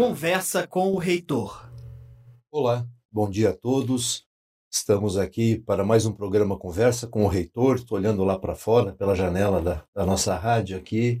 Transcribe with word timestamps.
Conversa 0.00 0.66
com 0.66 0.94
o 0.94 0.96
reitor. 0.96 1.70
Olá, 2.50 2.88
bom 3.12 3.28
dia 3.28 3.50
a 3.50 3.54
todos. 3.54 4.26
Estamos 4.72 5.18
aqui 5.18 5.58
para 5.58 5.84
mais 5.84 6.06
um 6.06 6.12
programa 6.12 6.58
Conversa 6.58 7.06
com 7.06 7.22
o 7.22 7.28
reitor. 7.28 7.76
Estou 7.76 7.98
olhando 7.98 8.24
lá 8.24 8.38
para 8.38 8.56
fora, 8.56 8.94
pela 8.94 9.14
janela 9.14 9.60
da, 9.60 9.84
da 9.94 10.06
nossa 10.06 10.34
rádio 10.34 10.78
aqui. 10.78 11.20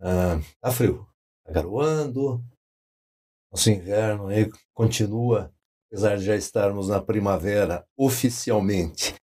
Ah, 0.00 0.40
tá 0.60 0.72
frio, 0.72 1.06
tá 1.44 1.52
garoando. 1.52 2.44
Nosso 3.52 3.70
inverno 3.70 4.26
aí 4.26 4.50
continua, 4.74 5.54
apesar 5.86 6.16
de 6.16 6.24
já 6.24 6.34
estarmos 6.34 6.88
na 6.88 7.00
primavera 7.00 7.86
oficialmente. 7.96 9.14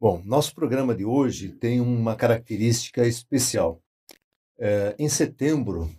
Bom, 0.00 0.22
nosso 0.24 0.54
programa 0.54 0.94
de 0.94 1.04
hoje 1.04 1.48
tem 1.48 1.80
uma 1.80 2.14
característica 2.14 3.04
especial. 3.04 3.82
É, 4.60 4.94
em 4.96 5.08
setembro, 5.08 5.90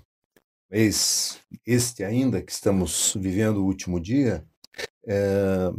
mês 0.70 1.41
este 1.66 2.03
ainda, 2.03 2.41
que 2.41 2.52
estamos 2.52 3.13
vivendo 3.16 3.58
o 3.58 3.66
último 3.66 3.99
dia, 3.99 4.45
é, 5.05 5.71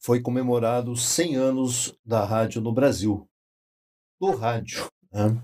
foi 0.00 0.20
comemorado 0.20 0.96
100 0.96 1.36
anos 1.36 1.98
da 2.04 2.24
rádio 2.24 2.60
no 2.60 2.72
Brasil, 2.72 3.28
do 4.20 4.30
rádio. 4.30 4.88
Né? 5.12 5.42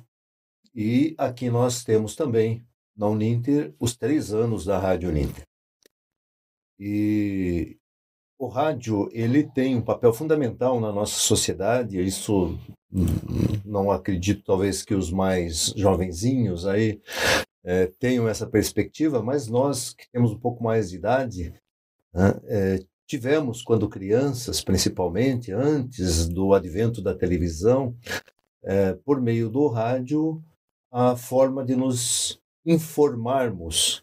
E 0.75 1.15
aqui 1.19 1.51
nós 1.51 1.85
temos 1.85 2.15
também, 2.15 2.67
na 2.97 3.07
Uninter, 3.07 3.75
os 3.79 3.97
três 3.97 4.33
anos 4.33 4.65
da 4.65 4.79
Rádio 4.79 5.09
Uninter. 5.09 5.45
E 6.79 7.77
o 8.39 8.49
rádio 8.49 9.09
ele 9.13 9.45
tem 9.45 9.77
um 9.77 9.83
papel 9.83 10.13
fundamental 10.13 10.81
na 10.81 10.93
nossa 10.93 11.15
sociedade. 11.15 12.01
Isso 12.01 12.59
não 13.65 13.91
acredito 13.91 14.45
talvez 14.45 14.85
que 14.85 14.95
os 14.95 15.11
mais 15.11 15.73
jovenzinhos 15.77 16.67
aí 16.67 17.01
é, 17.65 17.87
tenham 17.99 18.29
essa 18.29 18.47
perspectiva, 18.47 19.23
mas 19.23 19.49
nós 19.49 19.95
que 19.95 20.09
temos 20.13 20.33
um 20.33 20.39
pouco 20.39 20.63
mais 20.63 20.91
de 20.91 20.97
idade 20.97 21.55
né, 22.13 22.41
é, 22.45 22.79
tivemos 23.07 23.63
quando 23.63 23.89
crianças, 23.89 24.63
principalmente 24.63 25.53
antes 25.53 26.29
do 26.29 26.55
advento 26.55 27.03
da 27.03 27.15
televisão, 27.15 27.97
é, 28.63 28.95
por 28.95 29.21
meio 29.21 29.49
do 29.49 29.67
rádio, 29.69 30.43
a 30.93 31.17
forma 31.17 31.65
de 31.65 31.75
nos 31.75 32.41
informarmos 32.65 34.03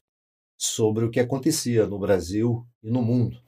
sobre 0.57 1.05
o 1.05 1.09
que 1.09 1.19
acontecia 1.19 1.87
no 1.87 1.97
Brasil 1.97 2.65
e 2.83 2.91
no 2.91 3.01
mundo. 3.01 3.41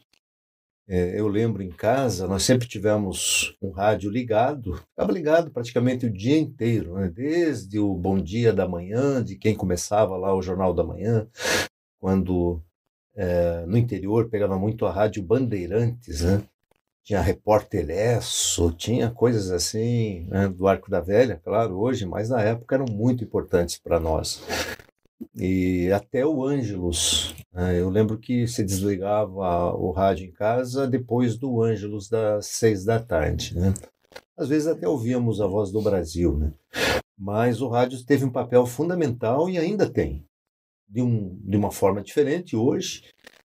É, 0.87 1.17
eu 1.17 1.29
lembro 1.29 1.63
em 1.63 1.69
casa, 1.69 2.27
nós 2.27 2.43
sempre 2.43 2.67
tivemos 2.67 3.55
um 3.61 3.71
rádio 3.71 4.09
ligado, 4.11 4.75
ficava 4.75 5.11
ligado 5.13 5.49
praticamente 5.49 6.05
o 6.05 6.11
dia 6.11 6.37
inteiro, 6.37 6.95
né? 6.95 7.09
desde 7.09 7.79
o 7.79 7.93
bom 7.93 8.17
dia 8.17 8.51
da 8.51 8.67
manhã, 8.67 9.23
de 9.23 9.37
quem 9.37 9.55
começava 9.55 10.17
lá 10.17 10.35
o 10.35 10.41
Jornal 10.41 10.73
da 10.73 10.83
Manhã, 10.83 11.25
quando 11.99 12.61
é, 13.15 13.65
no 13.65 13.77
interior 13.77 14.29
pegava 14.29 14.59
muito 14.59 14.85
a 14.85 14.91
rádio 14.91 15.23
Bandeirantes, 15.23 16.21
né? 16.21 16.43
tinha 17.01 17.21
Repórter 17.21 17.89
Esso, 17.89 18.71
tinha 18.71 19.09
coisas 19.09 19.51
assim, 19.51 20.25
né? 20.29 20.49
do 20.49 20.67
Arco 20.67 20.91
da 20.91 20.99
Velha, 20.99 21.39
claro, 21.41 21.79
hoje, 21.79 22.05
mas 22.05 22.27
na 22.27 22.41
época 22.41 22.75
eram 22.75 22.85
muito 22.91 23.23
importantes 23.23 23.77
para 23.77 24.01
nós 24.01 24.43
e 25.35 25.91
até 25.91 26.25
o 26.25 26.43
Ângelus. 26.43 27.35
Né? 27.51 27.79
Eu 27.79 27.89
lembro 27.89 28.17
que 28.17 28.47
se 28.47 28.63
desligava 28.63 29.73
o 29.75 29.91
rádio 29.91 30.25
em 30.25 30.31
casa 30.31 30.87
depois 30.87 31.37
do 31.37 31.61
Ângelus 31.61 32.09
das 32.09 32.47
seis 32.47 32.85
da 32.85 32.99
tarde. 32.99 33.55
Né? 33.55 33.73
Às 34.37 34.49
vezes 34.49 34.67
até 34.67 34.87
ouvíamos 34.87 35.41
a 35.41 35.47
voz 35.47 35.71
do 35.71 35.81
Brasil, 35.81 36.37
né? 36.37 36.53
mas 37.17 37.61
o 37.61 37.67
rádio 37.67 38.03
teve 38.05 38.25
um 38.25 38.31
papel 38.31 38.65
fundamental 38.65 39.49
e 39.49 39.57
ainda 39.57 39.89
tem, 39.89 40.25
de, 40.87 41.01
um, 41.01 41.39
de 41.43 41.57
uma 41.57 41.71
forma 41.71 42.01
diferente 42.01 42.55
hoje, 42.55 43.03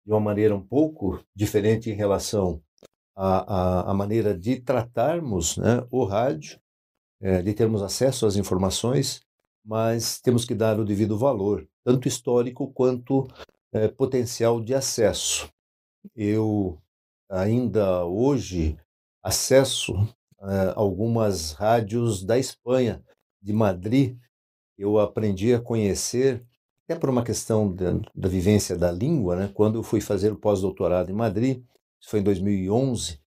de 0.05 0.11
uma 0.11 0.19
maneira 0.19 0.55
um 0.55 0.65
pouco 0.65 1.23
diferente 1.35 1.89
em 1.89 1.93
relação 1.93 2.61
à, 3.15 3.81
à, 3.81 3.91
à 3.91 3.93
maneira 3.93 4.37
de 4.37 4.59
tratarmos 4.59 5.57
né, 5.57 5.85
o 5.91 6.03
rádio, 6.03 6.59
é, 7.21 7.41
de 7.41 7.53
termos 7.53 7.83
acesso 7.83 8.25
às 8.25 8.35
informações 8.35 9.21
mas 9.63 10.19
temos 10.19 10.45
que 10.45 10.55
dar 10.55 10.79
o 10.79 10.85
devido 10.85 11.17
valor, 11.17 11.67
tanto 11.83 12.07
histórico 12.07 12.71
quanto 12.71 13.27
é, 13.73 13.87
potencial 13.87 14.61
de 14.61 14.73
acesso. 14.73 15.49
Eu 16.15 16.77
ainda 17.29 18.05
hoje 18.05 18.77
acesso 19.23 19.93
é, 20.41 20.73
algumas 20.75 21.53
rádios 21.53 22.23
da 22.23 22.37
Espanha, 22.37 23.03
de 23.41 23.53
Madrid. 23.53 24.17
Eu 24.77 24.99
aprendi 24.99 25.53
a 25.53 25.61
conhecer, 25.61 26.45
até 26.83 26.99
por 26.99 27.09
uma 27.09 27.23
questão 27.23 27.73
da, 27.73 27.93
da 28.15 28.27
vivência 28.27 28.77
da 28.77 28.91
língua, 28.91 29.35
né? 29.35 29.51
quando 29.53 29.77
eu 29.77 29.83
fui 29.83 30.01
fazer 30.01 30.31
o 30.31 30.39
pós-doutorado 30.39 31.11
em 31.11 31.15
Madrid, 31.15 31.63
isso 31.99 32.09
foi 32.09 32.19
em 32.19 32.23
2011, 32.23 33.19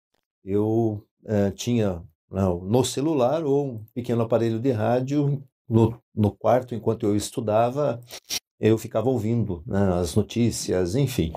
eu 0.44 1.06
é, 1.24 1.50
tinha 1.52 2.02
não, 2.30 2.60
no 2.60 2.84
celular 2.84 3.44
ou 3.44 3.66
um 3.66 3.84
pequeno 3.94 4.22
aparelho 4.22 4.58
de 4.58 4.72
rádio 4.72 5.42
no, 5.68 6.02
no 6.14 6.32
quarto, 6.32 6.74
enquanto 6.74 7.06
eu 7.06 7.14
estudava, 7.14 8.00
eu 8.60 8.78
ficava 8.78 9.08
ouvindo 9.08 9.62
né, 9.66 9.94
as 9.94 10.14
notícias, 10.14 10.94
enfim. 10.94 11.32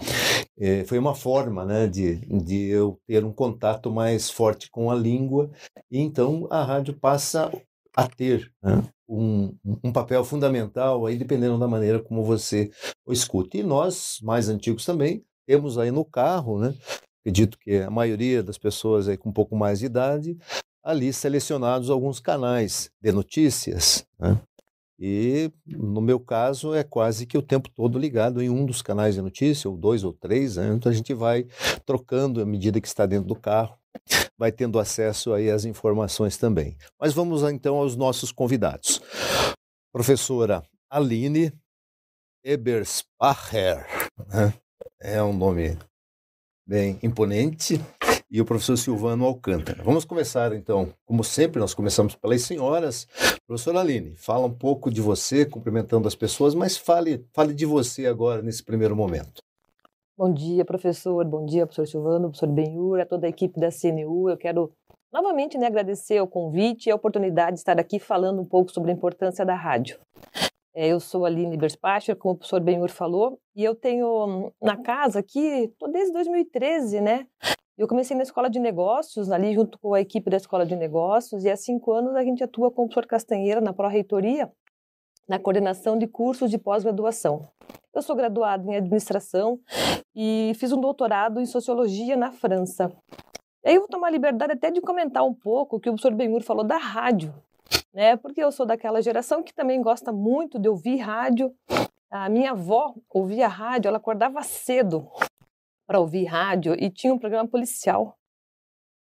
É, 0.58 0.84
foi 0.86 0.98
uma 0.98 1.16
forma 1.16 1.66
né, 1.66 1.88
de, 1.88 2.16
de 2.26 2.68
eu 2.68 3.00
ter 3.08 3.24
um 3.24 3.32
contato 3.32 3.92
mais 3.92 4.30
forte 4.30 4.70
com 4.70 4.90
a 4.90 4.96
língua, 4.96 5.50
e 5.92 6.00
então 6.00 6.48
a 6.50 6.64
rádio 6.64 6.94
passa 6.94 7.52
a 7.96 8.08
ter 8.08 8.52
né, 8.62 8.84
um, 9.08 9.56
um 9.84 9.92
papel 9.92 10.24
fundamental, 10.24 11.06
aí 11.06 11.18
dependendo 11.18 11.58
da 11.58 11.68
maneira 11.68 12.00
como 12.00 12.24
você 12.24 12.72
o 13.06 13.12
escuta. 13.12 13.58
E 13.58 13.64
nós, 13.64 14.20
mais 14.22 14.50
antigos 14.50 14.86
também, 14.86 15.24
temos 15.46 15.78
aí 15.78 15.92
no 15.92 16.06
carro, 16.06 16.60
né, 16.60 16.76
acredito 17.22 17.58
que 17.60 17.78
a 17.78 17.90
maioria 17.90 18.42
das 18.42 18.58
pessoas 18.58 19.08
aí 19.08 19.18
com 19.18 19.30
um 19.30 19.34
pouco 19.34 19.56
mais 19.56 19.80
de 19.80 19.86
idade 19.86 20.38
ali 20.84 21.12
selecionados 21.12 21.90
alguns 21.90 22.22
canais 22.22 22.90
de 23.02 23.12
notícias. 23.12 24.06
Né? 24.18 24.40
E 25.00 25.52
no 25.66 26.02
meu 26.02 26.20
caso 26.20 26.74
é 26.74 26.84
quase 26.84 27.28
que 27.28 27.38
o 27.38 27.42
tempo 27.42 27.70
todo 27.70 28.00
ligado 28.00 28.42
em 28.42 28.50
um 28.50 28.66
dos 28.66 28.82
canais 28.82 29.16
de 29.16 29.22
notícia, 29.22 29.70
ou 29.70 29.78
dois 29.78 30.04
ou 30.04 30.12
três, 30.12 30.56
né? 30.56 30.74
então 30.74 30.92
a 30.92 30.96
gente 30.96 31.14
vai 31.14 31.46
trocando 31.86 32.42
à 32.42 32.46
medida 32.46 32.82
que 32.82 32.88
está 32.88 33.06
dentro 33.06 33.28
do 33.28 33.36
carro, 33.36 33.78
vai 34.38 34.52
tendo 34.52 34.80
acesso 34.80 35.34
aí 35.34 35.52
às 35.52 35.66
informações 35.66 36.38
também. 36.38 36.76
Mas 37.00 37.14
vamos 37.14 37.44
então 37.44 37.76
aos 37.76 37.96
nossos 37.96 38.32
convidados. 38.32 39.00
Professora 39.94 40.64
Aline 40.90 41.54
Eberspacher, 42.44 43.86
né? 44.28 44.54
é 45.00 45.22
um 45.22 45.34
nome 45.34 45.78
bem 46.66 46.98
imponente, 47.04 47.80
e 48.30 48.42
o 48.42 48.46
professor 48.46 48.78
Silvano 48.78 49.26
Alcântara. 49.26 49.82
Vamos 49.84 50.04
começar, 50.04 50.54
então, 50.54 50.94
como 51.06 51.24
sempre, 51.24 51.60
nós 51.60 51.74
começamos 51.74 52.16
pelas 52.16 52.42
senhoras. 52.42 53.08
Professora 53.48 53.80
Aline, 53.80 54.16
fala 54.16 54.46
um 54.46 54.54
pouco 54.54 54.92
de 54.92 55.02
você, 55.02 55.46
cumprimentando 55.46 56.08
as 56.08 56.16
pessoas, 56.16 56.54
mas 56.54 56.78
fale, 56.78 57.26
fale 57.34 57.54
de 57.54 57.66
você 57.66 58.06
agora, 58.06 58.42
nesse 58.42 58.64
primeiro 58.64 58.96
momento. 58.96 59.42
Bom 60.18 60.34
dia, 60.34 60.66
professor. 60.66 61.24
Bom 61.26 61.46
dia, 61.46 61.66
professor 61.66 61.88
Silvano, 61.88 62.30
professor 62.30 62.50
Benhur, 62.52 63.00
a 63.00 63.06
toda 63.06 63.28
a 63.28 63.30
equipe 63.30 63.60
da 63.60 63.70
CNU. 63.70 64.30
Eu 64.30 64.38
quero 64.38 64.72
novamente 65.14 65.58
né, 65.58 65.68
agradecer 65.68 66.20
o 66.20 66.28
convite 66.28 66.88
e 66.88 66.92
a 66.92 66.96
oportunidade 66.96 67.54
de 67.54 67.60
estar 67.60 67.80
aqui 67.80 68.00
falando 68.00 68.42
um 68.42 68.46
pouco 68.46 68.72
sobre 68.72 68.92
a 68.92 68.94
importância 68.94 69.46
da 69.46 69.56
rádio. 69.56 70.00
É, 70.76 70.88
eu 70.88 71.00
sou 71.00 71.26
Aline 71.26 71.58
Berspacher, 71.58 72.16
como 72.16 72.34
o 72.34 72.38
professor 72.38 72.60
Benhur 72.60 72.90
falou, 72.90 73.40
e 73.56 73.64
eu 73.64 73.74
tenho 73.74 74.26
hum, 74.26 74.52
na 74.62 74.78
casa 74.78 75.20
aqui, 75.20 75.72
desde 75.92 76.14
2013, 76.14 77.02
né? 77.02 77.26
Eu 77.78 77.88
comecei 77.88 78.18
na 78.18 78.24
escola 78.24 78.50
de 78.50 78.60
negócios, 78.60 79.30
ali 79.30 79.54
junto 79.54 79.78
com 79.78 79.94
a 79.94 80.02
equipe 80.02 80.32
da 80.32 80.38
escola 80.38 80.66
de 80.66 80.76
negócios, 80.76 81.46
e 81.46 81.50
há 81.50 81.56
cinco 81.56 81.92
anos 81.92 82.16
a 82.16 82.24
gente 82.24 82.44
atua 82.44 82.72
com 82.72 82.82
o 82.82 82.86
professor 82.88 83.06
Castanheira 83.06 83.62
na 83.62 83.72
pró-reitoria, 83.72 84.52
na 85.30 85.38
coordenação 85.38 85.96
de 85.96 86.08
cursos 86.08 86.50
de 86.50 86.58
pós-graduação. 86.58 87.48
Eu 87.94 88.02
sou 88.02 88.16
graduada 88.16 88.68
em 88.68 88.76
administração 88.76 89.60
e 90.16 90.54
fiz 90.56 90.72
um 90.72 90.82
doutorado 90.82 91.40
em 91.40 91.46
sociologia 91.46 92.18
na 92.18 92.32
França. 92.32 92.92
E 93.64 93.70
aí 93.70 93.76
eu 93.76 93.82
vou 93.82 93.90
tomar 93.90 94.10
liberdade 94.10 94.54
até 94.54 94.72
de 94.72 94.82
comentar 94.82 95.24
um 95.24 95.34
pouco 95.34 95.76
o 95.76 95.80
que 95.80 95.88
o 95.88 95.94
professor 95.94 96.16
Benhur 96.16 96.42
falou 96.42 96.64
da 96.64 96.78
rádio, 96.78 97.32
né? 97.94 98.18
Porque 98.18 98.44
eu 98.44 98.52
sou 98.52 98.66
daquela 98.66 99.04
geração 99.04 99.44
que 99.44 99.54
também 99.54 99.84
gosta 99.84 100.12
muito 100.12 100.58
de 100.58 100.68
ouvir 100.68 100.98
rádio. 100.98 101.54
A 102.10 102.28
minha 102.28 102.52
avó 102.52 102.96
ouvia 103.08 103.48
rádio, 103.48 103.90
ela 103.90 103.98
acordava 103.98 104.42
cedo 104.42 105.08
para 105.88 106.00
ouvir 106.00 106.26
rádio 106.26 106.76
e 106.78 106.92
tinha 106.92 107.14
um 107.14 107.18
programa 107.18 107.48
policial. 107.48 108.18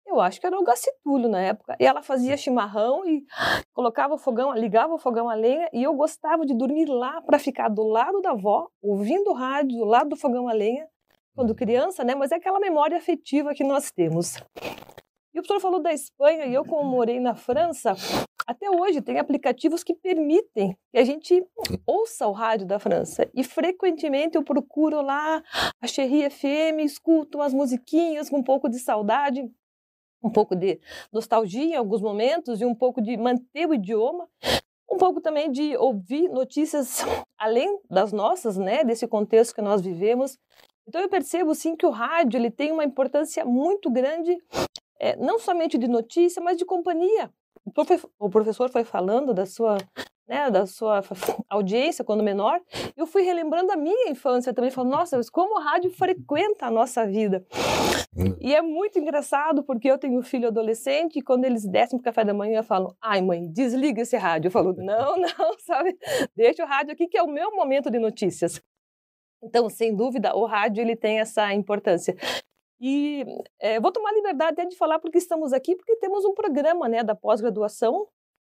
Eu 0.05 0.21
acho 0.21 0.39
que 0.39 0.45
era 0.45 0.59
o 0.59 0.63
Gacitulho 0.63 1.27
na 1.27 1.41
época. 1.41 1.75
E 1.79 1.85
ela 1.85 2.03
fazia 2.03 2.37
chimarrão 2.37 3.03
e 3.07 3.25
colocava 3.73 4.13
o 4.13 4.17
fogão, 4.17 4.53
ligava 4.53 4.93
o 4.93 4.99
fogão 4.99 5.27
a 5.27 5.33
lenha 5.33 5.67
e 5.73 5.81
eu 5.81 5.95
gostava 5.95 6.45
de 6.45 6.53
dormir 6.53 6.85
lá 6.85 7.21
para 7.21 7.39
ficar 7.39 7.69
do 7.69 7.83
lado 7.83 8.21
da 8.21 8.31
avó, 8.31 8.67
ouvindo 8.81 9.33
rádio, 9.33 9.79
do 9.79 9.85
lado 9.85 10.09
do 10.09 10.15
fogão 10.15 10.47
a 10.47 10.53
lenha, 10.53 10.87
quando 11.35 11.49
uhum. 11.49 11.55
criança, 11.55 12.03
né? 12.03 12.13
Mas 12.13 12.31
é 12.31 12.35
aquela 12.35 12.59
memória 12.59 12.97
afetiva 12.97 13.53
que 13.53 13.63
nós 13.63 13.91
temos. 13.91 14.35
E 15.33 15.39
o 15.39 15.41
professor 15.41 15.59
falou 15.59 15.81
da 15.81 15.91
Espanha, 15.91 16.45
e 16.45 16.53
eu, 16.53 16.63
como 16.63 16.89
morei 16.89 17.19
na 17.19 17.35
França, 17.35 17.93
até 18.47 18.69
hoje 18.69 19.01
tem 19.01 19.19
aplicativos 19.19 19.83
que 19.83 19.93
permitem 19.93 20.77
que 20.91 20.97
a 20.97 21.03
gente 21.03 21.45
ouça 21.85 22.27
o 22.27 22.31
rádio 22.31 22.67
da 22.67 22.79
França. 22.79 23.29
E 23.33 23.43
frequentemente 23.43 24.35
eu 24.35 24.43
procuro 24.43 25.01
lá 25.01 25.43
a 25.81 25.87
Cherry 25.87 26.29
FM, 26.29 26.83
escuto 26.83 27.39
umas 27.39 27.53
musiquinhas 27.53 28.29
com 28.29 28.37
um 28.37 28.43
pouco 28.43 28.69
de 28.69 28.79
saudade, 28.79 29.49
um 30.23 30.29
pouco 30.29 30.55
de 30.55 30.79
nostalgia 31.11 31.63
em 31.63 31.75
alguns 31.75 32.01
momentos 32.01 32.61
e 32.61 32.65
um 32.65 32.75
pouco 32.75 33.01
de 33.01 33.17
manter 33.17 33.67
o 33.67 33.73
idioma 33.73 34.27
um 34.95 34.97
pouco 34.97 35.19
também 35.19 35.51
de 35.51 35.75
ouvir 35.77 36.29
notícias 36.29 36.99
além 37.37 37.79
das 37.89 38.13
nossas, 38.13 38.57
né, 38.57 38.83
desse 38.83 39.07
contexto 39.07 39.53
que 39.53 39.61
nós 39.61 39.81
vivemos. 39.81 40.37
Então 40.87 41.01
eu 41.01 41.09
percebo 41.09 41.53
sim 41.53 41.75
que 41.75 41.85
o 41.85 41.89
rádio 41.89 42.37
ele 42.37 42.49
tem 42.49 42.71
uma 42.71 42.83
importância 42.83 43.43
muito 43.43 43.91
grande, 43.91 44.37
é, 44.99 45.15
não 45.17 45.37
somente 45.37 45.77
de 45.77 45.87
notícia, 45.87 46.41
mas 46.41 46.57
de 46.57 46.65
companhia. 46.65 47.31
O 48.19 48.29
professor 48.29 48.69
foi 48.69 48.83
falando 48.83 49.33
da 49.33 49.45
sua 49.45 49.77
né, 50.27 50.49
da 50.49 50.65
sua 50.65 51.01
audiência 51.49 52.03
quando 52.03 52.23
menor, 52.23 52.59
eu 52.97 53.05
fui 53.05 53.21
relembrando 53.21 53.71
a 53.71 53.77
minha 53.77 54.09
infância 54.09 54.53
também, 54.53 54.71
falando, 54.71 54.91
nossa, 54.91 55.17
mas 55.17 55.29
como 55.29 55.59
o 55.59 55.61
rádio 55.61 55.91
frequenta 55.91 56.65
a 56.65 56.71
nossa 56.71 57.05
vida. 57.05 57.45
Hum. 58.15 58.35
E 58.39 58.55
é 58.55 58.61
muito 58.61 58.97
engraçado, 58.97 59.63
porque 59.63 59.89
eu 59.89 59.97
tenho 59.97 60.17
um 60.17 60.23
filho 60.23 60.47
adolescente, 60.47 61.19
e 61.19 61.21
quando 61.21 61.45
eles 61.45 61.65
descem 61.65 61.99
para 61.99 62.03
o 62.03 62.13
café 62.13 62.25
da 62.25 62.33
manhã, 62.33 62.63
falam, 62.63 62.95
ai 63.01 63.21
mãe, 63.21 63.47
desliga 63.51 64.01
esse 64.01 64.17
rádio. 64.17 64.47
Eu 64.47 64.51
falo, 64.51 64.73
não, 64.77 65.17
não, 65.17 65.59
sabe, 65.59 65.97
deixa 66.35 66.63
o 66.63 66.67
rádio 66.67 66.93
aqui 66.93 67.07
que 67.07 67.17
é 67.17 67.23
o 67.23 67.27
meu 67.27 67.51
momento 67.51 67.91
de 67.91 67.99
notícias. 67.99 68.61
Então, 69.43 69.69
sem 69.69 69.95
dúvida, 69.95 70.35
o 70.35 70.45
rádio 70.45 70.81
ele 70.81 70.95
tem 70.95 71.19
essa 71.19 71.53
importância. 71.53 72.15
E 72.87 73.25
é, 73.59 73.79
vou 73.79 73.91
tomar 73.91 74.13
liberdade 74.13 74.51
até 74.51 74.65
de 74.67 74.77
falar 74.77 74.99
porque 74.99 75.17
estamos 75.17 75.51
aqui, 75.51 75.75
porque 75.75 75.95
temos 75.95 76.23
um 76.23 76.35
programa 76.35 76.87
né, 76.87 77.03
da 77.03 77.15
pós-graduação 77.15 78.07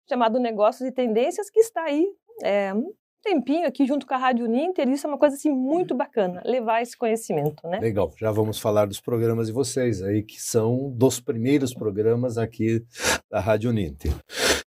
chamado 0.09 0.39
Negócios 0.39 0.89
e 0.89 0.91
Tendências, 0.91 1.47
que 1.47 1.59
está 1.59 1.83
aí 1.83 2.07
é, 2.41 2.73
um 2.73 2.91
tempinho 3.21 3.67
aqui 3.67 3.85
junto 3.85 4.07
com 4.07 4.15
a 4.15 4.17
Rádio 4.17 4.47
Ninter, 4.47 4.89
isso 4.89 5.05
é 5.05 5.09
uma 5.11 5.19
coisa 5.19 5.35
assim 5.35 5.51
muito 5.51 5.93
bacana, 5.93 6.41
levar 6.43 6.81
esse 6.81 6.97
conhecimento, 6.97 7.67
né? 7.67 7.77
Legal, 7.79 8.11
já 8.17 8.31
vamos 8.31 8.59
falar 8.59 8.87
dos 8.87 8.99
programas 8.99 9.45
de 9.45 9.53
vocês 9.53 10.01
aí, 10.01 10.23
que 10.23 10.41
são 10.41 10.89
dos 10.89 11.19
primeiros 11.19 11.71
programas 11.75 12.39
aqui 12.39 12.83
da 13.29 13.39
Rádio 13.39 13.71
Ninter. 13.71 14.11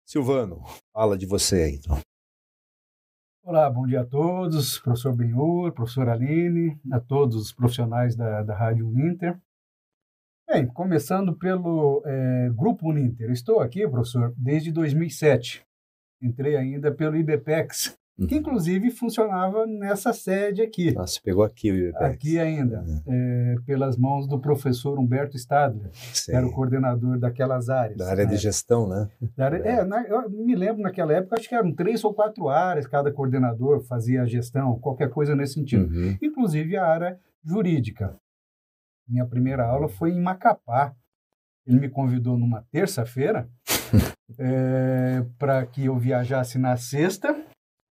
Silvano, 0.05 0.63
fala 0.93 1.19
de 1.19 1.27
você 1.27 1.63
aí, 1.63 1.75
então. 1.75 1.99
Olá, 3.43 3.69
bom 3.69 3.89
dia 3.89 4.03
a 4.03 4.07
todos, 4.07 4.79
professor 4.79 5.13
Benhur, 5.17 5.73
professor 5.73 6.09
Aline, 6.09 6.79
a 6.93 7.01
todos 7.01 7.35
os 7.35 7.53
profissionais 7.53 8.15
da, 8.15 8.45
da 8.45 8.55
Rádio 8.55 8.87
Uninter. 8.87 9.37
Bem, 10.51 10.67
começando 10.67 11.35
pelo 11.35 12.03
é, 12.07 12.49
Grupo 12.57 12.89
Uninter. 12.89 13.31
Estou 13.31 13.61
aqui, 13.61 13.87
professor, 13.87 14.33
desde 14.35 14.73
2007. 14.73 15.63
Entrei 16.23 16.57
ainda 16.57 16.91
pelo 16.91 17.17
IBPEX, 17.17 17.99
que 18.27 18.35
uhum. 18.35 18.41
inclusive 18.41 18.91
funcionava 18.91 19.67
nessa 19.67 20.15
sede 20.15 20.63
aqui. 20.63 20.95
Ah, 20.97 21.07
você 21.07 21.21
pegou 21.23 21.45
aqui 21.45 21.71
o 21.71 21.75
IBPEX. 21.75 22.03
Aqui 22.03 22.39
ainda, 22.39 22.81
uhum. 22.81 23.03
é, 23.07 23.57
pelas 23.67 23.99
mãos 23.99 24.27
do 24.27 24.41
professor 24.41 24.99
Humberto 24.99 25.37
Stadler, 25.37 25.91
que 26.25 26.33
era 26.33 26.47
o 26.47 26.51
coordenador 26.51 27.19
daquelas 27.19 27.69
áreas. 27.69 27.99
Da 27.99 28.09
área 28.09 28.25
né? 28.25 28.31
de 28.31 28.39
gestão, 28.39 28.89
né? 28.89 29.07
Área, 29.37 29.59
é, 29.59 29.85
na, 29.85 30.03
eu 30.05 30.31
me 30.31 30.57
lembro 30.57 30.81
naquela 30.81 31.13
época, 31.13 31.37
acho 31.37 31.47
que 31.47 31.55
eram 31.55 31.75
três 31.75 32.03
ou 32.03 32.15
quatro 32.15 32.49
áreas, 32.49 32.87
cada 32.87 33.13
coordenador 33.13 33.83
fazia 33.83 34.23
a 34.23 34.27
gestão, 34.27 34.79
qualquer 34.79 35.11
coisa 35.11 35.37
nesse 35.37 35.53
sentido. 35.53 35.93
Uhum. 35.95 36.17
Inclusive 36.23 36.75
a 36.79 36.87
área 36.87 37.21
jurídica. 37.45 38.17
Minha 39.09 39.27
primeira 39.27 39.65
aula 39.65 39.89
foi 39.89 40.13
em 40.13 40.21
Macapá. 40.21 40.95
Ele 41.67 41.81
me 41.81 41.89
convidou 41.89 42.37
numa 42.37 42.63
terça-feira 42.71 43.49
é, 44.39 45.25
para 45.39 45.65
que 45.67 45.87
eu 45.87 45.97
viajasse 45.99 46.59
na 46.59 46.77
sexta 46.77 47.35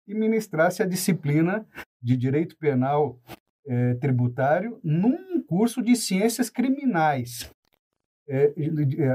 e 0.07 0.13
ministrasse 0.13 0.81
a 0.81 0.85
disciplina 0.85 1.65
de 2.01 2.15
Direito 2.15 2.55
Penal 2.57 3.19
é, 3.65 3.95
Tributário 3.95 4.79
num 4.83 5.43
curso 5.43 5.81
de 5.81 5.95
Ciências 5.95 6.49
Criminais. 6.49 7.49
É, 8.29 8.53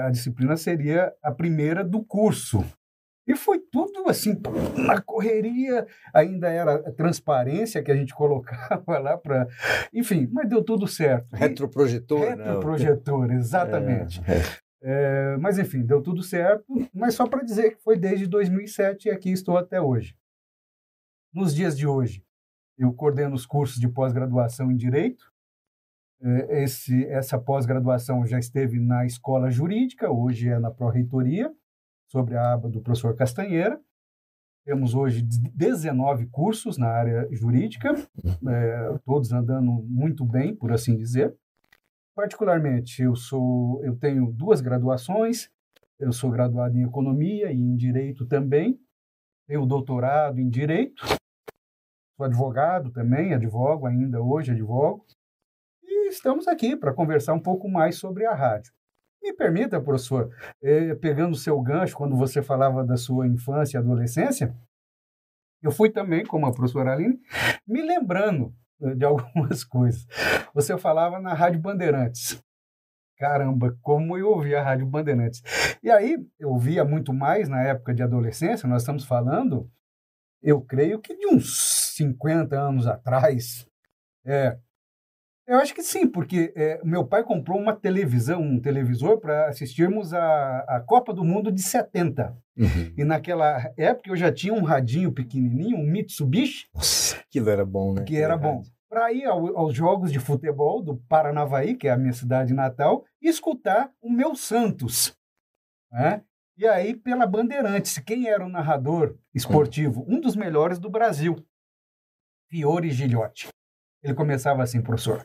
a 0.05 0.11
disciplina 0.11 0.57
seria 0.57 1.13
a 1.23 1.31
primeira 1.31 1.85
do 1.85 2.03
curso. 2.03 2.65
E 3.32 3.37
foi 3.37 3.58
tudo 3.58 4.11
assim, 4.11 4.38
na 4.76 5.00
correria, 5.00 5.87
ainda 6.12 6.50
era 6.50 6.93
transparência 6.93 7.82
que 7.82 7.90
a 7.90 7.96
gente 7.96 8.12
colocava 8.14 8.99
lá 8.99 9.17
para. 9.17 9.49
Enfim, 9.90 10.29
mas 10.31 10.46
deu 10.46 10.62
tudo 10.62 10.87
certo. 10.87 11.34
Retroprojetor, 11.34 12.20
Retroprojetor, 12.20 13.29
não. 13.29 13.34
exatamente. 13.40 14.20
É, 14.26 14.37
é. 14.37 14.62
É, 14.84 15.37
mas 15.38 15.58
enfim, 15.58 15.82
deu 15.82 16.02
tudo 16.02 16.23
certo, 16.23 16.67
mas 16.93 17.14
só 17.14 17.26
para 17.26 17.44
dizer 17.44 17.76
que 17.76 17.82
foi 17.82 17.96
desde 17.96 18.26
2007 18.26 19.06
e 19.06 19.11
aqui 19.12 19.31
estou 19.31 19.56
até 19.56 19.81
hoje. 19.81 20.14
Nos 21.32 21.55
dias 21.55 21.79
de 21.79 21.87
hoje, 21.87 22.23
eu 22.76 22.93
coordeno 22.93 23.34
os 23.34 23.46
cursos 23.46 23.79
de 23.79 23.88
pós-graduação 23.88 24.70
em 24.70 24.76
Direito. 24.76 25.32
É, 26.20 26.64
esse, 26.64 27.06
essa 27.06 27.38
pós-graduação 27.38 28.26
já 28.26 28.38
esteve 28.38 28.79
na 28.79 29.06
Escola 29.06 29.50
Jurídica, 29.50 30.11
hoje 30.11 30.49
é 30.49 30.58
na 30.58 30.70
Pró-Reitoria 30.70 31.50
sobre 32.12 32.37
a 32.37 32.53
aba 32.53 32.69
do 32.69 32.82
professor 32.82 33.17
Castanheira. 33.17 33.81
Temos 34.67 34.94
hoje 34.94 35.23
19 35.23 36.26
cursos 36.26 36.76
na 36.76 36.87
área 36.87 37.26
jurídica, 37.32 37.94
é, 38.47 38.99
todos 39.05 39.32
andando 39.32 39.73
muito 39.88 40.25
bem, 40.25 40.55
por 40.55 40.70
assim 40.70 40.94
dizer. 40.94 41.35
Particularmente, 42.14 43.03
eu 43.03 43.17
sou, 43.17 43.82
eu 43.82 43.97
tenho 43.97 44.31
duas 44.31 44.61
graduações. 44.61 45.50
Eu 45.99 46.12
sou 46.12 46.31
graduado 46.31 46.76
em 46.76 46.85
economia 46.85 47.50
e 47.50 47.56
em 47.56 47.75
direito 47.75 48.26
também. 48.26 48.79
Tenho 49.49 49.65
doutorado 49.65 50.38
em 50.38 50.50
direito. 50.50 51.03
Sou 52.17 52.26
advogado 52.26 52.93
também, 52.93 53.32
advogo 53.32 53.87
ainda 53.87 54.20
hoje, 54.20 54.53
advogo. 54.53 55.06
E 55.82 56.08
estamos 56.08 56.47
aqui 56.47 56.76
para 56.76 56.93
conversar 56.93 57.32
um 57.32 57.41
pouco 57.41 57.69
mais 57.69 57.97
sobre 57.97 58.26
a 58.26 58.35
rádio. 58.35 58.73
Me 59.23 59.33
permita, 59.33 59.81
professor, 59.81 60.35
eh, 60.61 60.95
pegando 60.97 61.35
o 61.35 61.39
seu 61.39 61.61
gancho, 61.61 61.97
quando 61.97 62.17
você 62.17 62.43
falava 62.43 62.85
da 62.85 62.97
sua 62.97 63.27
infância 63.27 63.77
e 63.77 63.81
adolescência, 63.81 64.53
eu 65.63 65.71
fui 65.71 65.91
também, 65.91 66.27
como 66.27 66.45
a 66.45 66.53
professora 66.53 66.93
Aline, 66.93 67.21
me 67.67 67.83
lembrando 67.83 68.53
eh, 68.81 68.95
de 68.97 69.05
algumas 69.07 69.63
coisas. 69.63 70.07
Você 70.53 70.77
falava 70.77 71.21
na 71.21 71.33
Rádio 71.35 71.61
Bandeirantes. 71.61 72.43
Caramba, 73.17 73.79
como 73.81 74.19
eu 74.19 74.29
ouvia 74.29 74.61
a 74.61 74.65
Rádio 74.65 74.87
Bandeirantes. 74.87 75.41
E 75.81 75.89
aí, 75.89 76.19
eu 76.41 76.51
ouvia 76.51 76.85
muito 76.85 77.13
mais 77.13 77.49
na 77.49 77.63
época 77.63 77.95
de 77.95 78.03
adolescência, 78.03 78.69
nós 78.69 78.83
estamos 78.83 79.05
falando, 79.05 79.71
eu 80.43 80.61
creio 80.61 81.01
que 81.01 81.17
de 81.17 81.29
uns 81.29 81.94
50 81.94 82.58
anos 82.58 82.89
atrás. 82.89 83.65
É, 84.25 84.58
eu 85.53 85.59
acho 85.59 85.75
que 85.75 85.82
sim, 85.82 86.09
porque 86.09 86.51
é, 86.56 86.81
meu 86.82 87.06
pai 87.06 87.23
comprou 87.23 87.61
uma 87.61 87.77
televisão, 87.77 88.41
um 88.41 88.59
televisor, 88.59 89.19
para 89.21 89.49
assistirmos 89.49 90.15
a, 90.15 90.61
a 90.61 90.81
Copa 90.81 91.13
do 91.13 91.23
Mundo 91.23 91.53
de 91.53 91.61
70. 91.61 92.35
Uhum. 92.56 92.94
E 92.97 93.05
naquela 93.05 93.71
época 93.77 94.09
eu 94.09 94.17
já 94.17 94.32
tinha 94.32 94.55
um 94.55 94.63
radinho 94.63 95.13
pequenininho, 95.13 95.77
um 95.77 95.85
Mitsubishi. 95.85 96.69
Nossa, 96.75 97.19
aquilo 97.19 97.51
era 97.51 97.67
bom, 97.67 97.93
né? 97.93 98.03
Que 98.03 98.17
era 98.17 98.35
bom. 98.35 98.63
Para 98.89 99.13
ir 99.13 99.27
ao, 99.27 99.55
aos 99.55 99.75
jogos 99.75 100.11
de 100.11 100.19
futebol 100.19 100.82
do 100.82 100.97
Paranavaí, 100.97 101.77
que 101.77 101.87
é 101.87 101.91
a 101.91 101.99
minha 101.99 102.15
cidade 102.15 102.55
natal, 102.55 103.05
e 103.21 103.29
escutar 103.29 103.93
o 104.01 104.11
meu 104.11 104.35
Santos. 104.35 105.15
Né? 105.93 106.23
E 106.56 106.67
aí, 106.67 106.97
pela 106.97 107.27
Bandeirantes, 107.27 107.99
quem 107.99 108.27
era 108.27 108.43
o 108.43 108.49
narrador 108.49 109.19
esportivo? 109.35 110.03
Um 110.09 110.19
dos 110.19 110.35
melhores 110.35 110.79
do 110.79 110.89
Brasil, 110.89 111.37
Fiore 112.49 112.91
Gilhote. 112.91 113.49
Ele 114.03 114.15
começava 114.15 114.63
assim, 114.63 114.81
professor. 114.81 115.23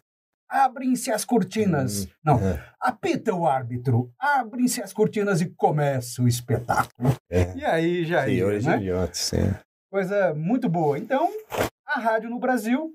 Abrem-se 0.49 1.11
as 1.11 1.25
cortinas. 1.25 2.05
Hum, 2.05 2.09
Não, 2.23 2.39
é. 2.39 2.63
apita 2.79 3.33
o 3.33 3.45
árbitro. 3.45 4.11
Abrem-se 4.17 4.81
as 4.81 4.93
cortinas 4.93 5.41
e 5.41 5.49
começa 5.49 6.21
o 6.21 6.27
espetáculo. 6.27 7.15
É. 7.29 7.55
E 7.55 7.65
aí 7.65 8.05
já 8.05 8.27
ia, 8.27 8.45
né? 8.59 8.77
Idiotas, 8.77 9.17
sim. 9.17 9.53
Coisa 9.91 10.33
muito 10.33 10.69
boa. 10.69 10.97
Então, 10.97 11.29
a 11.85 11.99
rádio 11.99 12.29
no 12.29 12.39
Brasil, 12.39 12.93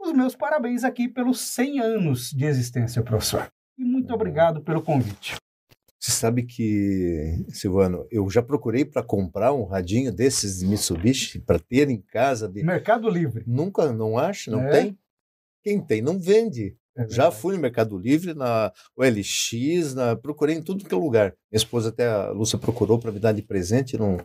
os 0.00 0.12
meus 0.12 0.34
parabéns 0.34 0.84
aqui 0.84 1.08
pelos 1.08 1.40
100 1.40 1.80
anos 1.80 2.30
de 2.30 2.44
existência, 2.44 3.02
professor. 3.02 3.48
E 3.76 3.84
muito 3.84 4.12
obrigado 4.12 4.60
pelo 4.60 4.82
convite. 4.82 5.36
Você 6.00 6.12
sabe 6.12 6.44
que, 6.44 7.44
Silvano, 7.48 8.06
eu 8.10 8.30
já 8.30 8.40
procurei 8.40 8.84
para 8.84 9.02
comprar 9.02 9.52
um 9.52 9.64
radinho 9.64 10.12
desses 10.12 10.60
de 10.60 10.66
Mitsubishi 10.66 11.40
para 11.40 11.58
ter 11.58 11.90
em 11.90 12.00
casa. 12.00 12.48
De... 12.48 12.62
Mercado 12.62 13.10
Livre. 13.10 13.42
Nunca, 13.46 13.92
não 13.92 14.16
acho, 14.16 14.50
não 14.50 14.62
é. 14.62 14.70
tem. 14.70 14.98
Quem 15.64 15.80
tem 15.80 16.00
não 16.00 16.18
vende. 16.18 16.77
É 16.98 17.08
Já 17.08 17.30
fui 17.30 17.54
no 17.54 17.62
Mercado 17.62 17.96
Livre, 17.96 18.34
na 18.34 18.72
OLX, 18.96 19.94
na, 19.94 20.16
procurei 20.16 20.56
em 20.56 20.62
tudo 20.62 20.84
que 20.84 20.94
é 20.94 20.98
lugar. 20.98 21.32
Minha 21.50 21.58
esposa 21.58 21.90
até, 21.90 22.08
a 22.08 22.30
Lúcia, 22.30 22.58
procurou 22.58 22.98
para 22.98 23.12
me 23.12 23.20
dar 23.20 23.32
de 23.32 23.42
presente, 23.42 23.96
não, 23.96 24.18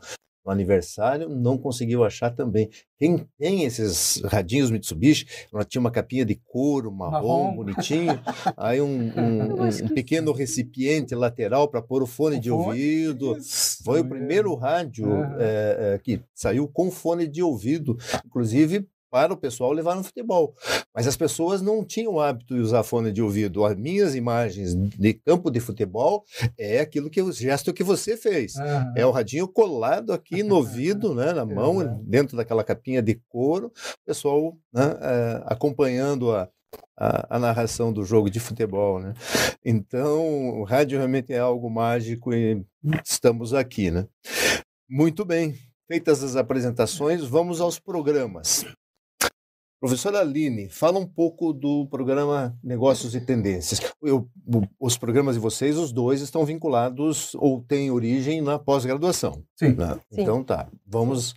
no 0.45 0.51
aniversário, 0.51 1.29
não 1.29 1.57
conseguiu 1.57 2.03
achar 2.03 2.29
também. 2.29 2.69
Quem 2.99 3.25
tem 3.39 3.63
esses 3.63 4.21
radinhos 4.25 4.69
Mitsubishi, 4.69 5.25
ela 5.53 5.63
tinha 5.63 5.79
uma 5.79 5.91
capinha 5.91 6.25
de 6.25 6.35
couro 6.35 6.91
marrom, 6.91 7.43
marrom. 7.43 7.55
bonitinho, 7.55 8.19
aí 8.57 8.81
um, 8.81 8.87
um, 9.17 9.63
um, 9.63 9.87
pequeno 9.89 10.31
recipiente 10.33 11.15
lateral 11.15 11.67
para 11.67 11.81
pôr 11.81 12.03
o 12.03 12.07
fone 12.07 12.37
o 12.37 12.39
de 12.39 12.49
fone? 12.49 12.65
ouvido. 12.65 13.37
Isso, 13.37 13.83
Foi 13.83 14.01
o 14.01 14.05
primeiro 14.09 14.53
rádio 14.55 15.07
é, 15.39 15.95
é, 15.95 15.99
que 15.99 16.21
saiu 16.33 16.67
com 16.67 16.91
fone 16.91 17.27
de 17.27 17.41
ouvido, 17.41 17.97
inclusive 18.25 18.87
para 19.13 19.31
o 19.31 19.37
pessoal 19.37 19.71
levar 19.71 19.93
no 19.93 20.03
futebol. 20.03 20.55
Mas 20.91 21.05
as 21.05 21.15
pessoas 21.15 21.61
não 21.61 21.85
tinham 21.85 22.13
o 22.13 22.19
hábito 22.19 22.55
de 22.55 22.59
usar 22.59 22.81
fone 22.81 23.11
de 23.11 23.21
ouvido. 23.21 23.63
As 23.63 23.77
minhas 23.77 24.15
imagens 24.15 24.73
de 24.73 25.13
campo 25.13 25.51
de 25.51 25.59
futebol 25.59 26.25
é 26.57 26.79
aquilo 26.79 27.11
que 27.11 27.21
o 27.21 27.31
gesto 27.31 27.71
que 27.71 27.83
você 27.83 28.17
fez. 28.17 28.55
Uhum. 28.55 28.93
É 28.97 29.05
o 29.05 29.11
radinho 29.11 29.47
colado 29.47 30.13
aqui 30.13 30.41
no 30.41 30.55
ouvido, 30.55 31.13
né, 31.13 31.31
na 31.31 31.45
mão, 31.45 31.77
uhum. 31.77 32.03
dentro 32.03 32.35
daquela 32.35 32.63
capinha 32.63 33.03
de 33.03 33.21
couro, 33.29 33.67
o 33.67 34.03
pessoal 34.03 34.57
né, 34.73 34.97
é, 34.99 35.43
acompanhando 35.45 36.31
a, 36.31 36.49
a, 36.97 37.35
a, 37.35 37.39
narração 37.39 37.93
do 37.93 38.03
jogo 38.03 38.31
de 38.31 38.39
futebol, 38.39 38.99
né? 38.99 39.13
Então, 39.63 40.59
o 40.59 40.63
rádio 40.63 40.97
realmente 40.97 41.31
é 41.31 41.37
algo 41.37 41.69
mágico 41.69 42.33
e 42.33 42.65
estamos 43.05 43.53
aqui, 43.53 43.91
né? 43.91 44.07
Muito 44.89 45.23
bem. 45.23 45.55
Feitas 45.87 46.23
as 46.23 46.35
apresentações, 46.35 47.23
vamos 47.23 47.61
aos 47.61 47.77
programas. 47.77 48.65
Professora 49.83 50.21
Aline, 50.21 50.69
fala 50.69 50.97
um 50.97 51.05
pouco 51.05 51.51
do 51.51 51.85
programa 51.87 52.57
Negócios 52.63 53.13
e 53.15 53.19
Tendências. 53.19 53.81
Eu, 54.01 54.29
os 54.79 54.97
programas 54.97 55.35
de 55.35 55.41
vocês, 55.41 55.77
os 55.77 55.91
dois, 55.91 56.21
estão 56.21 56.45
vinculados 56.45 57.35
ou 57.35 57.61
têm 57.61 57.91
origem 57.91 58.39
na 58.39 58.57
pós-graduação. 58.57 59.43
Sim. 59.57 59.73
Né? 59.73 59.99
Então 60.09 60.41
tá, 60.41 60.69
vamos 60.87 61.35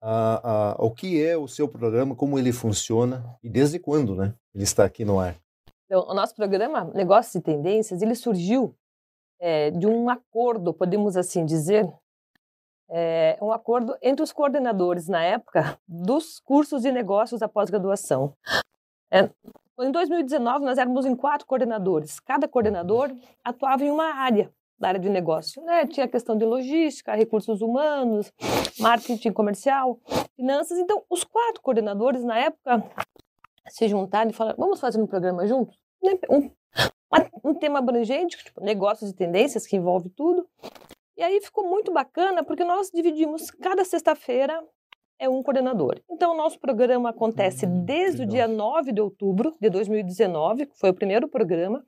a, 0.00 0.50
a, 0.70 0.76
ao 0.78 0.92
que 0.92 1.20
é 1.20 1.36
o 1.36 1.48
seu 1.48 1.66
programa, 1.66 2.14
como 2.14 2.38
ele 2.38 2.52
funciona 2.52 3.24
e 3.42 3.50
desde 3.50 3.80
quando 3.80 4.14
né, 4.14 4.32
ele 4.54 4.62
está 4.62 4.84
aqui 4.84 5.04
no 5.04 5.18
ar. 5.18 5.36
Então, 5.86 6.06
o 6.08 6.14
nosso 6.14 6.36
programa 6.36 6.84
Negócios 6.94 7.34
e 7.34 7.40
Tendências, 7.40 8.00
ele 8.02 8.14
surgiu 8.14 8.72
é, 9.40 9.72
de 9.72 9.88
um 9.88 10.08
acordo, 10.08 10.72
podemos 10.72 11.16
assim 11.16 11.44
dizer, 11.44 11.92
é, 12.96 13.36
um 13.42 13.50
acordo 13.50 13.96
entre 14.00 14.22
os 14.22 14.32
coordenadores, 14.32 15.08
na 15.08 15.20
época, 15.20 15.76
dos 15.86 16.38
cursos 16.38 16.82
de 16.82 16.92
negócios 16.92 17.40
da 17.40 17.48
pós-graduação. 17.48 18.36
É, 19.10 19.28
em 19.80 19.90
2019, 19.90 20.64
nós 20.64 20.78
éramos 20.78 21.04
em 21.04 21.16
quatro 21.16 21.44
coordenadores. 21.44 22.20
Cada 22.20 22.46
coordenador 22.46 23.12
atuava 23.42 23.82
em 23.82 23.90
uma 23.90 24.14
área 24.14 24.48
da 24.78 24.86
área 24.88 25.00
de 25.00 25.10
negócio. 25.10 25.60
Né? 25.64 25.88
Tinha 25.88 26.06
a 26.06 26.08
questão 26.08 26.36
de 26.36 26.44
logística, 26.44 27.16
recursos 27.16 27.60
humanos, 27.60 28.32
marketing 28.78 29.32
comercial, 29.32 29.98
finanças. 30.36 30.78
Então, 30.78 31.02
os 31.10 31.24
quatro 31.24 31.60
coordenadores, 31.62 32.22
na 32.22 32.38
época, 32.38 32.84
se 33.70 33.88
juntaram 33.88 34.30
e 34.30 34.34
falaram: 34.34 34.56
vamos 34.56 34.78
fazer 34.78 35.02
um 35.02 35.06
programa 35.08 35.44
juntos? 35.48 35.76
Um, 36.30 36.48
um 37.42 37.54
tema 37.54 37.80
abrangente, 37.80 38.36
tipo, 38.36 38.62
negócios 38.62 39.10
e 39.10 39.14
tendências, 39.14 39.66
que 39.66 39.76
envolve 39.76 40.10
tudo. 40.10 40.48
E 41.16 41.22
aí 41.22 41.40
ficou 41.40 41.68
muito 41.68 41.92
bacana 41.92 42.42
porque 42.42 42.64
nós 42.64 42.90
dividimos 42.90 43.50
cada 43.50 43.84
sexta-feira 43.84 44.62
é 45.18 45.28
um 45.28 45.42
coordenador. 45.42 46.00
Então, 46.10 46.32
o 46.32 46.36
nosso 46.36 46.58
programa 46.58 47.10
acontece 47.10 47.66
hum, 47.66 47.84
desde 47.84 48.22
o 48.22 48.26
dia 48.26 48.48
9 48.48 48.92
de 48.92 49.00
outubro 49.00 49.56
de 49.60 49.70
2019, 49.70 50.66
que 50.66 50.78
foi 50.78 50.90
o 50.90 50.94
primeiro 50.94 51.28
programa, 51.28 51.84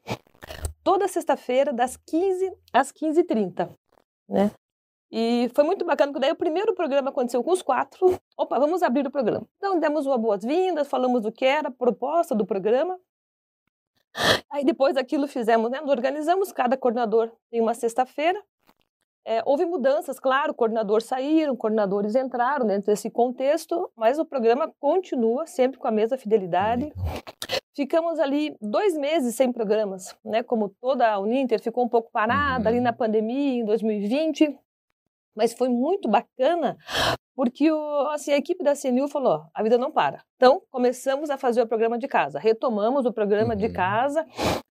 toda 0.84 1.08
sexta-feira, 1.08 1.72
das 1.72 1.96
15 1.96 2.52
às 2.72 2.92
15h30. 2.92 3.68
Né? 4.28 4.50
E 5.10 5.50
foi 5.54 5.64
muito 5.64 5.84
bacana, 5.84 6.12
porque 6.12 6.24
daí 6.24 6.32
o 6.32 6.36
primeiro 6.36 6.74
programa 6.74 7.10
aconteceu 7.10 7.42
com 7.42 7.50
os 7.50 7.62
quatro. 7.62 8.18
Opa, 8.36 8.58
vamos 8.58 8.82
abrir 8.82 9.06
o 9.06 9.10
programa. 9.10 9.46
Então, 9.56 9.78
demos 9.78 10.06
uma 10.06 10.18
boas-vindas, 10.18 10.88
falamos 10.88 11.22
do 11.22 11.32
que 11.32 11.44
era 11.44 11.68
a 11.68 11.72
proposta 11.72 12.34
do 12.34 12.46
programa. 12.46 12.98
Aí, 14.50 14.64
depois 14.64 14.94
daquilo, 14.94 15.26
fizemos, 15.26 15.70
né? 15.70 15.80
Nós 15.80 15.90
organizamos, 15.90 16.52
cada 16.52 16.76
coordenador 16.76 17.30
tem 17.50 17.60
uma 17.60 17.74
sexta-feira, 17.74 18.42
é, 19.28 19.42
houve 19.44 19.66
mudanças, 19.66 20.20
claro, 20.20 20.54
coordenadores 20.54 21.06
saíram, 21.06 21.56
coordenadores 21.56 22.14
entraram 22.14 22.64
dentro 22.64 22.86
desse 22.86 23.10
contexto, 23.10 23.90
mas 23.96 24.20
o 24.20 24.24
programa 24.24 24.72
continua 24.78 25.48
sempre 25.48 25.80
com 25.80 25.88
a 25.88 25.90
mesma 25.90 26.16
fidelidade. 26.16 26.92
Ficamos 27.74 28.20
ali 28.20 28.56
dois 28.60 28.96
meses 28.96 29.34
sem 29.34 29.52
programas, 29.52 30.16
né? 30.24 30.44
Como 30.44 30.68
toda 30.80 31.10
a 31.10 31.18
Uninter 31.18 31.60
ficou 31.60 31.84
um 31.84 31.88
pouco 31.88 32.08
parada 32.12 32.62
uhum. 32.62 32.68
ali 32.68 32.80
na 32.80 32.92
pandemia 32.92 33.62
em 33.62 33.64
2020, 33.64 34.56
mas 35.34 35.52
foi 35.52 35.68
muito 35.68 36.08
bacana 36.08 36.76
porque 37.34 37.70
o, 37.70 38.08
assim, 38.12 38.32
a 38.32 38.36
equipe 38.36 38.62
da 38.62 38.76
CNU 38.76 39.08
falou: 39.08 39.42
a 39.52 39.60
vida 39.60 39.76
não 39.76 39.90
para. 39.90 40.22
Então 40.36 40.62
começamos 40.70 41.30
a 41.30 41.36
fazer 41.36 41.60
o 41.60 41.66
programa 41.66 41.98
de 41.98 42.06
casa, 42.06 42.38
retomamos 42.38 43.04
o 43.04 43.12
programa 43.12 43.54
uhum. 43.54 43.58
de 43.58 43.70
casa 43.70 44.24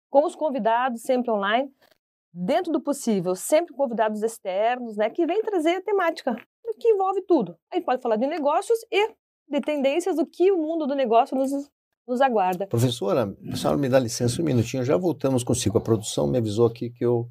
com 0.09 0.25
os 0.25 0.33
convidados 0.33 1.01
sempre 1.01 1.29
online 1.29 1.69
dentro 2.35 2.71
do 2.71 2.81
possível, 2.81 3.33
sempre 3.33 3.73
convidados 3.73 4.21
externos, 4.21 4.97
né, 4.97 5.09
que 5.09 5.25
vem 5.25 5.41
trazer 5.41 5.77
a 5.77 5.81
temática, 5.81 6.35
que 6.77 6.89
envolve 6.89 7.21
tudo. 7.21 7.55
A 7.71 7.77
gente 7.77 7.85
pode 7.85 8.01
falar 8.01 8.17
de 8.17 8.27
negócios 8.27 8.77
e 8.91 9.07
de 9.47 9.61
tendências, 9.61 10.17
o 10.17 10.25
que 10.25 10.51
o 10.51 10.57
mundo 10.57 10.85
do 10.85 10.95
negócio 10.95 11.37
nos, 11.37 11.51
nos 12.05 12.19
aguarda. 12.19 12.67
Professora, 12.67 13.33
a 13.49 13.55
senhora 13.55 13.77
me 13.77 13.87
dá 13.87 13.97
licença 13.99 14.41
um 14.41 14.45
minutinho, 14.45 14.83
já 14.83 14.97
voltamos 14.97 15.43
consigo. 15.43 15.77
A 15.77 15.81
produção 15.81 16.27
me 16.27 16.37
avisou 16.37 16.67
aqui 16.67 16.89
que 16.89 17.05
eu 17.05 17.29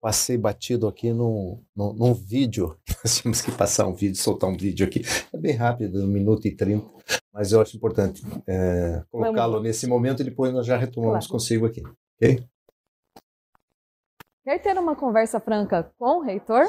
passei 0.00 0.36
batido 0.36 0.86
aqui 0.86 1.12
num, 1.12 1.62
num, 1.74 1.94
num 1.94 2.12
vídeo. 2.12 2.76
Nós 3.02 3.16
tínhamos 3.16 3.40
que 3.40 3.52
passar 3.52 3.86
um 3.86 3.94
vídeo, 3.94 4.20
soltar 4.20 4.50
um 4.50 4.56
vídeo 4.56 4.84
aqui. 4.84 5.02
É 5.32 5.38
bem 5.38 5.54
rápido, 5.54 6.04
um 6.04 6.08
minuto 6.08 6.46
e 6.46 6.54
trinta, 6.54 6.86
mas 7.32 7.52
eu 7.52 7.60
acho 7.62 7.76
importante 7.76 8.22
é, 8.46 9.02
colocá-lo 9.10 9.62
nesse 9.62 9.86
momento 9.86 10.20
e 10.20 10.24
depois 10.24 10.52
nós 10.52 10.66
já 10.66 10.76
retomamos 10.76 11.26
claro. 11.26 11.32
consigo 11.32 11.64
aqui. 11.64 11.82
Ok? 12.20 12.44
Quer 14.44 14.58
ter 14.58 14.76
uma 14.76 14.96
conversa 14.96 15.38
franca 15.38 15.88
com 15.96 16.18
o 16.18 16.20
reitor? 16.20 16.64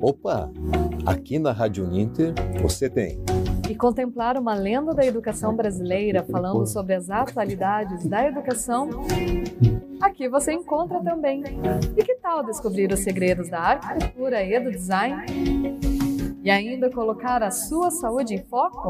Opa! 0.00 0.48
Aqui 1.04 1.40
na 1.40 1.50
Rádio 1.50 1.84
Uninter 1.84 2.32
você 2.62 2.88
tem. 2.88 3.20
E 3.68 3.74
contemplar 3.74 4.38
uma 4.38 4.54
lenda 4.54 4.94
da 4.94 5.04
educação 5.04 5.56
brasileira 5.56 6.22
falando 6.22 6.64
sobre 6.68 6.94
as 6.94 7.10
atualidades 7.10 8.06
da 8.06 8.24
educação? 8.24 8.88
Aqui 10.00 10.28
você 10.28 10.52
encontra 10.52 11.02
também. 11.02 11.42
E 11.96 12.04
que 12.04 12.14
tal 12.14 12.44
descobrir 12.44 12.92
os 12.92 13.00
segredos 13.00 13.48
da 13.48 13.58
arquitetura 13.58 14.40
e 14.40 14.60
do 14.60 14.70
design? 14.70 15.80
E 16.44 16.48
ainda 16.48 16.88
colocar 16.92 17.42
a 17.42 17.50
sua 17.50 17.90
saúde 17.90 18.34
em 18.34 18.44
foco? 18.44 18.88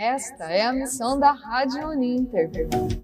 Esta 0.00 0.44
é 0.44 0.62
a 0.62 0.72
missão 0.72 1.20
da 1.20 1.30
Rádio 1.30 1.86
Uninter: 1.86 2.50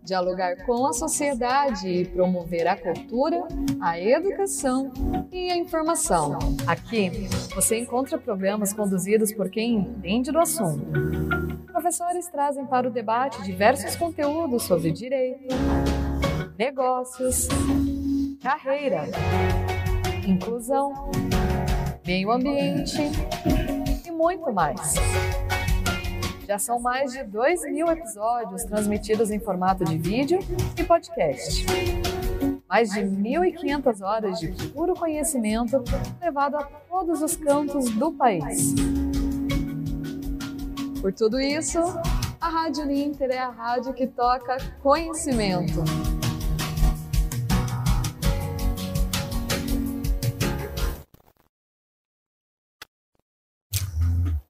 dialogar 0.02 0.64
com 0.64 0.86
a 0.86 0.94
sociedade 0.94 1.86
e 1.86 2.06
promover 2.06 2.66
a 2.66 2.74
cultura, 2.74 3.46
a 3.82 4.00
educação 4.00 4.90
e 5.30 5.52
a 5.52 5.56
informação. 5.58 6.38
Aqui 6.66 7.28
você 7.54 7.80
encontra 7.80 8.16
programas 8.16 8.72
conduzidos 8.72 9.30
por 9.30 9.50
quem 9.50 9.74
entende 9.74 10.32
do 10.32 10.38
assunto. 10.38 10.86
Professores 11.66 12.28
trazem 12.28 12.64
para 12.64 12.88
o 12.88 12.90
debate 12.90 13.42
diversos 13.42 13.94
conteúdos 13.94 14.62
sobre 14.62 14.90
direito, 14.90 15.54
negócios, 16.58 17.46
carreira, 18.42 19.02
inclusão, 20.26 21.10
meio 22.06 22.32
ambiente 22.32 23.02
e 24.06 24.10
muito 24.10 24.50
mais. 24.50 24.94
Já 26.46 26.60
são 26.60 26.78
mais 26.78 27.12
de 27.12 27.24
2 27.24 27.62
mil 27.72 27.90
episódios 27.90 28.62
transmitidos 28.62 29.32
em 29.32 29.40
formato 29.40 29.84
de 29.84 29.98
vídeo 29.98 30.38
e 30.78 30.84
podcast. 30.84 31.66
Mais 32.68 32.90
de 32.90 33.00
1.500 33.00 34.00
horas 34.00 34.38
de 34.38 34.52
puro 34.68 34.94
conhecimento 34.94 35.82
levado 36.20 36.56
a 36.56 36.62
todos 36.62 37.20
os 37.20 37.34
cantos 37.34 37.90
do 37.90 38.12
país. 38.12 38.74
Por 41.00 41.12
tudo 41.12 41.40
isso, 41.40 41.80
a 42.40 42.48
Rádio 42.48 42.86
Ninter 42.86 43.30
é 43.30 43.38
a 43.38 43.50
rádio 43.50 43.92
que 43.92 44.06
toca 44.06 44.56
conhecimento. 44.80 45.82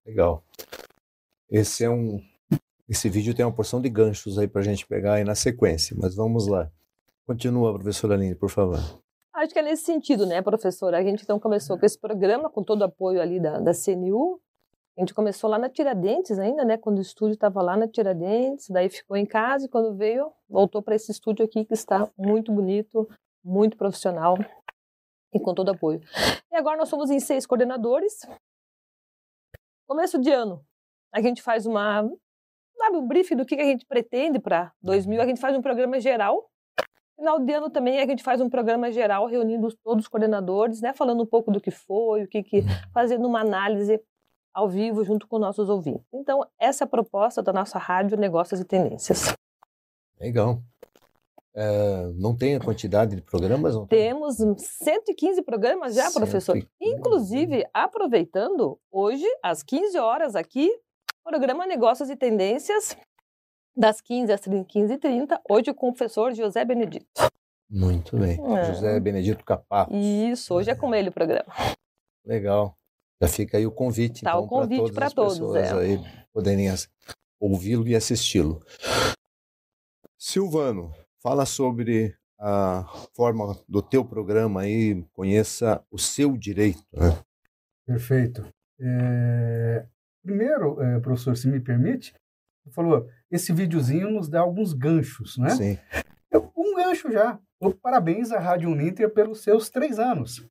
Legal. 0.05 0.46
Esse 1.50 1.85
é 1.85 1.91
um 1.91 2.21
esse 2.88 3.09
vídeo 3.09 3.35
tem 3.35 3.45
uma 3.45 3.55
porção 3.55 3.81
de 3.81 3.88
ganchos 3.88 4.38
aí 4.38 4.47
para 4.47 4.61
a 4.61 4.65
gente 4.65 4.87
pegar 4.87 5.15
aí 5.15 5.25
na 5.25 5.35
sequência, 5.35 5.97
mas 5.99 6.15
vamos 6.15 6.47
lá. 6.47 6.71
Continua, 7.26 7.75
professora 7.75 8.15
Aline, 8.15 8.37
por 8.37 8.49
favor. 8.49 8.79
Acho 9.35 9.53
que 9.53 9.59
é 9.59 9.62
nesse 9.62 9.83
sentido, 9.83 10.25
né, 10.25 10.41
professora? 10.41 10.97
A 10.97 11.03
gente 11.03 11.25
então 11.25 11.41
começou 11.41 11.76
com 11.76 11.85
esse 11.85 11.99
programa, 11.99 12.49
com 12.49 12.62
todo 12.62 12.83
o 12.83 12.85
apoio 12.85 13.21
ali 13.21 13.41
da, 13.41 13.59
da 13.59 13.73
CNU. 13.73 14.41
A 14.97 15.00
gente 15.00 15.12
começou 15.12 15.50
lá 15.50 15.59
na 15.59 15.69
Tiradentes 15.69 16.38
ainda, 16.38 16.65
né, 16.65 16.79
quando 16.79 16.99
o 16.99 17.03
estúdio 17.03 17.35
estava 17.35 17.61
lá 17.61 17.76
na 17.76 17.88
Tiradentes, 17.88 18.71
daí 18.71 18.88
ficou 18.88 19.17
em 19.17 19.26
casa 19.26 19.67
e 19.67 19.69
quando 19.69 19.97
veio, 19.97 20.33
voltou 20.49 20.81
para 20.81 20.95
esse 20.95 21.11
estúdio 21.11 21.45
aqui 21.45 21.65
que 21.65 21.75
está 21.75 22.09
muito 22.17 22.53
bonito, 22.53 23.09
muito 23.45 23.76
profissional. 23.76 24.38
e 25.35 25.41
com 25.41 25.53
todo 25.53 25.71
apoio. 25.71 26.00
E 26.50 26.57
agora 26.57 26.79
nós 26.79 26.88
somos 26.88 27.11
em 27.11 27.19
seis 27.19 27.45
coordenadores. 27.45 28.21
Começo 29.87 30.19
de 30.19 30.31
ano, 30.31 30.65
a 31.16 31.23
gente 31.23 31.40
faz 31.40 31.64
uma, 31.64 32.06
sabe, 32.76 32.96
um 32.99 33.08
briefing 33.08 33.37
do 33.37 33.46
que 33.46 33.54
a 33.54 33.64
gente 33.64 33.87
pretende 33.87 34.38
para 34.38 34.70
2000, 34.82 35.23
a 35.23 35.26
gente 35.26 35.40
faz 35.40 35.56
um 35.56 35.62
programa 35.62 35.99
geral. 35.99 36.50
Final 37.18 37.40
de 37.40 37.52
ano 37.54 37.70
também 37.70 37.99
a 37.99 38.06
gente 38.06 38.23
faz 38.23 38.38
um 38.42 38.50
programa 38.50 38.92
geral 38.92 39.25
reunindo 39.26 39.75
todos 39.82 40.04
os 40.04 40.08
coordenadores, 40.08 40.82
né, 40.82 40.92
falando 40.92 41.23
um 41.23 41.26
pouco 41.26 41.50
do 41.50 41.58
que 41.58 41.70
foi, 41.70 42.25
o 42.25 42.28
que, 42.28 42.42
que 42.42 42.62
fazendo 42.92 43.26
uma 43.26 43.40
análise 43.40 43.99
ao 44.52 44.68
vivo 44.68 45.02
junto 45.04 45.26
com 45.26 45.38
nossos 45.38 45.70
ouvintes. 45.70 46.06
Então, 46.12 46.46
essa 46.58 46.85
é 46.85 46.87
a 46.87 46.88
proposta 46.88 47.42
da 47.42 47.52
nossa 47.52 47.78
rádio 47.78 48.18
Negócios 48.18 48.61
e 48.61 48.64
Tendências. 48.64 49.35
Legal. 50.20 50.61
É, 51.54 52.12
não 52.14 52.37
tem 52.37 52.56
a 52.56 52.61
quantidade 52.61 53.16
de 53.16 53.23
programas? 53.23 53.75
Não 53.75 53.87
tem? 53.87 54.11
Temos 54.11 54.37
115 54.37 55.40
programas 55.40 55.94
já, 55.94 56.11
professor. 56.11 56.52
115. 56.52 56.68
Inclusive, 56.82 57.66
aproveitando, 57.73 58.78
hoje, 58.92 59.25
às 59.42 59.62
15 59.62 59.99
horas 59.99 60.37
aqui, 60.37 60.70
programa 61.26 61.66
Negócios 61.66 62.09
e 62.09 62.14
Tendências, 62.14 62.97
das 63.76 64.00
15 64.00 64.33
às 64.33 64.40
15h30, 64.42 65.40
hoje 65.50 65.75
com 65.75 65.88
o 65.88 65.92
professor 65.92 66.33
José 66.33 66.64
Benedito. 66.64 67.06
Muito 67.68 68.16
bem. 68.16 68.38
É. 68.56 68.64
José 68.73 69.00
Benedito 69.00 69.45
Capá. 69.45 69.88
Isso, 69.90 70.54
hoje 70.54 70.71
é 70.71 70.75
com 70.76 70.95
ele 70.95 71.09
o 71.09 71.12
programa. 71.12 71.52
Legal. 72.25 72.78
Já 73.21 73.28
fica 73.28 73.59
aí 73.59 73.66
o 73.66 73.73
convite, 73.73 74.23
Tá, 74.23 74.30
então, 74.30 74.45
o 74.45 74.49
convite 74.49 74.78
todas 74.78 74.95
pra 74.95 75.06
as 75.06 75.14
todos, 75.14 75.35
pessoas 75.35 75.73
é. 75.73 75.75
aí 75.75 75.99
poderem 76.33 76.68
ouvi-lo 77.40 77.88
e 77.88 77.97
assisti-lo. 77.97 78.62
Silvano, 80.16 80.95
fala 81.21 81.45
sobre 81.45 82.16
a 82.38 82.85
forma 83.14 83.59
do 83.68 83.83
teu 83.83 84.04
programa 84.04 84.61
aí, 84.61 85.02
conheça 85.12 85.85
o 85.90 85.99
seu 85.99 86.37
direito. 86.37 86.85
Né? 86.92 87.18
Perfeito. 87.85 88.47
É, 88.78 89.87
Primeiro, 90.26 90.83
é, 90.83 90.99
professor, 90.99 91.37
se 91.37 91.47
me 91.47 91.61
permite, 91.61 92.12
você 92.64 92.73
falou, 92.75 93.09
esse 93.30 93.52
videozinho 93.52 94.11
nos 94.11 94.28
dá 94.28 94.40
alguns 94.40 94.73
ganchos, 94.73 95.38
né? 95.38 95.50
Sim. 95.50 95.78
Eu- 96.33 96.50
Um 96.56 96.75
gancho 96.75 97.11
já. 97.12 97.38
Parabéns 97.80 98.33
à 98.33 98.40
Rádio 98.40 98.68
Uninter 98.68 99.09
pelos 99.14 99.40
seus 99.42 99.71
três 99.71 99.99
anos. 100.00 100.45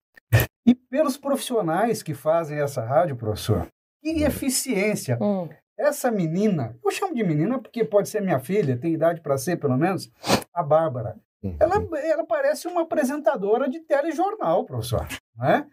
E 0.65 0.74
pelos 0.74 1.17
profissionais 1.17 2.01
que 2.01 2.13
fazem 2.13 2.58
essa 2.60 2.82
rádio, 2.84 3.17
professor. 3.17 3.67
Que 4.01 4.24
eficiência. 4.24 5.17
Hum, 5.22 5.50
Essa 5.77 6.10
menina, 6.10 6.74
eu 6.84 6.89
chamo 6.89 7.13
de 7.13 7.22
menina 7.22 7.60
porque 7.60 7.84
pode 7.84 8.08
ser 8.08 8.22
minha 8.22 8.39
filha, 8.39 8.77
tem 8.77 8.94
idade 8.94 9.20
para 9.20 9.38
ser 9.38 9.58
pelo 9.58 9.75
menos, 9.77 10.10
a 10.53 10.63
Bárbara. 10.63 11.17
Uhum. 11.44 11.58
Ela, 11.60 11.75
ela 12.00 12.25
parece 12.25 12.65
uma 12.70 12.84
apresentadora 12.84 13.70
de 13.70 13.82
telejornal, 13.82 14.63
professor. 14.65 15.05
Né? 15.36 15.67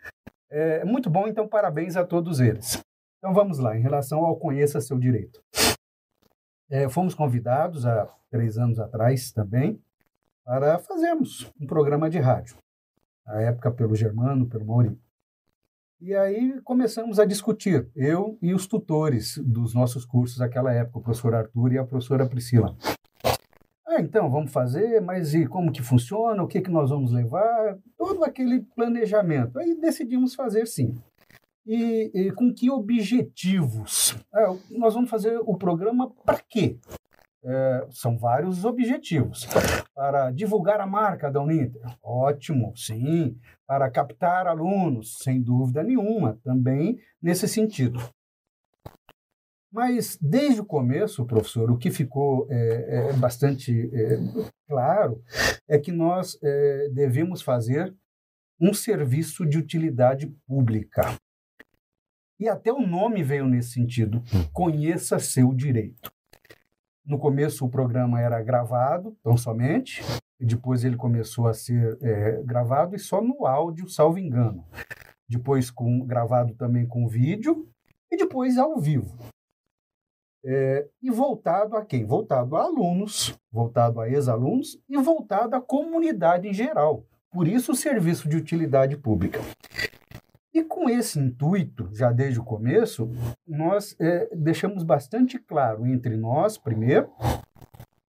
É 0.51 0.85
muito 0.85 1.09
bom, 1.09 1.29
então 1.29 1.47
parabéns 1.47 1.97
a 1.97 2.05
todos 2.05 2.41
eles. 2.41 2.83
Então 3.23 3.33
vamos 3.33 3.61
lá, 3.61 3.79
em 3.79 3.81
relação 3.81 4.25
ao 4.25 4.37
Conheça 4.37 4.81
Seu 4.81 4.99
Direito. 4.99 5.41
É, 6.69 6.89
fomos 6.89 7.15
convidados 7.15 7.87
há 7.87 8.13
três 8.29 8.59
anos 8.59 8.81
atrás 8.81 9.31
também 9.31 9.81
para 10.45 10.81
fazermos 10.81 11.49
um 11.61 11.65
programa 11.65 12.11
de 12.11 12.19
rádio. 12.19 12.57
Na 13.25 13.41
época 13.43 13.71
pelo 13.71 13.95
Germano, 13.95 14.49
pelo 14.49 14.67
Maurinho. 14.67 14.99
E 16.01 16.13
aí 16.17 16.61
começamos 16.63 17.21
a 17.21 17.25
discutir, 17.25 17.89
eu 17.95 18.37
e 18.43 18.53
os 18.53 18.67
tutores 18.67 19.39
dos 19.39 19.73
nossos 19.73 20.05
cursos 20.05 20.39
naquela 20.39 20.73
época, 20.73 20.99
o 20.99 21.03
professor 21.03 21.33
Arthur 21.33 21.75
e 21.75 21.79
a 21.79 21.85
professora 21.85 22.29
Priscila. 22.29 22.77
Ah, 23.87 24.01
então, 24.01 24.29
vamos 24.29 24.51
fazer, 24.51 25.01
mas 25.01 25.33
e 25.33 25.47
como 25.47 25.71
que 25.71 25.81
funciona, 25.81 26.43
o 26.43 26.49
que, 26.49 26.61
que 26.61 26.71
nós 26.71 26.91
vamos 26.91 27.13
levar, 27.13 27.79
todo 27.97 28.25
aquele 28.25 28.63
planejamento. 28.75 29.61
Aí 29.61 29.79
decidimos 29.81 30.35
fazer 30.35 30.67
sim. 30.67 31.01
E, 31.67 32.11
e 32.13 32.33
com 32.33 32.53
que 32.53 32.71
objetivos? 32.71 34.17
Ah, 34.35 34.55
nós 34.71 34.95
vamos 34.95 35.11
fazer 35.11 35.39
o 35.39 35.57
programa 35.57 36.11
para 36.25 36.41
quê? 36.49 36.79
É, 37.45 37.87
são 37.91 38.17
vários 38.17 38.65
objetivos. 38.65 39.47
Para 39.95 40.31
divulgar 40.31 40.81
a 40.81 40.87
marca 40.87 41.31
da 41.31 41.41
Uninter, 41.41 41.83
ótimo, 42.03 42.73
sim. 42.77 43.37
Para 43.67 43.91
captar 43.91 44.47
alunos, 44.47 45.19
sem 45.19 45.41
dúvida 45.43 45.83
nenhuma, 45.83 46.39
também 46.45 46.99
nesse 47.21 47.49
sentido. 47.49 48.01
Mas 49.73 50.19
desde 50.21 50.61
o 50.61 50.67
começo, 50.67 51.25
professor, 51.25 51.71
o 51.71 51.79
que 51.79 51.91
ficou 51.91 52.47
é, 52.51 53.09
é, 53.09 53.13
bastante 53.15 53.91
é, 53.95 54.19
claro 54.69 55.23
é 55.67 55.79
que 55.79 55.91
nós 55.91 56.39
é, 56.43 56.91
devemos 56.91 57.41
fazer 57.41 57.95
um 58.61 58.75
serviço 58.75 59.47
de 59.47 59.59
utilidade 59.59 60.27
pública. 60.47 61.17
E 62.43 62.49
até 62.49 62.73
o 62.73 62.85
nome 62.85 63.23
veio 63.23 63.47
nesse 63.47 63.71
sentido: 63.71 64.21
conheça 64.53 65.21
seu 65.21 65.55
direito. 65.55 66.13
No 67.07 67.17
começo 67.17 67.65
o 67.65 67.69
programa 67.69 68.21
era 68.21 68.43
gravado, 68.43 69.17
tão 69.23 69.37
somente, 69.37 70.03
depois 70.41 70.83
ele 70.83 70.97
começou 70.97 71.47
a 71.47 71.55
ser 71.55 71.97
é, 72.03 72.43
gravado 72.43 72.97
e 72.97 72.99
só 72.99 73.21
no 73.21 73.47
áudio, 73.47 73.89
salvo 73.89 74.19
engano. 74.19 74.67
Depois 75.29 75.71
com, 75.71 76.05
gravado 76.05 76.53
também 76.55 76.85
com 76.85 77.07
vídeo 77.07 77.69
e 78.11 78.17
depois 78.17 78.59
ao 78.59 78.77
vivo. 78.77 79.17
É, 80.45 80.89
e 81.01 81.13
voltado 81.13 81.77
a 81.77 81.85
quem? 81.85 82.05
Voltado 82.05 82.57
a 82.57 82.65
alunos, 82.65 83.39
voltado 83.53 84.01
a 84.01 84.09
ex-alunos 84.09 84.81
e 84.89 84.99
voltado 84.99 85.55
à 85.55 85.61
comunidade 85.61 86.49
em 86.49 86.53
geral. 86.53 87.05
Por 87.31 87.47
isso 87.47 87.71
o 87.71 87.77
serviço 87.77 88.29
de 88.29 88.37
utilidade 88.37 88.97
pública. 88.97 89.39
E 90.55 90.63
com 90.63 90.89
esse 90.89 91.19
intuito, 91.19 91.89
já 91.95 92.13
desde 92.13 92.39
o 92.39 92.45
começo, 92.45 93.11
nós 93.47 93.97
é, 93.99 94.29
deixamos 94.37 94.83
bastante 94.83 95.39
claro 95.39 95.87
entre 95.87 96.17
nós, 96.17 96.59
primeiro, 96.59 97.11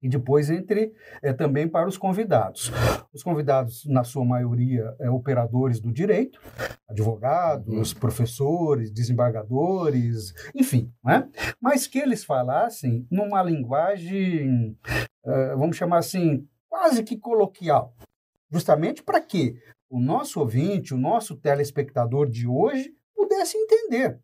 e 0.03 0.09
depois 0.09 0.51
entre 0.51 0.93
é, 1.23 1.33
também 1.33 1.67
para 1.67 1.89
os 1.89 1.97
convidados. 1.97 2.71
Os 3.13 3.23
convidados, 3.23 3.87
na 3.87 4.05
sua 4.05 4.25
maioria, 4.25 4.95
é, 5.01 5.09
operadores 5.09 5.81
do 5.81 5.91
direito, 5.91 6.39
advogados, 6.89 7.95
professores, 7.95 8.91
desembargadores, 8.93 10.33
enfim, 10.55 10.93
né? 11.03 11.29
mas 11.61 11.87
que 11.87 11.99
eles 11.99 12.23
falassem 12.23 13.07
numa 13.11 13.43
linguagem, 13.43 14.79
eh, 15.25 15.55
vamos 15.57 15.77
chamar 15.77 15.99
assim, 15.99 16.47
quase 16.69 17.03
que 17.03 17.17
coloquial. 17.17 17.95
Justamente 18.51 19.03
para 19.03 19.21
que 19.21 19.57
o 19.89 20.01
nosso 20.01 20.41
ouvinte, 20.41 20.95
o 20.95 20.99
nosso 20.99 21.37
telespectador 21.37 22.29
de 22.29 22.47
hoje, 22.47 22.95
pudesse 23.15 23.57
entender. 23.57 24.19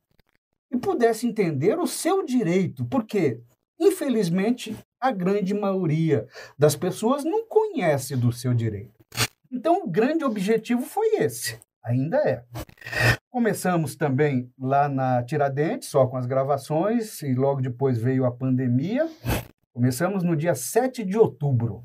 E 0.70 0.76
pudesse 0.76 1.26
entender 1.26 1.78
o 1.78 1.86
seu 1.86 2.24
direito, 2.24 2.84
porque, 2.86 3.40
infelizmente, 3.78 4.76
a 5.00 5.10
grande 5.10 5.52
maioria 5.52 6.26
das 6.58 6.76
pessoas 6.76 7.24
não 7.24 7.46
conhece 7.46 8.16
do 8.16 8.32
seu 8.32 8.54
direito. 8.54 9.04
Então, 9.50 9.82
o 9.82 9.88
grande 9.88 10.24
objetivo 10.24 10.82
foi 10.82 11.16
esse, 11.16 11.58
ainda 11.84 12.16
é. 12.18 12.44
Começamos 13.30 13.96
também 13.96 14.50
lá 14.58 14.88
na 14.88 15.22
Tiradentes, 15.22 15.88
só 15.88 16.06
com 16.06 16.16
as 16.16 16.26
gravações, 16.26 17.20
e 17.22 17.34
logo 17.34 17.60
depois 17.60 17.98
veio 17.98 18.24
a 18.24 18.30
pandemia. 18.30 19.08
Começamos 19.74 20.22
no 20.22 20.36
dia 20.36 20.54
7 20.54 21.04
de 21.04 21.18
outubro, 21.18 21.82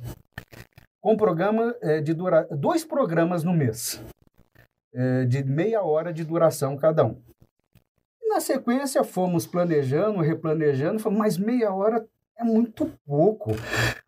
com 1.02 1.16
programa 1.16 1.76
eh, 1.82 2.02
de 2.02 2.14
dura... 2.14 2.48
dois 2.52 2.84
programas 2.84 3.44
no 3.44 3.54
mês, 3.54 4.02
eh, 4.94 5.26
de 5.26 5.44
meia 5.44 5.82
hora 5.82 6.12
de 6.12 6.24
duração 6.24 6.78
cada 6.78 7.06
um. 7.06 7.22
E 8.22 8.30
na 8.30 8.40
sequência, 8.40 9.04
fomos 9.04 9.48
planejando, 9.48 10.20
replanejando, 10.20 11.00
falamos, 11.00 11.20
mas 11.20 11.38
meia 11.38 11.74
hora 11.74 12.06
é 12.38 12.44
muito 12.44 12.92
pouco. 13.06 13.52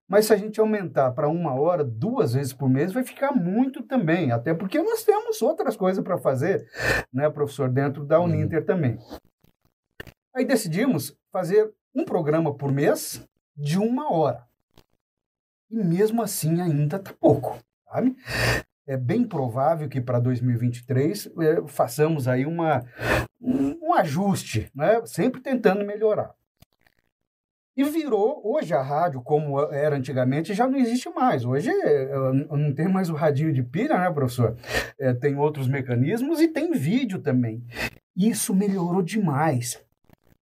Mas 0.08 0.26
se 0.26 0.34
a 0.34 0.38
gente 0.38 0.60
aumentar 0.60 1.12
para 1.12 1.30
uma 1.30 1.54
hora, 1.54 1.84
duas 1.84 2.34
vezes 2.34 2.52
por 2.52 2.68
mês, 2.68 2.92
vai 2.92 3.04
ficar 3.04 3.32
muito 3.32 3.84
também. 3.84 4.32
Até 4.32 4.56
porque 4.56 4.82
nós 4.82 5.04
temos 5.04 5.40
outras 5.42 5.78
coisas 5.78 6.04
para 6.04 6.18
fazer, 6.18 6.68
né, 7.14 7.30
professor, 7.30 7.70
dentro 7.70 8.04
da 8.04 8.20
Uninter 8.20 8.66
também. 8.66 8.98
Aí 10.36 10.46
decidimos 10.46 11.16
fazer 11.32 11.72
um 11.94 12.04
programa 12.04 12.54
por 12.54 12.72
mês 12.72 13.24
de 13.56 13.78
uma 13.78 14.12
hora. 14.12 14.49
E 15.72 15.84
mesmo 15.84 16.22
assim 16.22 16.62
ainda 16.62 16.98
está 16.98 17.14
pouco, 17.14 17.58
sabe? 17.92 18.16
É 18.88 18.98
bem 18.98 19.24
provável 19.24 19.88
que 19.88 20.02
para 20.02 20.20
2023 20.20 21.28
eh, 21.28 21.64
façamos 21.68 22.28
aí 22.28 22.46
uma, 22.46 22.84
um, 23.40 23.90
um 23.90 23.94
ajuste, 23.94 24.72
né? 24.74 25.06
sempre 25.06 25.42
tentando 25.42 25.86
melhorar. 25.86 26.34
E 27.78 27.84
virou, 27.84 28.42
hoje 28.44 28.74
a 28.74 28.82
rádio, 28.82 29.22
como 29.22 29.58
era 29.72 29.96
antigamente, 29.96 30.54
já 30.54 30.68
não 30.68 30.78
existe 30.78 31.10
mais. 31.12 31.46
Hoje 31.46 31.72
não 32.50 32.74
tem 32.74 32.90
mais 32.90 33.10
o 33.10 33.14
radinho 33.14 33.54
de 33.54 33.64
pilha, 33.64 33.98
né, 33.98 34.12
professor? 34.12 34.58
Eh, 35.00 35.14
tem 35.14 35.38
outros 35.38 35.66
mecanismos 35.66 36.42
e 36.42 36.50
tem 36.50 36.74
vídeo 36.74 37.20
também. 37.20 37.64
Isso 38.14 38.54
melhorou 38.54 39.02
demais. 39.02 39.80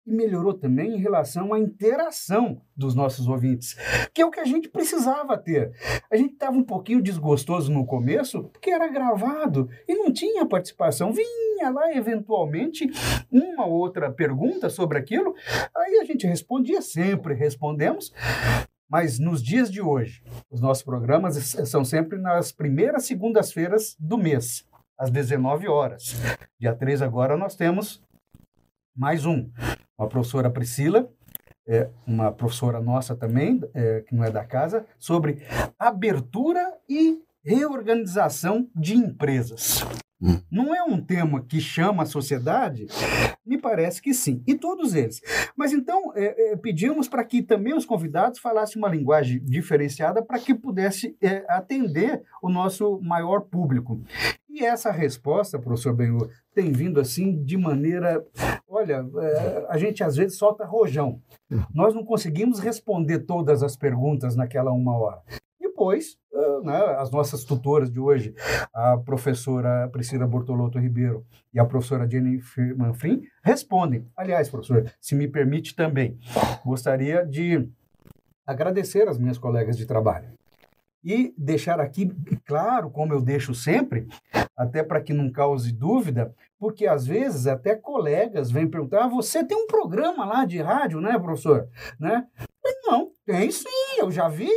E 0.05 0.13
melhorou 0.13 0.53
também 0.53 0.95
em 0.95 0.99
relação 0.99 1.53
à 1.53 1.59
interação 1.59 2.61
dos 2.75 2.93
nossos 2.93 3.27
ouvintes, 3.27 3.75
que 4.13 4.21
é 4.21 4.25
o 4.25 4.31
que 4.31 4.39
a 4.39 4.45
gente 4.45 4.67
precisava 4.69 5.37
ter. 5.37 5.71
A 6.11 6.17
gente 6.17 6.33
estava 6.33 6.57
um 6.57 6.63
pouquinho 6.63 7.01
desgostoso 7.01 7.71
no 7.71 7.85
começo, 7.85 8.43
porque 8.45 8.69
era 8.69 8.87
gravado 8.87 9.69
e 9.87 9.95
não 9.95 10.11
tinha 10.11 10.45
participação. 10.45 11.13
Vinha 11.13 11.69
lá, 11.69 11.95
eventualmente, 11.95 12.89
uma 13.31 13.65
outra 13.65 14.11
pergunta 14.11 14.69
sobre 14.69 14.97
aquilo, 14.97 15.33
aí 15.75 15.99
a 15.99 16.05
gente 16.05 16.27
respondia, 16.27 16.81
sempre 16.81 17.33
respondemos. 17.33 18.13
Mas 18.89 19.17
nos 19.17 19.41
dias 19.41 19.71
de 19.71 19.81
hoje, 19.81 20.21
os 20.51 20.61
nossos 20.61 20.83
programas 20.83 21.35
são 21.35 21.83
sempre 21.83 22.19
nas 22.19 22.51
primeiras 22.51 23.05
segundas-feiras 23.05 23.95
do 23.99 24.17
mês, 24.17 24.67
às 24.97 25.09
19 25.09 25.67
horas. 25.67 26.15
Dia 26.59 26.75
3 26.75 27.01
agora 27.01 27.35
nós 27.35 27.55
temos 27.55 28.03
mais 28.95 29.25
um 29.25 29.49
a 29.97 30.07
professora 30.07 30.49
Priscila, 30.49 31.09
é, 31.67 31.89
uma 32.05 32.31
professora 32.31 32.81
nossa 32.81 33.15
também, 33.15 33.61
é, 33.73 34.01
que 34.01 34.15
não 34.15 34.23
é 34.23 34.31
da 34.31 34.43
casa, 34.43 34.85
sobre 34.99 35.41
abertura 35.79 36.73
e 36.89 37.21
reorganização 37.43 38.69
de 38.75 38.95
empresas. 38.95 39.85
Hum. 40.23 40.39
Não 40.49 40.73
é 40.73 40.81
um 40.81 41.01
tema 41.01 41.43
que 41.43 41.59
chama 41.59 42.03
a 42.03 42.05
sociedade? 42.05 42.87
Me 43.45 43.57
parece 43.57 44.01
que 44.01 44.13
sim, 44.13 44.41
e 44.47 44.55
todos 44.55 44.95
eles. 44.95 45.21
Mas 45.53 45.73
então, 45.73 46.13
é, 46.15 46.53
é, 46.53 46.55
pedimos 46.55 47.09
para 47.09 47.25
que 47.25 47.43
também 47.43 47.73
os 47.73 47.85
convidados 47.85 48.39
falassem 48.39 48.81
uma 48.81 48.87
linguagem 48.87 49.43
diferenciada 49.43 50.23
para 50.23 50.39
que 50.39 50.55
pudesse 50.55 51.17
é, 51.21 51.45
atender 51.49 52.23
o 52.41 52.49
nosso 52.49 53.01
maior 53.01 53.41
público. 53.41 54.01
E 54.49 54.63
essa 54.63 54.91
resposta, 54.91 55.59
professor 55.59 55.93
Benhur, 55.93 56.29
tem 56.55 56.71
vindo 56.71 57.01
assim 57.01 57.43
de 57.43 57.57
maneira. 57.57 58.23
Olha, 58.65 59.05
é, 59.17 59.65
a 59.67 59.77
gente 59.77 60.03
às 60.03 60.15
vezes 60.15 60.37
solta 60.37 60.63
rojão. 60.63 61.19
Nós 61.73 61.93
não 61.93 62.05
conseguimos 62.05 62.59
responder 62.59 63.19
todas 63.19 63.61
as 63.61 63.75
perguntas 63.75 64.35
naquela 64.37 64.71
uma 64.71 64.95
hora. 64.97 65.21
Depois, 65.73 66.17
né, 66.63 66.77
as 66.99 67.09
nossas 67.09 67.43
tutoras 67.43 67.91
de 67.91 67.99
hoje, 67.99 68.35
a 68.71 68.95
professora 68.95 69.89
Priscila 69.91 70.27
Bortolotto 70.27 70.77
Ribeiro 70.77 71.25
e 71.51 71.59
a 71.59 71.65
professora 71.65 72.07
Jennifer 72.07 72.77
Manfrim, 72.77 73.23
respondem. 73.43 74.07
Aliás, 74.15 74.49
professor, 74.49 74.85
se 75.01 75.15
me 75.15 75.27
permite 75.27 75.75
também, 75.75 76.19
gostaria 76.63 77.25
de 77.25 77.67
agradecer 78.45 79.07
as 79.07 79.17
minhas 79.17 79.39
colegas 79.39 79.75
de 79.75 79.87
trabalho 79.87 80.29
e 81.03 81.33
deixar 81.35 81.79
aqui 81.79 82.15
claro, 82.45 82.91
como 82.91 83.11
eu 83.11 83.19
deixo 83.19 83.55
sempre, 83.55 84.07
até 84.55 84.83
para 84.83 85.01
que 85.01 85.11
não 85.11 85.31
cause 85.31 85.73
dúvida, 85.73 86.35
porque 86.59 86.85
às 86.85 87.05
vezes 87.05 87.47
até 87.47 87.75
colegas 87.75 88.51
vêm 88.51 88.69
perguntar: 88.69 89.05
ah, 89.05 89.07
você 89.07 89.43
tem 89.43 89.57
um 89.57 89.65
programa 89.65 90.23
lá 90.23 90.45
de 90.45 90.61
rádio, 90.61 91.01
né, 91.01 91.17
professor? 91.17 91.67
Né? 91.99 92.27
Não, 92.85 93.09
tem 93.25 93.49
sim, 93.49 93.97
eu 93.97 94.11
já 94.11 94.29
vi. 94.29 94.51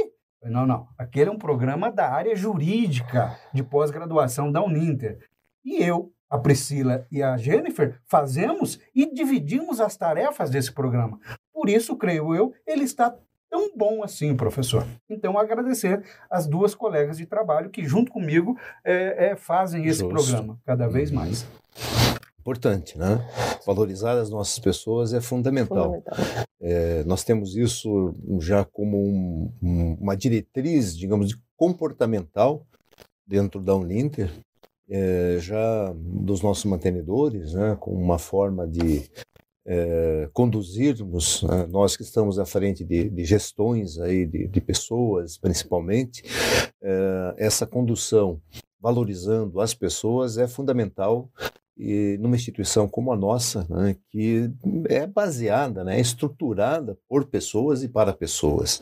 Não, 0.49 0.67
não. 0.67 0.89
Aquele 0.99 1.31
é 1.31 1.33
um 1.33 1.39
programa 1.39 1.91
da 1.91 2.11
área 2.11 2.35
jurídica 2.35 3.37
de 3.53 3.63
pós-graduação 3.63 4.51
da 4.51 4.63
Uninter. 4.63 5.19
E 5.65 5.83
eu, 5.83 6.13
a 6.29 6.39
Priscila 6.39 7.07
e 7.11 7.23
a 7.23 7.37
Jennifer 7.37 7.99
fazemos 8.07 8.79
e 8.95 9.13
dividimos 9.13 9.81
as 9.81 9.97
tarefas 9.97 10.51
desse 10.51 10.73
programa. 10.73 11.19
Por 11.53 11.69
isso, 11.69 11.97
creio 11.97 12.35
eu, 12.35 12.53
ele 12.67 12.85
está 12.85 13.15
tão 13.51 13.77
bom 13.77 14.03
assim, 14.03 14.37
professor. 14.37 14.87
Então, 15.09 15.39
agradecer 15.39 16.03
as 16.31 16.47
duas 16.47 16.75
colegas 16.75 17.17
de 17.17 17.27
trabalho 17.27 17.71
que, 17.71 17.85
junto 17.85 18.11
comigo, 18.11 18.59
é, 18.85 19.31
é, 19.31 19.37
fazem 19.37 19.87
esse 19.87 20.01
Justo. 20.01 20.09
programa 20.09 20.59
cada 20.65 20.89
vez 20.89 21.11
uhum. 21.11 21.17
mais. 21.17 21.47
Importante, 22.47 22.97
né? 22.97 23.29
Valorizar 23.67 24.17
as 24.17 24.31
nossas 24.31 24.61
pessoas 24.61 25.13
é 25.13 25.21
fundamental. 25.21 25.95
fundamental. 25.95 26.45
É, 26.61 27.03
nós 27.03 27.25
temos 27.25 27.57
isso 27.57 28.15
já 28.39 28.65
como 28.65 28.97
um, 28.97 29.53
um, 29.61 29.95
uma 29.95 30.17
diretriz, 30.17 30.97
digamos, 30.97 31.31
de 31.31 31.37
comportamental 31.57 32.65
dentro 33.27 33.61
da 33.61 33.75
Uninter, 33.75 34.31
é, 34.89 35.39
já 35.41 35.93
dos 35.97 36.41
nossos 36.41 36.65
mantenedores, 36.67 37.53
né, 37.53 37.77
com 37.81 37.91
uma 37.91 38.17
forma 38.17 38.65
de 38.65 39.11
é, 39.67 40.31
conduzirmos, 40.33 41.43
né, 41.43 41.67
nós 41.69 41.97
que 41.97 42.05
estamos 42.05 42.39
à 42.39 42.47
frente 42.47 42.85
de, 42.85 43.11
de 43.11 43.25
gestões 43.25 43.99
aí 43.99 44.25
de, 44.25 44.47
de 44.47 44.61
pessoas, 44.61 45.37
principalmente, 45.37 46.23
é, 46.81 47.35
essa 47.39 47.67
condução 47.67 48.41
valorizando 48.81 49.61
as 49.61 49.75
pessoas 49.75 50.39
é 50.39 50.47
fundamental 50.47 51.29
e 51.77 52.17
numa 52.21 52.37
instituição 52.37 52.89
como 52.89 53.13
a 53.13 53.17
nossa, 53.17 53.67
né, 53.69 53.97
que 54.11 54.51
é 54.89 55.07
baseada, 55.07 55.85
né, 55.85 55.99
é 55.99 56.01
estruturada 56.01 56.99
por 57.09 57.27
pessoas 57.27 57.83
e 57.83 57.89
para 57.89 58.13
pessoas. 58.13 58.81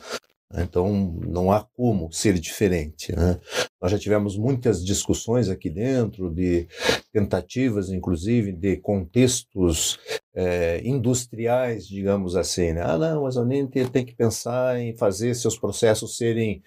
Então, 0.57 1.19
não 1.27 1.51
há 1.51 1.61
como 1.75 2.11
ser 2.11 2.39
diferente. 2.39 3.13
Né? 3.13 3.39
Nós 3.81 3.91
já 3.91 3.99
tivemos 3.99 4.37
muitas 4.37 4.85
discussões 4.85 5.49
aqui 5.49 5.69
dentro, 5.69 6.33
de 6.33 6.67
tentativas, 7.11 7.89
inclusive, 7.89 8.53
de 8.53 8.77
contextos 8.77 9.99
é, 10.33 10.81
industriais, 10.85 11.87
digamos 11.87 12.35
assim. 12.35 12.73
Né? 12.73 12.81
Ah, 12.81 12.97
não, 12.97 13.23
mas 13.23 13.37
a 13.37 13.41
Uninter 13.41 13.89
tem 13.89 14.05
que 14.05 14.15
pensar 14.15 14.79
em 14.79 14.95
fazer 14.95 15.33
seus 15.35 15.57
processos 15.57 16.15
serem 16.15 16.63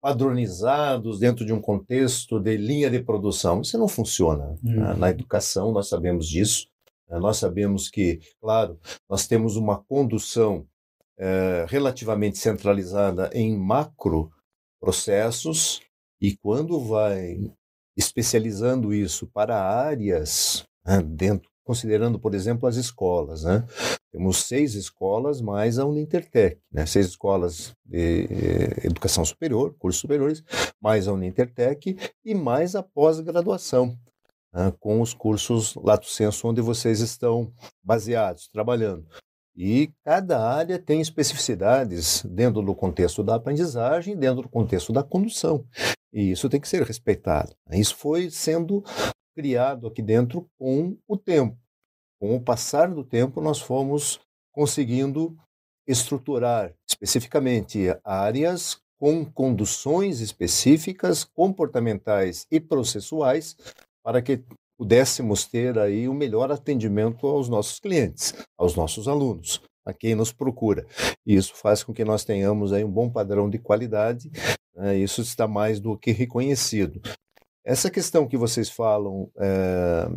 padronizados 0.00 1.18
dentro 1.18 1.44
de 1.44 1.52
um 1.52 1.60
contexto 1.60 2.40
de 2.40 2.56
linha 2.56 2.90
de 2.90 3.02
produção. 3.02 3.60
Isso 3.60 3.78
não 3.78 3.88
funciona. 3.88 4.56
Né? 4.62 4.92
Uhum. 4.92 4.96
Na 4.96 5.10
educação, 5.10 5.72
nós 5.72 5.88
sabemos 5.88 6.28
disso. 6.28 6.66
Né? 7.08 7.18
Nós 7.18 7.36
sabemos 7.36 7.88
que, 7.88 8.20
claro, 8.40 8.78
nós 9.08 9.26
temos 9.26 9.56
uma 9.56 9.78
condução 9.84 10.66
é, 11.18 11.66
relativamente 11.68 12.38
centralizada 12.38 13.30
em 13.32 13.56
macro 13.56 14.30
processos 14.80 15.82
e 16.20 16.36
quando 16.36 16.80
vai 16.80 17.52
especializando 17.96 18.94
isso 18.94 19.26
para 19.26 19.62
áreas 19.62 20.64
né, 20.86 21.02
dentro 21.02 21.49
considerando 21.70 22.18
por 22.18 22.34
exemplo 22.34 22.68
as 22.68 22.74
escolas 22.74 23.44
né 23.44 23.64
temos 24.10 24.38
seis 24.38 24.74
escolas 24.74 25.40
mais 25.40 25.78
a 25.78 25.86
Unintertec 25.86 26.60
né 26.72 26.84
seis 26.84 27.06
escolas 27.06 27.72
de 27.84 28.24
eh, 28.28 28.86
educação 28.86 29.24
superior 29.24 29.72
cursos 29.78 30.00
superiores 30.00 30.42
mais 30.80 31.06
a 31.06 31.12
Unintertec 31.12 31.96
e 32.24 32.34
mais 32.34 32.74
a 32.74 32.82
pós-graduação 32.82 33.96
né, 34.52 34.72
com 34.80 35.00
os 35.00 35.14
cursos 35.14 35.76
lato 35.76 36.08
senso 36.08 36.48
onde 36.48 36.60
vocês 36.60 36.98
estão 36.98 37.52
baseados 37.84 38.48
trabalhando 38.48 39.06
e 39.56 39.92
cada 40.04 40.44
área 40.44 40.76
tem 40.76 41.00
especificidades 41.00 42.24
dentro 42.24 42.62
do 42.62 42.74
contexto 42.74 43.22
da 43.22 43.34
aprendizagem, 43.34 44.16
dentro 44.16 44.42
do 44.42 44.48
contexto 44.48 44.92
da 44.92 45.02
condução. 45.02 45.66
E 46.12 46.30
isso 46.30 46.48
tem 46.48 46.60
que 46.60 46.68
ser 46.68 46.82
respeitado. 46.82 47.54
Isso 47.70 47.94
foi 47.96 48.30
sendo 48.30 48.82
criado 49.34 49.86
aqui 49.86 50.02
dentro 50.02 50.48
com 50.58 50.96
o 51.06 51.16
tempo. 51.16 51.59
Com 52.20 52.36
o 52.36 52.40
passar 52.40 52.88
do 52.88 53.02
tempo, 53.02 53.40
nós 53.40 53.60
fomos 53.60 54.20
conseguindo 54.52 55.36
estruturar 55.86 56.74
especificamente 56.88 57.86
áreas 58.04 58.78
com 58.98 59.24
conduções 59.24 60.20
específicas, 60.20 61.24
comportamentais 61.24 62.46
e 62.50 62.60
processuais, 62.60 63.56
para 64.04 64.20
que 64.20 64.44
pudéssemos 64.78 65.46
ter 65.46 65.78
aí 65.78 66.06
o 66.06 66.12
um 66.12 66.14
melhor 66.14 66.52
atendimento 66.52 67.26
aos 67.26 67.48
nossos 67.48 67.80
clientes, 67.80 68.34
aos 68.58 68.76
nossos 68.76 69.08
alunos, 69.08 69.62
a 69.86 69.92
quem 69.94 70.14
nos 70.14 70.32
procura. 70.32 70.86
E 71.26 71.34
isso 71.34 71.54
faz 71.54 71.82
com 71.82 71.94
que 71.94 72.04
nós 72.04 72.24
tenhamos 72.24 72.72
aí 72.72 72.84
um 72.84 72.90
bom 72.90 73.08
padrão 73.08 73.48
de 73.48 73.58
qualidade, 73.58 74.30
né? 74.74 74.96
isso 74.98 75.22
está 75.22 75.48
mais 75.48 75.80
do 75.80 75.96
que 75.96 76.12
reconhecido. 76.12 77.00
Essa 77.64 77.90
questão 77.90 78.26
que 78.26 78.36
vocês 78.36 78.68
falam, 78.68 79.30
é, 79.38 80.08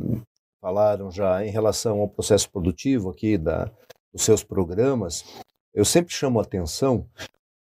falaram 0.64 1.12
já 1.12 1.46
em 1.46 1.52
relação 1.52 2.00
ao 2.00 2.08
processo 2.08 2.50
produtivo 2.50 3.10
aqui 3.10 3.38
da, 3.38 3.70
dos 4.14 4.24
seus 4.24 4.46
programas, 4.46 5.26
eu 5.74 5.84
sempre 5.84 6.14
chamo 6.14 6.40
a 6.40 6.44
atenção 6.44 7.06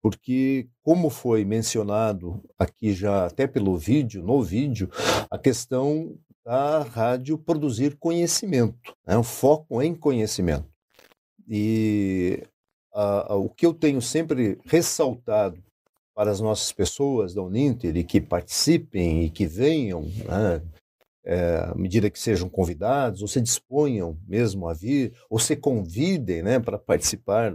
porque, 0.02 0.68
como 0.82 1.08
foi 1.08 1.42
mencionado 1.42 2.44
aqui 2.58 2.92
já 2.92 3.24
até 3.24 3.46
pelo 3.46 3.78
vídeo, 3.78 4.22
no 4.22 4.42
vídeo, 4.42 4.90
a 5.30 5.38
questão 5.38 6.18
da 6.44 6.80
rádio 6.82 7.38
produzir 7.38 7.96
conhecimento, 7.96 8.94
né? 9.06 9.16
um 9.16 9.22
foco 9.22 9.80
em 9.80 9.94
conhecimento. 9.94 10.68
E 11.48 12.42
a, 12.92 13.32
a, 13.32 13.36
o 13.36 13.48
que 13.48 13.64
eu 13.64 13.72
tenho 13.72 14.02
sempre 14.02 14.58
ressaltado 14.66 15.62
para 16.14 16.30
as 16.30 16.40
nossas 16.40 16.72
pessoas 16.72 17.32
da 17.32 17.42
Uninter 17.42 17.96
e 17.96 18.04
que 18.04 18.20
participem 18.20 19.24
e 19.24 19.30
que 19.30 19.46
venham, 19.46 20.02
né, 20.02 20.60
é, 21.24 21.68
à 21.70 21.74
medida 21.74 22.10
que 22.10 22.18
sejam 22.18 22.48
convidados, 22.48 23.22
ou 23.22 23.28
se 23.28 23.40
disponham 23.40 24.18
mesmo 24.26 24.68
a 24.68 24.74
vir, 24.74 25.12
ou 25.30 25.38
se 25.38 25.56
convidem 25.56 26.42
né, 26.42 26.58
para 26.58 26.78
participar 26.78 27.54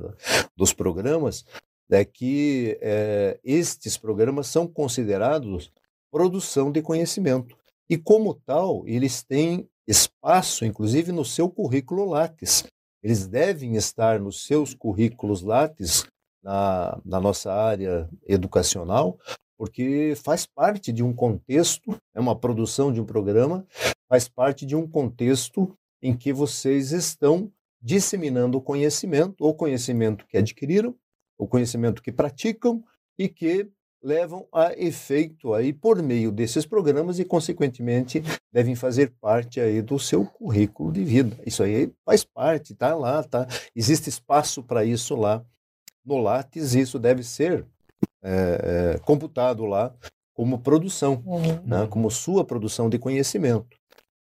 dos 0.56 0.74
programas, 0.74 1.46
é 1.90 2.04
que 2.04 2.78
é, 2.82 3.40
estes 3.44 3.98
programas 3.98 4.48
são 4.48 4.68
considerados 4.68 5.72
produção 6.12 6.72
de 6.72 6.82
conhecimento. 6.82 7.58
E 7.90 7.98
como 7.98 8.34
tal, 8.34 8.84
eles 8.88 9.24
têm 9.24 9.70
espaço, 9.88 10.66
inclusive 10.66 11.12
no 11.12 11.24
seu 11.24 11.50
currículo 11.50 12.06
Lattes. 12.06 12.66
eles 13.02 13.26
devem 13.28 13.76
estar 13.76 14.20
nos 14.20 14.46
seus 14.46 14.74
currículos 14.74 15.42
Lattes, 15.42 16.06
na, 16.44 17.00
na 17.06 17.20
nossa 17.20 17.52
área 17.52 18.10
educacional, 18.26 19.18
porque 19.58 20.14
faz 20.16 20.46
parte 20.46 20.92
de 20.92 21.04
um 21.04 21.12
contexto, 21.14 21.98
é 22.14 22.20
uma 22.20 22.36
produção 22.36 22.92
de 22.92 23.02
um 23.02 23.06
programa, 23.06 23.66
faz 24.08 24.28
parte 24.28 24.66
de 24.66 24.76
um 24.76 24.88
contexto 24.88 25.76
em 26.02 26.16
que 26.16 26.32
vocês 26.32 26.92
estão 26.92 27.52
disseminando 27.82 28.58
o 28.58 28.62
conhecimento, 28.62 29.44
ou 29.44 29.54
conhecimento 29.54 30.26
que 30.28 30.38
adquiriram, 30.38 30.96
o 31.38 31.48
conhecimento 31.48 32.02
que 32.02 32.12
praticam 32.12 32.84
e 33.18 33.28
que 33.28 33.70
levam 34.02 34.48
a 34.54 34.74
efeito 34.74 35.54
aí 35.54 35.74
por 35.74 36.02
meio 36.02 36.32
desses 36.32 36.66
programas 36.66 37.20
e 37.20 37.26
consequentemente 37.26 38.22
devem 38.52 38.76
fazer 38.76 39.12
parte 39.20 39.60
aí 39.60 39.82
do 39.82 40.00
seu 40.00 40.26
currículo 40.26 40.92
de 40.92 41.04
vida. 41.04 41.38
Isso 41.46 41.64
aí 41.64 41.92
faz 42.06 42.24
parte, 42.24 42.76
tá 42.76 42.96
lá, 42.96 43.24
tá? 43.24 43.48
Existe 43.76 44.10
espaço 44.10 44.64
para 44.64 44.86
isso 44.86 45.16
lá 45.16 45.44
no 46.06 46.18
Lattes, 46.20 46.74
isso 46.74 46.98
deve 46.98 47.24
ser 47.24 47.66
é, 48.24 48.96
é, 48.96 49.00
computado 49.00 49.66
lá 49.66 49.94
como 50.34 50.60
produção, 50.60 51.24
uhum. 51.26 51.62
né? 51.66 51.88
como 51.90 52.12
sua 52.12 52.46
produção 52.46 52.90
de 52.90 53.00
conhecimento. 53.00 53.76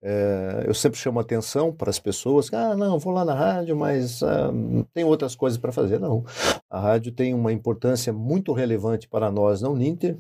É, 0.07 0.64
eu 0.66 0.74
sempre 0.74 0.98
chamo 0.98 1.18
atenção 1.18 1.72
para 1.72 1.88
as 1.88 1.98
pessoas 1.98 2.50
que, 2.50 2.54
ah, 2.54 2.76
não, 2.76 2.98
vou 2.98 3.12
lá 3.12 3.24
na 3.24 3.35
rádio, 3.35 3.74
mas 3.74 4.22
ah, 4.22 4.52
tem 4.92 5.02
outras 5.02 5.35
coisas 5.35 5.59
para 5.59 5.72
fazer. 5.72 5.98
Não, 5.98 6.22
a 6.70 6.78
rádio 6.78 7.11
tem 7.11 7.33
uma 7.33 7.52
importância 7.52 8.12
muito 8.12 8.52
relevante 8.52 9.09
para 9.09 9.30
nós 9.30 9.62
na 9.62 9.70
Uninter. 9.70 10.18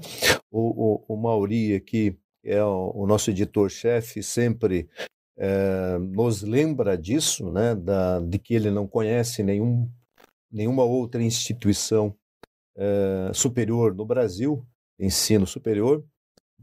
O, 0.50 1.04
o, 1.08 1.14
o 1.14 1.16
Mauri 1.16 1.74
aqui, 1.74 2.18
é 2.42 2.64
o, 2.64 2.92
o 2.94 3.06
nosso 3.06 3.30
editor-chefe, 3.30 4.22
sempre 4.22 4.88
é, 5.36 5.98
nos 5.98 6.42
lembra 6.42 6.96
disso, 6.96 7.50
né, 7.50 7.74
da, 7.74 8.20
de 8.20 8.38
que 8.38 8.54
ele 8.54 8.70
não 8.70 8.86
conhece 8.86 9.42
nenhum, 9.42 9.88
nenhuma 10.50 10.82
outra 10.82 11.22
instituição 11.22 12.14
é, 12.76 13.30
superior 13.32 13.94
no 13.94 14.04
Brasil, 14.04 14.66
ensino 14.98 15.46
superior, 15.46 16.04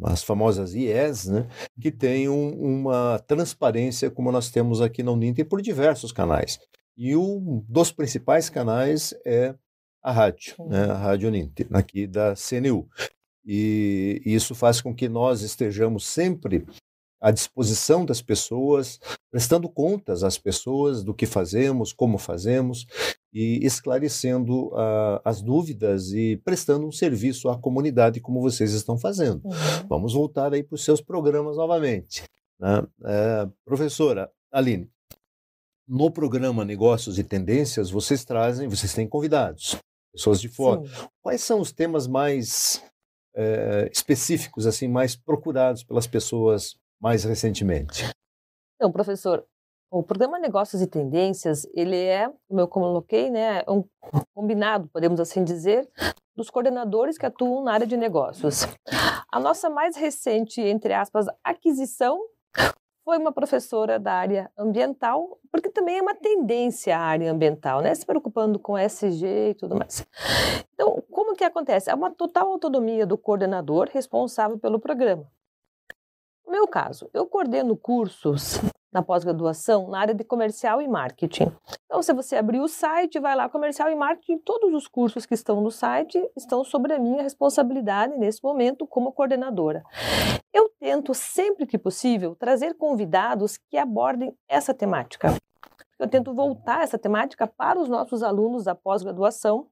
as 0.04 0.24
famosas 0.24 0.74
IES, 0.74 1.26
né, 1.26 1.48
que 1.80 1.92
tem 1.92 2.28
um, 2.28 2.82
uma 2.82 3.20
transparência 3.20 4.10
como 4.10 4.32
nós 4.32 4.50
temos 4.50 4.82
aqui 4.82 5.04
na 5.04 5.12
Uninter 5.12 5.48
por 5.48 5.62
diversos 5.62 6.12
canais. 6.12 6.60
E 6.98 7.16
um 7.16 7.64
dos 7.68 7.92
principais 7.92 8.50
canais 8.50 9.14
é 9.26 9.56
a 10.02 10.12
rádio, 10.12 10.56
né, 10.68 10.86
a 10.86 10.98
Rádio 10.98 11.30
Uninter, 11.30 11.68
aqui 11.74 12.08
da 12.08 12.34
CNU. 12.36 12.88
E 13.46 14.22
isso 14.26 14.54
faz 14.54 14.82
com 14.82 14.94
que 14.94 15.10
nós 15.10 15.42
estejamos 15.42 16.06
sempre 16.06 16.66
à 17.20 17.32
disposição 17.32 18.04
das 18.04 18.22
pessoas, 18.22 19.00
prestando 19.30 19.70
contas 19.70 20.24
às 20.24 20.38
pessoas 20.38 21.04
do 21.04 21.14
que 21.14 21.28
fazemos, 21.28 21.94
como 21.94 22.18
fazemos 22.18 22.86
e 23.34 23.66
esclarecendo 23.66 24.68
uh, 24.68 25.22
as 25.24 25.42
dúvidas 25.42 26.12
e 26.12 26.38
prestando 26.44 26.86
um 26.86 26.92
serviço 26.92 27.50
à 27.50 27.58
comunidade 27.58 28.20
como 28.20 28.42
vocês 28.42 28.74
estão 28.74 28.98
fazendo. 28.98 29.42
Uhum. 29.46 29.88
Vamos 29.88 30.14
voltar 30.14 30.54
aí 30.54 30.64
para 30.64 30.76
os 30.76 30.84
seus 30.84 31.02
programas 31.02 31.56
novamente. 31.56 32.24
Né? 32.60 32.86
É, 33.06 33.50
professora 33.66 34.30
Aline, 34.52 34.90
no 35.88 36.12
programa 36.12 36.64
Negócios 36.66 37.18
e 37.18 37.24
Tendências, 37.24 37.90
vocês 37.90 38.24
trazem, 38.24 38.68
vocês 38.68 38.94
têm 38.94 39.08
convidados, 39.08 39.78
pessoas 40.14 40.40
de 40.40 40.50
fora. 40.50 40.86
Sim. 40.86 41.08
Quais 41.22 41.42
são 41.42 41.60
os 41.60 41.72
temas 41.72 42.08
mais 42.08 42.84
é, 43.36 43.90
específicos, 43.92 44.68
assim, 44.68 44.88
mais 44.88 45.16
procurados 45.16 45.84
pelas 45.84 46.06
pessoas 46.06 46.76
mais 47.00 47.24
recentemente? 47.24 48.10
Então, 48.76 48.92
professor, 48.92 49.46
o 49.92 50.02
programa 50.02 50.40
Negócios 50.40 50.82
e 50.82 50.88
Tendências, 50.88 51.68
ele 51.74 51.98
é, 51.98 52.32
como 52.48 52.62
eu 52.62 52.68
coloquei, 52.68 53.30
né, 53.30 53.62
um 53.68 53.84
combinado, 54.34 54.88
podemos 54.88 55.20
assim 55.20 55.44
dizer, 55.44 55.88
dos 56.34 56.50
coordenadores 56.50 57.18
que 57.18 57.26
atuam 57.26 57.62
na 57.62 57.74
área 57.74 57.86
de 57.86 57.98
negócios. 57.98 58.66
A 59.30 59.38
nossa 59.38 59.70
mais 59.70 59.98
recente, 59.98 60.62
entre 60.62 60.94
aspas, 60.94 61.26
aquisição 61.44 62.22
foi 63.04 63.18
uma 63.18 63.34
professora 63.34 64.00
da 64.00 64.14
área 64.14 64.50
ambiental, 64.58 65.38
porque 65.52 65.70
também 65.70 65.98
é 65.98 66.02
uma 66.02 66.16
tendência 66.16 66.98
a 66.98 67.02
área 67.02 67.30
ambiental, 67.30 67.82
né? 67.82 67.94
Se 67.94 68.06
preocupando 68.06 68.58
com 68.60 68.78
SG 68.78 69.50
e 69.50 69.54
tudo 69.56 69.76
mais. 69.76 70.08
Então, 70.74 71.04
como 71.12 71.36
que 71.36 71.44
acontece? 71.44 71.90
É 71.90 71.94
uma 71.94 72.12
total 72.12 72.48
autonomia 72.48 73.06
do 73.06 73.18
coordenador 73.18 73.90
responsável 73.92 74.58
pelo 74.58 74.80
programa. 74.80 75.30
No 76.46 76.52
meu 76.52 76.68
caso, 76.68 77.10
eu 77.14 77.26
coordeno 77.26 77.76
cursos 77.76 78.60
na 78.92 79.02
pós-graduação 79.02 79.88
na 79.88 80.00
área 80.00 80.14
de 80.14 80.24
comercial 80.24 80.82
e 80.82 80.88
marketing. 80.88 81.52
Então, 81.86 82.02
se 82.02 82.14
você 82.14 82.36
abrir 82.36 82.60
o 82.60 82.68
site, 82.68 83.20
vai 83.20 83.36
lá, 83.36 83.48
comercial 83.48 83.90
e 83.90 83.96
marketing, 83.96 84.40
todos 84.40 84.74
os 84.74 84.88
cursos 84.88 85.26
que 85.26 85.34
estão 85.34 85.62
no 85.62 85.72
site 85.72 86.20
estão 86.36 86.64
sobre 86.64 86.94
a 86.94 87.00
minha 87.00 87.24
responsabilidade 87.24 88.18
nesse 88.18 88.44
momento 88.44 88.86
como 88.86 89.14
coordenadora. 89.14 89.84
Eu 90.54 90.70
tento, 90.80 91.14
sempre 91.14 91.66
que 91.66 91.78
possível, 91.78 92.36
trazer 92.36 92.76
convidados 92.76 93.58
que 93.58 93.78
abordem 93.78 94.36
essa 94.50 94.74
temática. 94.74 95.36
Eu 95.98 96.08
tento 96.08 96.34
voltar 96.34 96.84
essa 96.84 96.98
temática 96.98 97.46
para 97.48 97.80
os 97.80 97.88
nossos 97.88 98.24
alunos 98.24 98.64
da 98.66 98.76
pós-graduação 98.76 99.68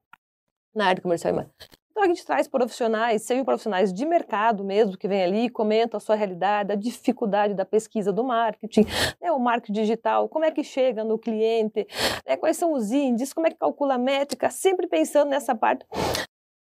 na 0.74 0.86
área 0.86 1.02
comercial 1.02 1.34
e 1.34 1.36
marketing. 1.36 1.79
Então 1.90 2.04
a 2.04 2.06
gente 2.06 2.24
traz 2.24 2.46
profissionais, 2.46 3.22
sejam 3.22 3.44
profissionais 3.44 3.92
de 3.92 4.06
mercado 4.06 4.64
mesmo, 4.64 4.96
que 4.96 5.08
vem 5.08 5.22
ali 5.22 5.44
e 5.46 5.50
comentam 5.50 5.98
a 5.98 6.00
sua 6.00 6.14
realidade, 6.14 6.72
a 6.72 6.76
dificuldade 6.76 7.52
da 7.52 7.64
pesquisa 7.64 8.12
do 8.12 8.22
marketing, 8.22 8.86
né, 9.20 9.32
o 9.32 9.38
marketing 9.38 9.72
digital, 9.72 10.28
como 10.28 10.44
é 10.44 10.50
que 10.50 10.62
chega 10.62 11.02
no 11.02 11.18
cliente, 11.18 11.86
né, 12.26 12.36
quais 12.36 12.56
são 12.56 12.72
os 12.72 12.92
índices, 12.92 13.34
como 13.34 13.46
é 13.46 13.50
que 13.50 13.56
calcula 13.56 13.94
a 13.94 13.98
métrica, 13.98 14.50
sempre 14.50 14.86
pensando 14.86 15.30
nessa 15.30 15.54
parte. 15.54 15.84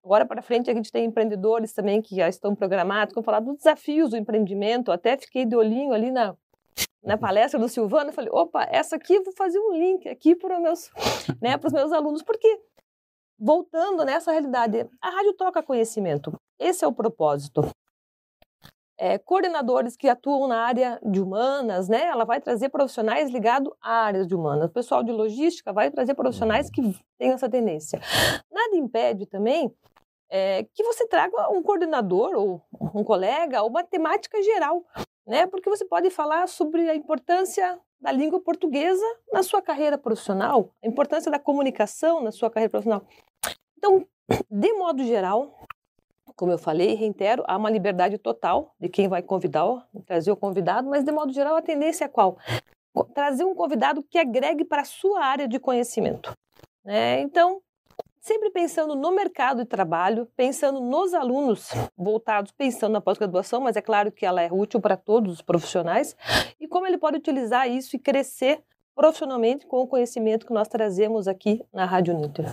Agora 0.03 0.25
para 0.25 0.43
frente 0.43 0.69
a 0.69 0.73
gente 0.73 0.91
tem 0.91 1.05
empreendedores 1.05 1.73
também 1.73 2.01
que 2.01 2.15
já 2.15 2.29
estão 2.29 2.53
programados, 2.55 3.13
como 3.13 3.25
falar 3.25 3.39
dos 3.39 3.57
desafios 3.57 4.11
do 4.11 4.17
empreendimento, 4.17 4.91
até 4.91 5.17
fiquei 5.17 5.43
de 5.43 5.55
olhinho 5.55 5.91
ali 5.91 6.11
na, 6.11 6.35
na 7.03 7.17
palestra 7.17 7.59
do 7.59 7.67
Silvano, 7.67 8.13
falei, 8.13 8.29
opa, 8.31 8.67
essa 8.69 8.95
aqui 8.95 9.15
eu 9.15 9.23
vou 9.23 9.33
fazer 9.33 9.59
um 9.59 9.73
link 9.73 10.07
aqui 10.07 10.35
para 10.35 10.55
os 10.55 10.61
meus, 10.61 10.91
né, 11.41 11.57
para 11.57 11.67
os 11.67 11.73
meus 11.73 11.91
alunos, 11.91 12.21
porque 12.21 12.61
voltando 13.37 14.03
nessa 14.03 14.31
realidade, 14.31 14.89
a 15.01 15.09
rádio 15.09 15.33
toca 15.33 15.63
conhecimento. 15.63 16.33
Esse 16.59 16.85
é 16.85 16.87
o 16.87 16.93
propósito. 16.93 17.67
É, 18.97 19.17
coordenadores 19.17 19.97
que 19.97 20.07
atuam 20.07 20.47
na 20.47 20.61
área 20.63 20.99
de 21.03 21.19
humanas, 21.19 21.89
né? 21.89 22.05
Ela 22.05 22.23
vai 22.23 22.39
trazer 22.39 22.69
profissionais 22.69 23.29
ligados 23.29 23.73
a 23.81 24.05
áreas 24.05 24.25
de 24.25 24.33
humanas. 24.33 24.69
O 24.69 24.73
pessoal 24.73 25.03
de 25.03 25.11
logística 25.11 25.73
vai 25.73 25.91
trazer 25.91 26.13
profissionais 26.15 26.69
que 26.69 26.81
têm 27.17 27.31
essa 27.31 27.49
tendência. 27.49 27.99
Nada 28.49 28.75
impede 28.77 29.25
também 29.25 29.69
é, 30.29 30.63
que 30.73 30.83
você 30.83 31.05
traga 31.07 31.49
um 31.49 31.61
coordenador 31.61 32.35
ou 32.35 32.61
um 32.93 33.03
colega 33.03 33.61
ou 33.61 33.69
uma 33.69 33.83
temática 33.83 34.41
geral, 34.41 34.85
né? 35.27 35.45
Porque 35.45 35.69
você 35.69 35.83
pode 35.83 36.09
falar 36.09 36.47
sobre 36.47 36.89
a 36.89 36.95
importância 36.95 37.77
da 37.99 38.11
língua 38.11 38.39
portuguesa 38.39 39.05
na 39.31 39.43
sua 39.43 39.61
carreira 39.61 39.97
profissional, 39.97 40.71
a 40.83 40.87
importância 40.87 41.31
da 41.31 41.39
comunicação 41.39 42.21
na 42.21 42.31
sua 42.31 42.49
carreira 42.49 42.71
profissional. 42.71 43.05
Então, 43.77 44.05
de 44.49 44.73
modo 44.73 45.03
geral, 45.03 45.59
como 46.35 46.51
eu 46.51 46.57
falei, 46.57 46.95
reitero, 46.95 47.43
há 47.47 47.55
uma 47.57 47.69
liberdade 47.69 48.17
total 48.17 48.75
de 48.79 48.89
quem 48.89 49.07
vai 49.07 49.21
convidar, 49.21 49.87
trazer 50.05 50.31
o 50.31 50.37
convidado, 50.37 50.89
mas 50.89 51.03
de 51.03 51.11
modo 51.11 51.31
geral 51.31 51.55
a 51.55 51.61
tendência 51.61 52.05
é 52.05 52.07
qual? 52.07 52.37
Trazer 53.13 53.45
um 53.45 53.55
convidado 53.55 54.03
que 54.03 54.17
agregue 54.17 54.65
para 54.65 54.81
a 54.81 54.85
sua 54.85 55.23
área 55.23 55.47
de 55.47 55.59
conhecimento. 55.59 56.33
Né? 56.83 57.21
Então, 57.21 57.61
sempre 58.25 58.49
pensando 58.49 58.95
no 58.95 59.11
mercado 59.11 59.59
de 59.59 59.65
trabalho, 59.65 60.27
pensando 60.35 60.81
nos 60.81 61.13
alunos 61.13 61.69
voltados, 61.95 62.51
pensando 62.51 62.93
na 62.93 62.99
pós-graduação, 62.99 63.61
mas 63.61 63.75
é 63.75 63.81
claro 63.83 64.11
que 64.11 64.25
ela 64.25 64.41
é 64.41 64.51
útil 64.51 64.81
para 64.81 64.97
todos 64.97 65.31
os 65.33 65.41
profissionais, 65.43 66.17
e 66.59 66.67
como 66.67 66.87
ele 66.87 66.97
pode 66.97 67.17
utilizar 67.17 67.69
isso 67.69 67.95
e 67.95 67.99
crescer 67.99 68.63
profissionalmente 68.95 69.67
com 69.67 69.77
o 69.77 69.87
conhecimento 69.87 70.47
que 70.47 70.53
nós 70.53 70.67
trazemos 70.67 71.27
aqui 71.27 71.63
na 71.71 71.85
Rádio 71.85 72.15
Nitro. 72.15 72.45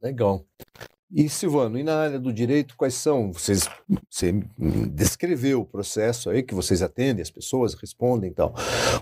Legal. 0.00 0.44
E 1.10 1.28
Silvano, 1.28 1.78
e 1.78 1.84
na 1.84 1.96
área 1.96 2.18
do 2.18 2.32
direito, 2.32 2.76
quais 2.76 2.94
são? 2.94 3.32
Vocês, 3.32 3.68
você 4.10 4.32
descreveu 4.92 5.60
o 5.60 5.64
processo 5.64 6.28
aí 6.28 6.42
que 6.42 6.54
vocês 6.54 6.82
atendem, 6.82 7.22
as 7.22 7.30
pessoas 7.30 7.74
respondem 7.74 8.30
e 8.30 8.34
tal. 8.34 8.52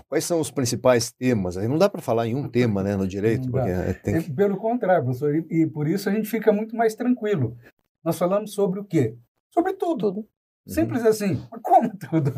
Quais 0.07 0.23
são 0.23 0.39
os 0.39 0.51
principais 0.51 1.11
temas? 1.11 1.57
Aí 1.57 1.67
não 1.67 1.79
dá 1.79 1.89
para 1.89 2.01
falar 2.01 2.27
em 2.27 2.35
um 2.35 2.47
tema, 2.47 2.83
né, 2.83 2.95
no 2.95 3.07
direito, 3.07 3.49
porque 3.49 3.69
é, 3.69 3.93
tem... 3.93 4.21
Pelo 4.21 4.57
contrário, 4.57 5.03
professor, 5.03 5.35
e, 5.35 5.45
e, 5.49 5.67
por 5.67 5.87
isso 5.87 6.07
a 6.07 6.11
gente 6.11 6.29
fica 6.29 6.53
muito 6.53 6.75
mais 6.75 6.93
tranquilo. 6.93 7.57
Nós 8.03 8.19
falamos 8.19 8.53
sobre 8.53 8.79
o 8.79 8.85
quê? 8.85 9.17
Sobre 9.51 9.73
tudo. 9.73 10.13
tudo. 10.13 10.27
Simples 10.67 11.03
uhum. 11.03 11.09
assim. 11.09 11.47
Como 11.61 11.95
tudo? 11.97 12.33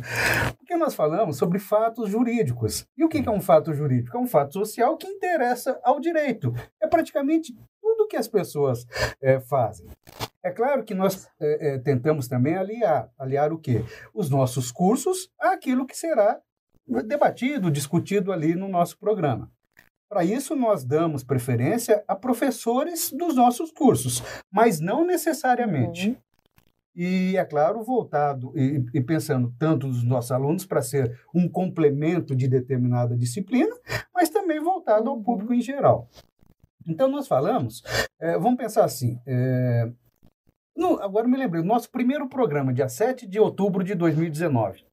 Porque 0.58 0.76
nós 0.76 0.94
falamos 0.94 1.38
sobre 1.38 1.60
fatos 1.60 2.10
jurídicos. 2.10 2.86
E 2.98 3.04
o 3.04 3.10
que 3.10 3.24
é 3.26 3.32
um 3.32 3.42
fato 3.42 3.74
jurídico? 3.74 4.18
É 4.18 4.20
um 4.20 4.28
fato 4.28 4.54
social 4.54 4.98
que 4.98 5.08
interessa 5.08 5.80
ao 5.84 6.00
direito. 6.00 6.54
É 6.82 6.88
praticamente 6.88 7.54
que 8.08 8.16
as 8.16 8.28
pessoas 8.28 8.86
é, 9.22 9.40
fazem. 9.40 9.88
É 10.44 10.52
claro 10.52 10.84
que 10.84 10.94
nós 10.94 11.30
é, 11.40 11.76
é, 11.76 11.78
tentamos 11.80 12.28
também 12.28 12.56
aliar, 12.56 13.10
aliar 13.18 13.52
o 13.52 13.60
quê? 13.60 13.84
Os 14.14 14.30
nossos 14.30 14.72
cursos 14.72 15.30
àquilo 15.40 15.86
que 15.86 15.96
será 15.96 16.40
debatido, 17.06 17.70
discutido 17.70 18.32
ali 18.32 18.56
no 18.56 18.70
nosso 18.70 18.98
programa. 18.98 19.52
Para 20.10 20.24
isso, 20.24 20.56
nós 20.56 20.86
damos 20.86 21.22
preferência 21.22 22.02
a 22.08 22.16
professores 22.16 23.12
dos 23.12 23.36
nossos 23.36 23.72
cursos, 23.72 24.24
mas 24.50 24.80
não 24.80 25.06
necessariamente. 25.06 26.10
Uhum. 26.10 26.16
E, 26.96 27.38
é 27.38 27.44
claro, 27.46 27.84
voltado 27.84 28.52
e, 28.56 28.84
e 28.94 29.02
pensando 29.02 29.54
tanto 29.60 29.86
nos 29.86 30.04
nossos 30.04 30.32
alunos 30.32 30.66
para 30.66 30.82
ser 30.82 31.20
um 31.36 31.48
complemento 31.48 32.36
de 32.36 32.48
determinada 32.48 33.16
disciplina, 33.16 33.76
mas 34.14 34.30
também 34.30 34.60
voltado 34.60 35.10
ao 35.10 35.18
Uhum. 35.18 35.24
público 35.24 35.54
em 35.54 35.62
geral. 35.62 36.08
Então, 36.88 37.10
nós 37.10 37.28
falamos, 37.28 37.84
eh, 38.20 38.38
vamos 38.38 38.58
pensar 38.58 38.86
assim, 38.86 39.20
eh, 39.28 39.90
no- 40.76 41.00
agora 41.02 41.28
me 41.28 41.36
lembrei, 41.38 41.62
o 41.62 41.66
nosso 41.66 41.90
primeiro 41.92 42.30
programa, 42.30 42.74
dia 42.74 42.88
7 42.88 43.28
de 43.28 43.40
outubro 43.40 43.84
de 43.84 43.94
2019, 43.94 44.86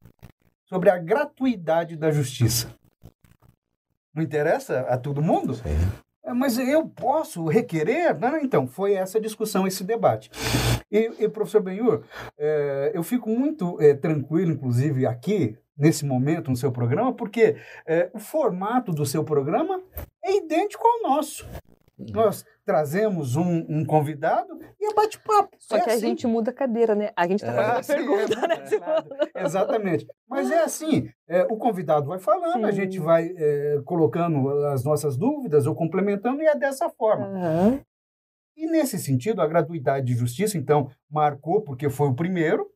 sobre 0.65 0.91
a 0.91 0.99
gratuidade 0.99 1.97
da 1.97 2.11
justiça. 2.11 2.69
Não 4.13 4.23
interessa 4.23 4.81
a 4.81 4.99
todo 4.99 5.23
mundo? 5.23 5.55
É, 6.25 6.33
Mas 6.33 6.59
eu 6.59 6.89
posso 6.89 7.45
requerer? 7.47 8.19
Não, 8.19 8.39
então, 8.39 8.67
foi 8.67 8.95
essa 8.95 9.21
discussão, 9.21 9.67
esse 9.67 9.85
debate. 9.85 10.31
E, 10.91 11.11
e 11.25 11.29
professor 11.29 11.61
Benhur, 11.63 12.03
é, 12.39 12.93
eu 12.95 13.03
fico 13.03 13.29
muito 13.29 13.81
é, 13.81 13.95
tranquilo, 13.95 14.53
inclusive, 14.53 15.07
aqui, 15.07 15.57
nesse 15.77 16.05
momento, 16.05 16.51
no 16.51 16.57
seu 16.57 16.73
programa, 16.73 17.13
porque 17.13 17.57
é, 17.87 18.09
o 18.15 18.19
formato 18.19 18.93
do 18.93 19.05
seu 19.05 19.23
programa 19.25 19.81
é 20.25 20.37
idêntico 20.39 20.85
ao 20.87 21.03
nosso. 21.11 21.47
Nós 21.99 22.45
trazemos 22.65 23.37
um, 23.37 23.65
um 23.69 23.85
convidado 23.85 24.59
e 24.81 24.87
é 24.91 24.95
bate-papo. 24.95 25.57
Só 25.61 25.77
É 25.77 25.81
que 25.81 25.91
a 25.91 25.93
assim. 25.93 26.09
gente 26.09 26.27
muda 26.27 26.51
a 26.51 26.55
cadeira, 26.55 26.95
né? 26.95 27.11
A 27.15 27.27
gente 27.27 27.41
tá 27.45 27.53
É, 27.53 27.55
fazendo 27.55 27.79
a 27.79 27.83
sim, 27.83 27.95
pergunta, 27.95 28.35
é, 28.45 28.49
né? 28.49 28.55
é, 28.63 28.67
Silvana? 28.67 29.07
Exatamente. 29.37 30.07
Mas 30.29 30.51
é 30.51 30.63
assim, 30.65 31.09
é, 31.29 31.43
o 31.45 31.57
convidado 31.57 32.07
vai 32.09 32.19
falando, 32.19 32.65
a 32.67 32.71
Sim. 32.73 32.77
gente 32.77 32.99
vai 32.99 33.33
é, 33.37 33.81
colocando 33.85 34.49
as 34.67 34.83
nossas 34.85 35.17
dúvidas 35.17 35.67
ou 35.67 35.75
complementando, 35.75 36.43
e 36.43 36.47
é 36.47 36.57
dessa 36.57 36.91
forma. 36.91 37.27
Aham. 37.27 37.81
E 38.57 38.67
nesse 38.67 38.99
sentido, 38.99 39.41
a 39.43 39.47
gratuidade 39.47 40.07
de 40.07 40.15
justiça, 40.15 40.57
então, 40.57 40.91
marcou 41.11 41.63
porque 41.63 41.91
foi 41.91 42.09
o 42.09 42.15
primeiro, 42.15 42.69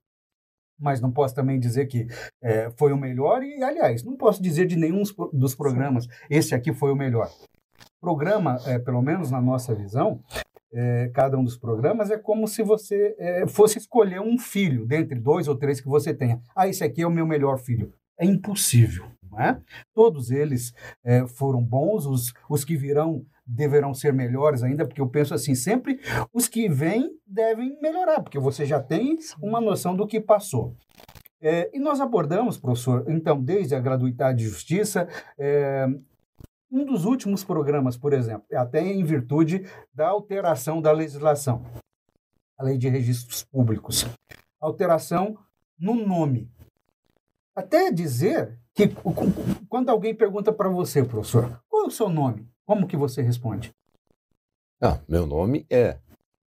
mas 0.79 1.01
não 1.01 1.11
posso 1.11 1.35
também 1.35 1.59
dizer 1.59 1.87
que 1.87 2.07
é, 2.43 2.71
foi 2.77 2.93
o 2.93 2.97
melhor, 2.97 3.43
e, 3.43 3.63
aliás, 3.63 4.05
não 4.05 4.17
posso 4.17 4.41
dizer 4.43 4.67
de 4.67 4.77
nenhum 4.77 5.03
dos 5.33 5.55
programas, 5.55 6.07
esse 6.31 6.55
aqui 6.55 6.73
foi 6.73 6.93
o 6.93 6.97
melhor. 6.97 7.29
Programa, 8.01 8.59
é, 8.67 8.79
pelo 8.79 9.03
menos 9.03 9.31
na 9.31 9.41
nossa 9.41 9.75
visão, 9.75 10.21
é, 10.73 11.11
cada 11.15 11.39
um 11.39 11.45
dos 11.45 11.57
programas 11.57 12.11
é 12.11 12.19
como 12.19 12.47
se 12.47 12.63
você 12.63 13.15
é, 13.19 13.47
fosse 13.47 13.79
escolher 13.79 14.21
um 14.21 14.39
filho, 14.39 14.87
dentre 14.87 15.19
dois 15.19 15.49
ou 15.49 15.57
três 15.57 15.81
que 15.81 15.89
você 15.89 16.15
tenha. 16.15 16.41
Ah, 16.55 16.69
esse 16.69 16.85
aqui 16.85 17.03
é 17.03 17.07
o 17.07 17.11
meu 17.11 17.27
melhor 17.27 17.59
filho. 17.59 17.93
É 18.19 18.25
impossível. 18.25 19.07
Não 19.31 19.41
é? 19.41 19.61
Todos 19.95 20.31
eles 20.31 20.73
é, 21.05 21.27
foram 21.27 21.63
bons, 21.63 22.07
os, 22.07 22.33
os 22.49 22.65
que 22.65 22.77
virão 22.77 23.25
deverão 23.49 23.95
ser 23.95 24.13
melhores 24.13 24.63
ainda, 24.63 24.87
porque 24.87 25.01
eu 25.01 25.09
penso 25.09 25.33
assim, 25.33 25.55
sempre 25.55 25.99
os 26.35 26.47
que 26.47 26.69
vêm 26.69 27.11
devem 27.27 27.79
melhorar, 27.81 28.21
porque 28.21 28.39
você 28.39 28.67
já 28.67 28.79
tem 28.79 29.17
uma 29.41 29.59
noção 29.59 29.97
do 29.97 30.07
que 30.07 30.21
passou. 30.21 30.77
É, 31.41 31.71
e 31.73 31.79
nós 31.79 32.01
abordamos, 32.01 32.59
professor, 32.59 33.05
então, 33.09 33.41
desde 33.41 33.75
a 33.75 33.81
gratuidade 33.81 34.39
de 34.39 34.45
justiça, 34.45 35.09
é, 35.39 35.87
um 36.71 36.85
dos 36.85 37.05
últimos 37.05 37.43
programas, 37.45 37.97
por 37.97 38.13
exemplo, 38.13 38.45
até 38.55 38.81
em 38.81 39.03
virtude 39.05 39.63
da 39.93 40.09
alteração 40.09 40.81
da 40.83 40.93
legislação, 40.93 41.65
a 42.59 42.65
lei 42.65 42.77
de 42.77 42.89
registros 42.89 43.43
públicos, 43.45 44.07
alteração 44.61 45.39
no 45.79 45.95
nome. 45.95 46.51
Até 47.55 47.91
dizer 47.91 48.59
que 48.75 48.89
quando 49.69 49.89
alguém 49.89 50.15
pergunta 50.15 50.53
para 50.53 50.69
você, 50.69 51.03
professor, 51.05 51.61
qual 51.69 51.85
é 51.85 51.87
o 51.87 51.91
seu 51.91 52.09
nome? 52.09 52.49
Como 52.67 52.87
que 52.87 52.97
você 52.97 53.23
responde? 53.23 53.73
Ah, 54.81 55.01
meu 55.09 55.27
nome 55.27 55.67
é. 55.71 55.99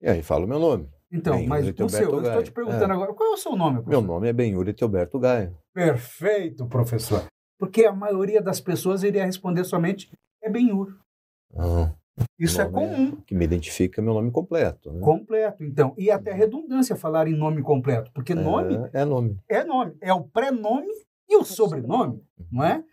E 0.01 0.09
aí 0.09 0.21
falo 0.21 0.47
meu 0.47 0.59
nome. 0.59 0.89
Então, 1.09 1.41
mas 1.47 1.65
o 1.65 1.89
seu, 1.89 2.11
eu 2.11 2.21
estou 2.21 2.43
te 2.43 2.51
perguntando 2.51 2.91
É. 2.91 2.95
agora, 2.95 3.13
qual 3.13 3.29
é 3.29 3.33
o 3.33 3.37
seu 3.37 3.55
nome, 3.55 3.75
Meu 3.75 3.83
professor? 3.83 4.05
nome 4.07 4.27
é 4.27 4.33
Benhur 4.33 4.73
Teoberto 4.73 5.17
Gaio. 5.17 5.57
Perfeito, 5.73 6.65
professor. 6.67 7.23
Porque 7.57 7.85
a 7.85 7.91
maioria 7.93 8.41
das 8.41 8.59
pessoas 8.61 9.03
iria 9.03 9.25
responder 9.25 9.63
somente 9.63 10.09
é 10.41 10.49
Benhur. 10.49 10.95
Ah, 11.55 11.91
Isso 12.37 12.61
é 12.61 12.65
é- 12.65 12.69
comum, 12.69 13.15
que 13.25 13.33
me 13.35 13.45
identifica 13.45 14.01
é 14.01 14.03
meu 14.03 14.13
nome 14.13 14.31
completo. 14.31 14.91
Né? 14.91 14.99
completo, 15.01 15.63
então. 15.63 15.93
E 15.97 16.11
até 16.11 16.31
redundância 16.33 16.95
falar 16.95 17.27
em 17.27 17.35
nome 17.35 17.61
completo, 17.61 18.11
porque 18.13 18.35
nome 18.35 18.75
É, 18.93 19.01
é 19.01 19.05
nome. 19.05 19.37
é 19.49 19.63
nome, 19.63 19.95
é 20.01 20.13
o 20.13 20.21
prenome 20.23 20.87
e 21.29 21.35
o 21.37 21.43
sobrenome, 21.43 22.21
não 22.51 22.63
é? 22.63 22.83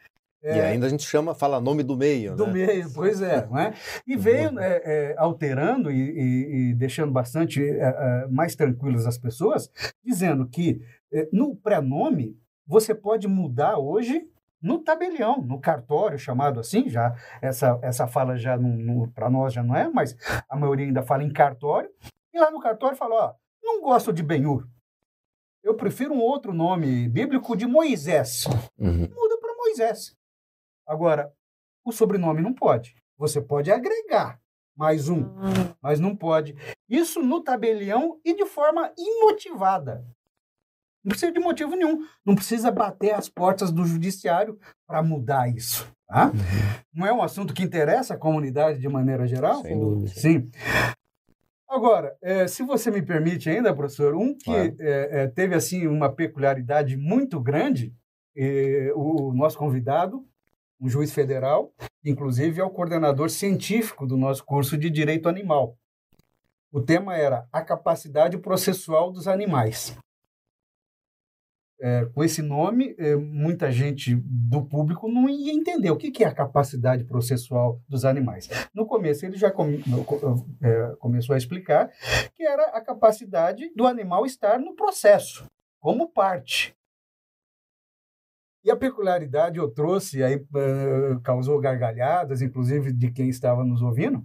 E 0.42 0.60
ainda 0.60 0.84
a 0.84 0.88
gente 0.90 1.04
chama, 1.04 1.34
fala 1.34 1.58
nome 1.58 1.82
do 1.82 1.96
meio, 1.96 2.36
Do 2.36 2.46
né? 2.46 2.52
meio, 2.52 2.92
pois 2.92 3.22
é, 3.22 3.46
não 3.46 3.58
é? 3.58 3.72
E 4.06 4.14
veio 4.52 4.58
é, 4.60 4.82
é, 4.84 5.14
alterando 5.16 5.90
e, 5.90 5.96
e- 5.96 6.70
e 6.70 6.74
deixando 6.74 7.10
bastante 7.10 7.62
é, 7.62 7.78
é, 7.78 8.26
mais 8.28 8.54
tranquilas 8.54 9.06
as 9.06 9.16
pessoas, 9.16 9.70
dizendo 10.04 10.46
que 10.46 10.82
é, 11.10 11.26
no 11.32 11.56
prenome 11.56 12.36
você 12.66 12.94
pode 12.94 13.26
mudar 13.26 13.78
hoje 13.78 14.28
no 14.64 14.78
tabelião, 14.78 15.42
no 15.42 15.60
cartório, 15.60 16.18
chamado 16.18 16.58
assim, 16.58 16.88
já 16.88 17.14
essa, 17.42 17.78
essa 17.82 18.06
fala 18.06 18.36
já 18.36 18.56
para 19.14 19.28
nós 19.28 19.52
já 19.52 19.62
não 19.62 19.76
é, 19.76 19.88
mas 19.88 20.16
a 20.48 20.56
maioria 20.56 20.86
ainda 20.86 21.02
fala 21.02 21.22
em 21.22 21.30
cartório, 21.32 21.90
e 22.32 22.40
lá 22.40 22.50
no 22.50 22.58
cartório 22.58 22.96
fala, 22.96 23.14
ó, 23.14 23.34
não 23.62 23.82
gosto 23.82 24.12
de 24.12 24.22
Benhur, 24.22 24.66
eu 25.62 25.74
prefiro 25.74 26.14
um 26.14 26.20
outro 26.20 26.52
nome 26.52 27.08
bíblico 27.08 27.54
de 27.56 27.66
Moisés 27.66 28.44
Uhum. 28.78 29.08
muda 29.14 29.38
para 29.38 29.54
Moisés. 29.56 30.16
Agora, 30.86 31.32
o 31.84 31.92
sobrenome 31.92 32.40
não 32.42 32.52
pode. 32.52 32.94
Você 33.16 33.40
pode 33.40 33.70
agregar 33.70 34.40
mais 34.76 35.08
um, 35.08 35.22
Ah, 35.38 35.74
mas 35.80 36.00
não 36.00 36.16
pode. 36.16 36.54
Isso 36.88 37.22
no 37.22 37.42
tabelião 37.42 38.18
e 38.24 38.34
de 38.34 38.44
forma 38.44 38.92
imotivada. 38.98 40.04
Não 41.04 41.10
precisa 41.10 41.30
de 41.32 41.38
motivo 41.38 41.76
nenhum. 41.76 42.04
Não 42.24 42.34
precisa 42.34 42.70
bater 42.70 43.12
as 43.14 43.28
portas 43.28 43.70
do 43.70 43.84
judiciário 43.84 44.58
para 44.86 45.02
mudar 45.02 45.48
isso. 45.48 45.86
Tá? 46.08 46.32
Não 46.94 47.06
é 47.06 47.12
um 47.12 47.22
assunto 47.22 47.52
que 47.52 47.62
interessa 47.62 48.14
a 48.14 48.18
comunidade 48.18 48.78
de 48.78 48.88
maneira 48.88 49.26
geral? 49.26 49.62
Sem 49.62 49.78
dúvida. 49.78 50.08
Sim. 50.08 50.50
Agora, 51.68 52.14
eh, 52.22 52.46
se 52.46 52.62
você 52.62 52.90
me 52.90 53.02
permite 53.02 53.50
ainda, 53.50 53.74
professor, 53.74 54.14
um 54.14 54.32
que 54.34 54.44
Claro. 54.44 54.76
eh, 54.78 55.08
eh, 55.10 55.26
teve 55.28 55.54
assim 55.54 55.86
uma 55.86 56.10
peculiaridade 56.12 56.96
muito 56.96 57.40
grande, 57.40 57.92
eh, 58.36 58.92
o 58.94 59.32
nosso 59.34 59.58
convidado, 59.58 60.24
um 60.80 60.88
juiz 60.88 61.12
federal, 61.12 61.72
inclusive 62.04 62.60
é 62.60 62.64
o 62.64 62.70
coordenador 62.70 63.28
científico 63.28 64.06
do 64.06 64.16
nosso 64.16 64.44
curso 64.44 64.76
de 64.78 64.88
Direito 64.88 65.28
Animal. 65.28 65.76
O 66.70 66.80
tema 66.80 67.16
era 67.16 67.46
a 67.52 67.60
capacidade 67.62 68.38
processual 68.38 69.10
dos 69.10 69.26
animais. 69.26 69.96
É, 71.80 72.04
com 72.06 72.22
esse 72.22 72.40
nome, 72.40 72.94
é, 72.98 73.16
muita 73.16 73.70
gente 73.70 74.14
do 74.24 74.64
público 74.64 75.08
não 75.08 75.28
ia 75.28 75.52
entender 75.52 75.90
o 75.90 75.96
que, 75.96 76.10
que 76.10 76.22
é 76.24 76.28
a 76.28 76.34
capacidade 76.34 77.04
processual 77.04 77.80
dos 77.88 78.04
animais. 78.04 78.48
No 78.72 78.86
começo, 78.86 79.26
ele 79.26 79.36
já 79.36 79.52
no- 79.86 80.04
co- 80.04 80.46
é, 80.62 80.94
começou 80.98 81.34
a 81.34 81.36
explicar 81.36 81.90
que 82.34 82.44
era 82.44 82.62
a 82.76 82.80
capacidade 82.80 83.70
do 83.74 83.86
animal 83.86 84.24
estar 84.24 84.58
no 84.58 84.74
processo, 84.76 85.44
como 85.80 86.08
parte. 86.08 86.74
E 88.64 88.70
a 88.70 88.76
peculiaridade 88.76 89.58
eu 89.58 89.68
trouxe, 89.68 90.22
aí 90.22 90.34
eh, 90.56 91.18
causou 91.22 91.60
gargalhadas, 91.60 92.40
inclusive 92.40 92.92
de 92.92 93.10
quem 93.10 93.28
estava 93.28 93.62
nos 93.62 93.82
ouvindo. 93.82 94.24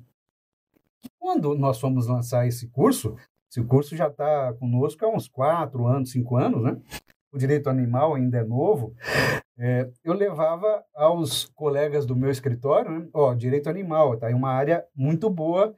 Quando 1.18 1.54
nós 1.56 1.78
fomos 1.78 2.08
lançar 2.08 2.48
esse 2.48 2.70
curso, 2.70 3.18
esse 3.52 3.62
curso 3.66 3.98
já 3.98 4.08
está 4.08 4.54
conosco 4.54 5.04
há 5.06 5.10
uns 5.10 5.28
quatro 5.28 5.86
anos, 5.88 6.12
cinco 6.12 6.38
anos, 6.38 6.64
né? 6.64 6.82
O 7.32 7.38
direito 7.38 7.70
animal 7.70 8.16
ainda 8.16 8.40
é 8.40 8.44
novo. 8.44 8.94
eh, 9.60 9.90
eu 10.04 10.14
levava 10.14 10.84
aos 10.96 11.46
colegas 11.56 12.06
do 12.06 12.16
meu 12.16 12.30
escritório, 12.32 12.92
né? 12.92 13.08
ó, 13.14 13.34
direito 13.34 13.70
animal, 13.70 14.14
está 14.16 14.32
em 14.32 14.34
uma 14.34 14.52
área 14.52 14.86
muito 14.96 15.30
boa 15.30 15.76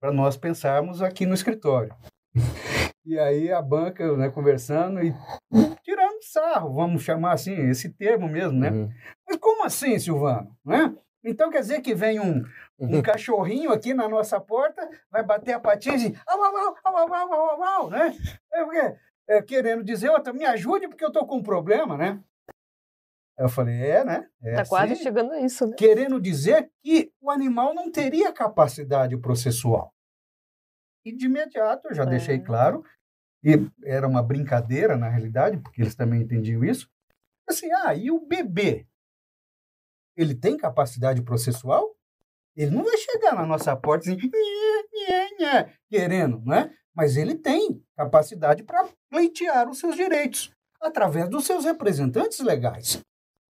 para 0.00 0.12
nós 0.12 0.36
pensarmos 0.36 1.02
aqui 1.02 1.26
no 1.26 1.34
escritório. 1.34 1.94
E 3.04 3.18
aí 3.18 3.50
a 3.50 3.60
banca, 3.60 4.16
né, 4.16 4.30
conversando 4.30 5.02
e 5.02 5.12
tirando 5.82 6.22
sarro, 6.22 6.72
vamos 6.72 7.02
chamar 7.02 7.32
assim, 7.32 7.52
esse 7.68 7.88
termo 7.88 8.28
mesmo, 8.28 8.56
né? 8.56 8.70
Uhum. 8.70 8.88
Mas 9.28 9.38
como 9.38 9.64
assim, 9.64 9.98
Silvano? 9.98 10.56
Né? 10.64 10.94
Então 11.24 11.50
quer 11.50 11.62
dizer 11.62 11.80
que 11.80 11.96
vem 11.96 12.20
um, 12.20 12.44
um 12.78 13.02
cachorrinho 13.02 13.72
aqui 13.72 13.92
na 13.92 14.08
nossa 14.08 14.40
porta, 14.40 14.88
vai 15.10 15.24
bater 15.24 15.52
a 15.52 15.58
patinha 15.58 15.96
e 15.96 15.98
diz, 15.98 16.20
au, 16.24 16.44
au, 16.44 16.56
au, 16.56 16.76
au, 16.84 16.96
au, 16.96 17.14
au, 17.14 17.32
au, 17.32 17.62
au, 17.64 17.90
né? 17.90 18.16
É, 18.52 18.62
porque, 18.64 18.94
é, 19.28 19.42
querendo 19.42 19.82
dizer, 19.84 20.10
outra, 20.10 20.32
me 20.32 20.44
ajude 20.44 20.88
porque 20.88 21.04
eu 21.04 21.12
tô 21.12 21.26
com 21.26 21.36
um 21.36 21.42
problema, 21.42 21.96
né? 21.96 22.22
Eu 23.38 23.48
falei, 23.48 23.74
é, 23.80 24.04
né? 24.04 24.28
É 24.42 24.54
tá 24.56 24.66
quase 24.66 24.92
assim." 24.92 25.02
chegando 25.02 25.32
a 25.32 25.40
isso, 25.40 25.66
né? 25.66 25.74
querendo 25.76 26.20
dizer 26.20 26.70
que 26.82 27.12
o 27.20 27.30
animal 27.30 27.74
não 27.74 27.90
teria 27.90 28.32
capacidade 28.32 29.16
processual. 29.16 29.92
E 31.04 31.12
de 31.16 31.26
imediato 31.26 31.88
eu 31.88 31.94
já 31.94 32.04
É. 32.04 32.06
deixei 32.06 32.38
claro, 32.38 32.84
e 33.42 33.52
era 33.84 34.06
uma 34.06 34.22
brincadeira 34.22 34.96
na 34.96 35.08
realidade, 35.08 35.58
porque 35.58 35.80
eles 35.82 35.94
também 35.96 36.22
entendiam 36.22 36.62
isso. 36.62 36.88
Assim, 37.48 37.68
ah, 37.72 37.94
e 37.94 38.10
o 38.10 38.20
bebê? 38.20 38.86
Ele 40.16 40.34
tem 40.34 40.56
capacidade 40.56 41.22
processual? 41.22 41.96
Ele 42.54 42.70
não 42.70 42.84
vai 42.84 42.96
chegar 42.98 43.34
na 43.34 43.46
nossa 43.46 43.74
porta 43.74 44.08
assim, 44.10 44.16
nhê, 44.16 44.28
nhê, 44.92 45.36
nhê, 45.38 45.72
querendo, 45.88 46.40
não 46.44 46.54
é? 46.54 46.72
Mas 46.94 47.16
ele 47.16 47.34
tem 47.34 47.82
capacidade 47.96 48.62
para 48.62 48.88
pleitear 49.10 49.68
os 49.68 49.78
seus 49.78 49.96
direitos 49.96 50.52
através 50.80 51.28
dos 51.28 51.44
seus 51.44 51.64
representantes 51.64 52.40
legais, 52.40 53.00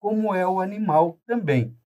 como 0.01 0.35
é 0.35 0.47
o 0.47 0.61
animal 0.61 1.19
também. 1.27 1.77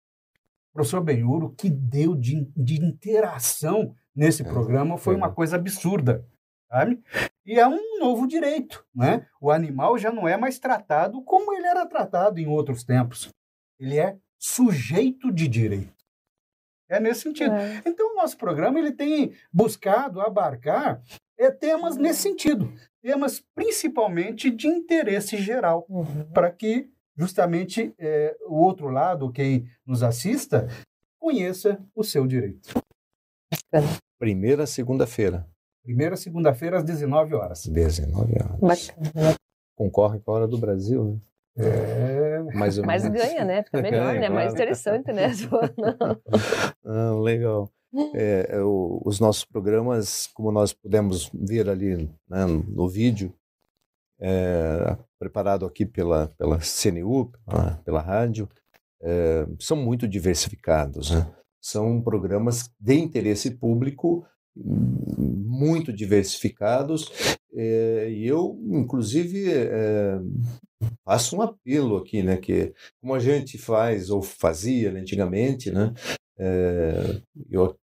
Professor 0.72 1.02
Benhuro, 1.02 1.54
que 1.56 1.70
deu 1.70 2.14
de, 2.14 2.44
de 2.56 2.84
interação 2.84 3.94
nesse 4.14 4.42
é, 4.42 4.44
programa 4.44 4.98
foi 4.98 5.14
é. 5.14 5.16
uma 5.16 5.32
coisa 5.32 5.56
absurda. 5.56 6.26
Sabe? 6.68 7.00
E 7.44 7.58
é 7.58 7.66
um 7.66 7.98
novo 8.00 8.26
direito. 8.26 8.84
Né? 8.94 9.26
O 9.40 9.50
animal 9.50 9.96
já 9.96 10.10
não 10.10 10.26
é 10.26 10.36
mais 10.36 10.58
tratado 10.58 11.22
como 11.22 11.54
ele 11.54 11.66
era 11.66 11.86
tratado 11.86 12.40
em 12.40 12.46
outros 12.46 12.82
tempos. 12.82 13.28
Ele 13.78 13.98
é 13.98 14.18
sujeito 14.38 15.32
de 15.32 15.46
direito. 15.46 15.94
É 16.88 17.00
nesse 17.00 17.22
sentido. 17.22 17.52
É. 17.52 17.82
Então, 17.84 18.12
o 18.12 18.16
nosso 18.16 18.36
programa 18.36 18.78
ele 18.78 18.92
tem 18.92 19.32
buscado 19.52 20.20
abarcar 20.20 21.02
é, 21.38 21.50
temas 21.50 21.96
nesse 21.96 22.22
sentido. 22.22 22.72
Temas 23.02 23.42
principalmente 23.54 24.50
de 24.50 24.66
interesse 24.66 25.36
geral, 25.36 25.86
uhum. 25.88 26.24
para 26.32 26.50
que 26.50 26.90
justamente 27.16 27.94
é, 27.98 28.36
o 28.46 28.56
outro 28.56 28.88
lado, 28.88 29.30
quem 29.30 29.68
nos 29.86 30.02
assista, 30.02 30.68
conheça 31.18 31.80
o 31.94 32.04
seu 32.04 32.26
direito. 32.26 32.74
Primeira 34.18 34.66
segunda-feira. 34.66 35.46
Primeira 35.82 36.16
segunda-feira 36.16 36.78
às 36.78 36.84
19 36.84 37.34
horas. 37.34 37.66
19 37.66 38.32
horas. 38.42 38.88
Bacana. 38.88 39.34
Concorre 39.76 40.18
com 40.20 40.30
a 40.30 40.34
hora 40.34 40.48
do 40.48 40.58
Brasil, 40.58 41.04
né? 41.04 41.20
É. 41.58 42.42
Mais 42.54 42.78
Mas 42.78 43.08
ganha, 43.08 43.44
né? 43.44 43.62
Fica 43.62 43.80
melhor, 43.80 44.06
ganha, 44.06 44.12
né? 44.20 44.26
Claro. 44.26 44.34
Mais 44.34 44.52
interessante, 44.52 45.12
né? 45.12 45.28
ah, 46.84 47.12
legal. 47.22 47.70
É, 48.14 48.56
é, 48.56 48.62
o, 48.62 49.00
os 49.04 49.20
nossos 49.20 49.44
programas, 49.44 50.28
como 50.34 50.52
nós 50.52 50.72
pudemos 50.72 51.30
ver 51.32 51.68
ali 51.68 52.10
né, 52.28 52.44
no 52.46 52.88
vídeo, 52.88 53.34
é, 54.20 54.96
preparado 55.18 55.64
aqui 55.64 55.86
pela, 55.86 56.28
pela 56.38 56.58
CNU, 56.58 57.32
pela, 57.44 57.76
pela 57.84 58.00
rádio, 58.00 58.48
é, 59.02 59.46
são 59.58 59.76
muito 59.76 60.06
diversificados. 60.06 61.10
Né? 61.10 61.30
São 61.60 62.00
programas 62.02 62.70
de 62.78 62.94
interesse 62.94 63.50
público 63.50 64.26
muito 64.56 65.92
diversificados 65.92 67.10
é, 67.54 68.10
e 68.10 68.26
eu 68.26 68.58
inclusive 68.70 69.52
é, 69.52 70.18
faço 71.04 71.36
um 71.36 71.42
apelo 71.42 71.98
aqui 71.98 72.22
né 72.22 72.38
que 72.38 72.72
como 72.98 73.14
a 73.14 73.18
gente 73.18 73.58
faz 73.58 74.08
ou 74.08 74.22
fazia 74.22 74.90
né, 74.90 75.00
antigamente 75.00 75.70
né 75.70 75.92
é, 76.38 77.20
eu 77.50 77.76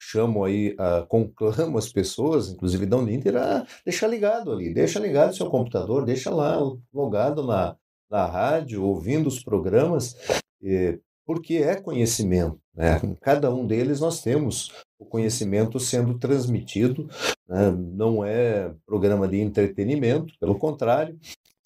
chamo 0.00 0.44
aí, 0.44 0.74
uh, 0.74 1.06
conclamo 1.08 1.76
as 1.76 1.90
pessoas, 1.90 2.50
inclusive 2.50 2.86
da 2.86 2.96
Uninter, 2.96 3.36
a 3.36 3.66
deixar 3.84 4.06
ligado 4.06 4.52
ali, 4.52 4.72
deixa 4.72 4.98
ligado 4.98 5.36
seu 5.36 5.50
computador, 5.50 6.04
deixa 6.04 6.30
lá 6.30 6.58
logado 6.92 7.44
na, 7.44 7.76
na 8.10 8.26
rádio, 8.26 8.84
ouvindo 8.84 9.26
os 9.26 9.42
programas, 9.42 10.16
eh, 10.62 10.98
porque 11.26 11.56
é 11.56 11.74
conhecimento. 11.74 12.58
Né? 12.74 13.00
Em 13.04 13.14
cada 13.14 13.52
um 13.52 13.66
deles 13.66 14.00
nós 14.00 14.22
temos 14.22 14.72
o 14.98 15.04
conhecimento 15.04 15.78
sendo 15.78 16.18
transmitido, 16.18 17.08
né? 17.48 17.70
não 17.70 18.24
é 18.24 18.72
programa 18.86 19.28
de 19.28 19.40
entretenimento, 19.40 20.32
pelo 20.40 20.58
contrário, 20.58 21.18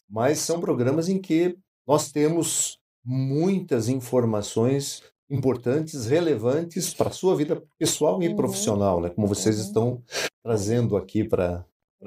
mas 0.08 0.38
são 0.38 0.60
programas 0.60 1.08
em 1.08 1.20
que 1.20 1.56
nós 1.86 2.10
temos 2.10 2.78
muitas 3.04 3.88
informações 3.88 5.02
importantes, 5.30 6.06
relevantes 6.06 6.92
para 6.92 7.08
a 7.08 7.12
sua 7.12 7.34
vida 7.36 7.62
pessoal 7.78 8.22
e 8.22 8.28
uhum. 8.28 8.36
profissional, 8.36 9.00
né? 9.00 9.08
como 9.10 9.26
vocês 9.26 9.56
uhum. 9.58 9.62
estão 9.64 10.02
trazendo 10.42 10.96
aqui 10.96 11.24
para 11.24 11.66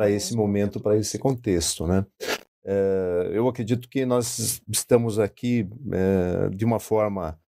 esse 0.09 0.35
momento, 0.35 0.79
para 0.79 0.97
esse 0.97 1.17
contexto. 1.17 1.87
Né? 1.87 2.05
É, 2.63 3.29
eu 3.31 3.47
acredito 3.47 3.87
que 3.87 4.05
nós 4.05 4.61
estamos 4.67 5.19
aqui 5.19 5.67
é, 5.91 6.49
de 6.49 6.65
uma 6.65 6.79
forma 6.79 7.39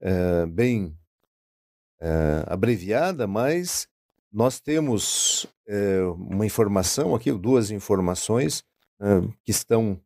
é, 0.00 0.46
bem 0.46 0.96
abreviada, 2.48 3.28
mas 3.28 3.86
nós 4.32 4.58
temos 4.58 5.46
uma 6.16 6.44
informação 6.44 7.14
aqui, 7.14 7.30
duas 7.30 7.70
informações 7.70 8.64
que 9.44 9.52
estão 9.52 10.00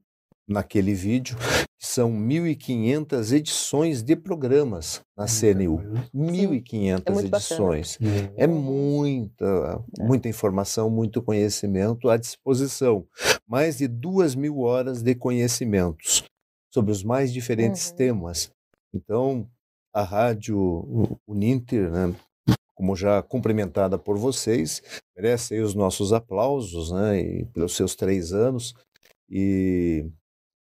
naquele 0.47 0.93
vídeo, 0.93 1.39
são 1.79 2.11
1.500 2.11 3.33
edições 3.33 4.03
de 4.03 4.17
programas 4.17 5.03
na 5.17 5.27
CNU. 5.27 5.79
1.500 6.15 7.03
é 7.07 7.27
edições. 7.27 7.99
Bacana. 8.01 8.33
É 8.37 8.47
muita, 8.47 9.85
muita 9.99 10.29
informação, 10.29 10.89
muito 10.89 11.23
conhecimento 11.23 12.09
à 12.09 12.17
disposição. 12.17 13.07
Mais 13.47 13.79
de 13.79 13.87
duas 13.87 14.35
mil 14.35 14.61
horas 14.61 15.03
de 15.03 15.15
conhecimentos 15.15 16.25
sobre 16.73 16.93
os 16.93 17.03
mais 17.03 17.33
diferentes 17.33 17.91
uhum. 17.91 17.97
temas. 17.97 18.51
Então, 18.95 19.49
a 19.95 20.03
rádio 20.03 21.19
Uninter, 21.27 21.91
né, 21.91 22.15
como 22.75 22.95
já 22.95 23.23
cumprimentada 23.23 23.99
por 23.99 24.19
vocês, 24.19 24.83
merece 25.17 25.59
os 25.61 25.75
nossos 25.75 26.13
aplausos, 26.13 26.91
né, 26.91 27.21
e 27.21 27.45
pelos 27.47 27.75
seus 27.75 27.95
três 27.95 28.33
anos, 28.33 28.75
e 29.31 30.07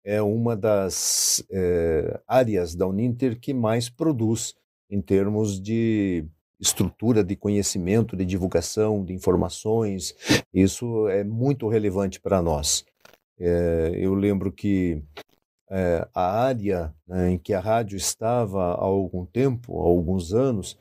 é 0.05 0.21
uma 0.21 0.55
das 0.55 1.43
é, 1.51 2.21
áreas 2.27 2.75
da 2.75 2.85
Uninter 2.85 3.39
que 3.39 3.53
mais 3.53 3.89
produz 3.89 4.53
em 4.89 5.01
termos 5.01 5.59
de 5.59 6.23
estrutura 6.59 7.23
de 7.23 7.35
conhecimento, 7.35 8.15
de 8.15 8.23
divulgação, 8.23 9.03
de 9.03 9.13
informações. 9.13 10.15
Isso 10.53 11.09
é 11.09 11.23
muito 11.23 11.67
relevante 11.67 12.21
para 12.21 12.41
nós. 12.41 12.85
É, 13.37 13.91
eu 13.95 14.13
lembro 14.13 14.51
que 14.51 15.01
é, 15.69 16.07
a 16.13 16.43
área 16.43 16.93
né, 17.07 17.31
em 17.31 17.37
que 17.37 17.53
a 17.53 17.59
rádio 17.59 17.97
estava 17.97 18.73
há 18.73 18.83
algum 18.83 19.25
tempo, 19.25 19.81
há 19.81 19.85
alguns 19.85 20.33
anos, 20.33 20.77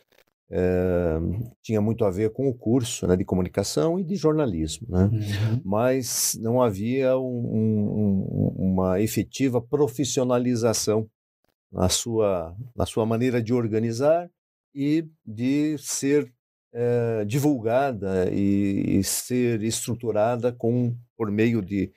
é, 0.57 1.19
tinha 1.61 1.81
muito 1.81 2.05
a 2.05 2.11
ver 2.11 2.31
com 2.31 2.49
o 2.49 2.55
curso 2.55 3.09
né, 3.09 3.17
de 3.17 3.25
comunicação 3.25 3.99
e 3.99 4.05
de 4.05 4.15
jornalismo, 4.15 4.87
né? 4.89 5.11
Uhum. 5.13 5.61
mas 5.65 6.39
não 6.41 6.63
havia 6.63 7.19
um, 7.19 7.25
um, 7.27 8.55
uma 8.57 9.01
efetiva 9.01 9.61
profissionalização 9.61 11.11
na 11.73 11.89
sua, 11.89 12.57
na 12.77 12.87
sua 12.87 13.05
maneira 13.05 13.43
de 13.43 13.53
organizar 13.53 14.31
e 14.73 15.09
de 15.27 15.77
ser 15.79 16.33
é, 16.73 17.25
divulgada 17.25 18.31
e, 18.33 18.99
e, 18.99 19.03
ser 19.03 19.61
estruturada 19.61 20.53
com, 20.53 20.97
por 21.17 21.33
meio 21.33 21.61
de 21.61 21.93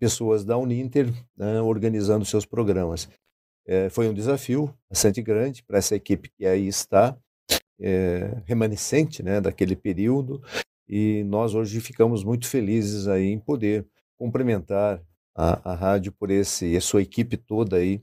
pessoas 0.00 0.46
da 0.46 0.56
Uninter 0.56 1.12
né, 1.36 1.60
organizando 1.60 2.24
seus 2.24 2.46
programas. 2.46 3.06
É, 3.66 3.90
foi 3.90 4.08
um 4.08 4.14
desafio 4.14 4.74
bastante 4.88 5.20
grande 5.20 5.62
para 5.62 5.76
essa 5.76 5.94
equipe 5.94 6.30
que 6.30 6.46
aí 6.46 6.66
está, 6.66 7.14
é, 7.80 8.42
remanescente 8.46 9.22
né, 9.22 9.40
daquele 9.40 9.76
período, 9.76 10.42
e 10.88 11.22
nós 11.24 11.54
hoje 11.54 11.80
ficamos 11.80 12.24
muito 12.24 12.46
felizes 12.46 13.06
aí 13.06 13.26
em 13.26 13.38
poder 13.38 13.86
cumprimentar 14.16 15.02
a, 15.36 15.72
a 15.72 15.74
rádio 15.74 16.12
por 16.12 16.30
esse 16.30 16.66
e 16.66 16.76
a 16.76 16.80
sua 16.80 17.02
equipe 17.02 17.36
toda 17.36 17.76
aí 17.76 18.00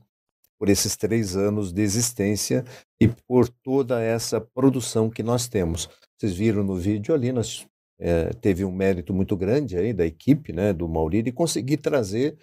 por 0.58 0.68
esses 0.68 0.96
três 0.96 1.36
anos 1.36 1.72
de 1.72 1.82
existência 1.82 2.64
e 3.00 3.06
por 3.06 3.48
toda 3.48 4.00
essa 4.00 4.40
produção 4.40 5.10
que 5.10 5.22
nós 5.22 5.48
temos. 5.48 5.88
Vocês 6.16 6.32
viram 6.32 6.64
no 6.64 6.76
vídeo 6.76 7.14
ali, 7.14 7.30
nós 7.30 7.66
é, 7.98 8.30
teve 8.40 8.64
um 8.64 8.72
mérito 8.72 9.12
muito 9.12 9.36
grande 9.36 9.76
aí 9.76 9.92
da 9.92 10.06
equipe, 10.06 10.52
né, 10.52 10.72
do 10.72 10.88
Mauri, 10.88 11.22
de 11.22 11.32
conseguir 11.32 11.76
trazer 11.78 12.38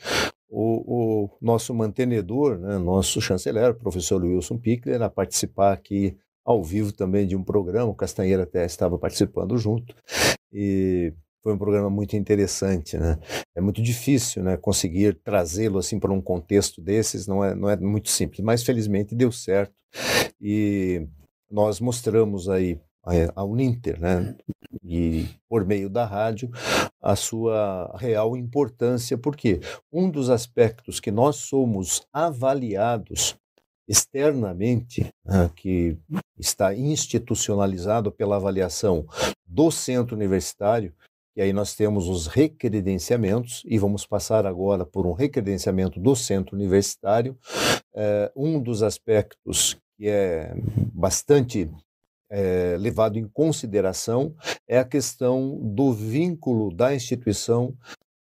o, 0.48 1.24
o 1.24 1.30
nosso 1.42 1.74
mantenedor, 1.74 2.60
né, 2.60 2.78
nosso 2.78 3.20
chanceler, 3.20 3.72
o 3.72 3.76
professor 3.76 4.24
Wilson 4.24 4.58
Pickler, 4.58 5.02
a 5.02 5.10
participar 5.10 5.74
aqui 5.74 6.16
ao 6.46 6.64
vivo 6.64 6.92
também 6.92 7.28
de 7.28 7.36
um 7.36 7.44
programa, 7.44 7.92
o 7.92 7.96
Castanheira 7.96 8.44
até 8.44 8.66
estava 8.66 8.98
participando 8.98 9.58
junto, 9.58 9.96
e 10.52 11.14
foi 11.42 11.54
um 11.54 11.58
programa 11.58 11.90
muito 11.90 12.16
interessante, 12.16 12.98
né? 12.98 13.20
É 13.56 13.60
muito 13.60 13.82
difícil, 13.82 14.42
né, 14.44 14.56
conseguir 14.56 15.16
trazê-lo 15.24 15.78
assim 15.78 16.00
para 16.00 16.14
um 16.14 16.22
contexto 16.22 16.82
desses, 16.82 17.28
não 17.28 17.44
é, 17.44 17.54
não 17.54 17.70
é 17.70 17.76
muito 17.76 18.10
simples, 18.10 18.40
mas 18.42 18.64
felizmente 18.64 19.14
deu 19.14 19.32
certo 19.32 19.74
e 20.42 21.08
nós 21.52 21.80
mostramos 21.80 22.50
aí 22.50 22.80
a 23.36 23.44
Uninter, 23.44 24.00
né, 24.00 24.36
e 24.82 25.28
por 25.50 25.66
meio 25.66 25.90
da 25.90 26.06
rádio, 26.06 26.50
a 27.02 27.18
sua 27.18 27.94
real 27.98 28.38
importância, 28.38 29.18
porque 29.18 29.60
um 29.92 30.10
dos 30.10 30.30
aspectos 30.30 31.02
que 31.02 31.12
nós 31.12 31.36
somos 31.36 32.02
avaliados 32.14 33.36
externamente, 33.88 35.10
né, 35.26 35.50
que 35.56 35.98
está 36.40 36.74
institucionalizado 36.74 38.12
pela 38.12 38.36
avaliação 38.36 39.06
do 39.46 39.70
centro 39.72 40.16
universitário, 40.16 40.94
e 41.36 41.42
aí 41.42 41.52
nós 41.52 41.76
temos 41.76 42.08
os 42.08 42.28
recredenciamentos, 42.28 43.64
e 43.66 43.78
vamos 43.78 44.06
passar 44.06 44.46
agora 44.46 44.86
por 44.86 45.06
um 45.06 45.14
recredenciamento 45.14 46.00
do 46.00 46.16
centro 46.16 46.56
universitário. 46.56 47.38
É, 47.96 48.32
um 48.36 48.62
dos 48.62 48.84
aspectos 48.84 49.78
que 49.98 50.08
é 50.08 50.54
bastante 50.94 51.70
é, 52.30 52.76
levado 52.80 53.18
em 53.18 53.28
consideração 53.28 54.36
é 54.68 54.80
a 54.80 54.86
questão 54.86 55.60
do 55.62 55.94
vínculo 55.94 56.74
da 56.74 56.94
instituição 56.94 57.76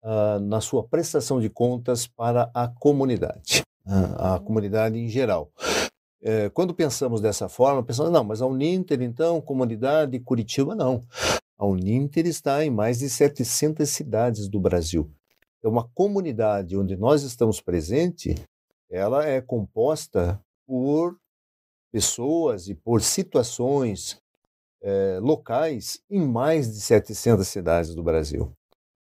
uh, 0.02 0.40
na 0.40 0.60
sua 0.60 0.82
prestação 0.82 1.40
de 1.40 1.50
contas 1.50 2.06
para 2.06 2.50
a 2.54 2.66
comunidade, 2.66 3.62
a 3.86 4.38
comunidade 4.38 4.98
em 4.98 5.08
geral. 5.08 5.50
É, 6.22 6.50
quando 6.50 6.74
pensamos 6.74 7.20
dessa 7.20 7.48
forma, 7.48 7.82
pensamos, 7.82 8.12
não, 8.12 8.22
mas 8.22 8.42
a 8.42 8.46
Uninter, 8.46 9.00
então, 9.00 9.40
comunidade 9.40 10.18
Curitiba, 10.20 10.74
não. 10.74 11.04
A 11.58 11.66
Uninter 11.66 12.26
está 12.26 12.64
em 12.64 12.70
mais 12.70 12.98
de 12.98 13.08
700 13.08 13.88
cidades 13.88 14.48
do 14.48 14.60
Brasil. 14.60 15.10
É 15.62 15.68
uma 15.68 15.88
comunidade 15.94 16.76
onde 16.76 16.96
nós 16.96 17.22
estamos 17.22 17.60
presentes, 17.60 18.34
ela 18.90 19.26
é 19.26 19.40
composta 19.40 20.40
por 20.66 21.16
pessoas 21.92 22.68
e 22.68 22.74
por 22.74 23.02
situações 23.02 24.20
é, 24.82 25.18
locais 25.20 26.00
em 26.08 26.26
mais 26.26 26.72
de 26.72 26.80
700 26.80 27.46
cidades 27.46 27.94
do 27.94 28.02
Brasil. 28.02 28.52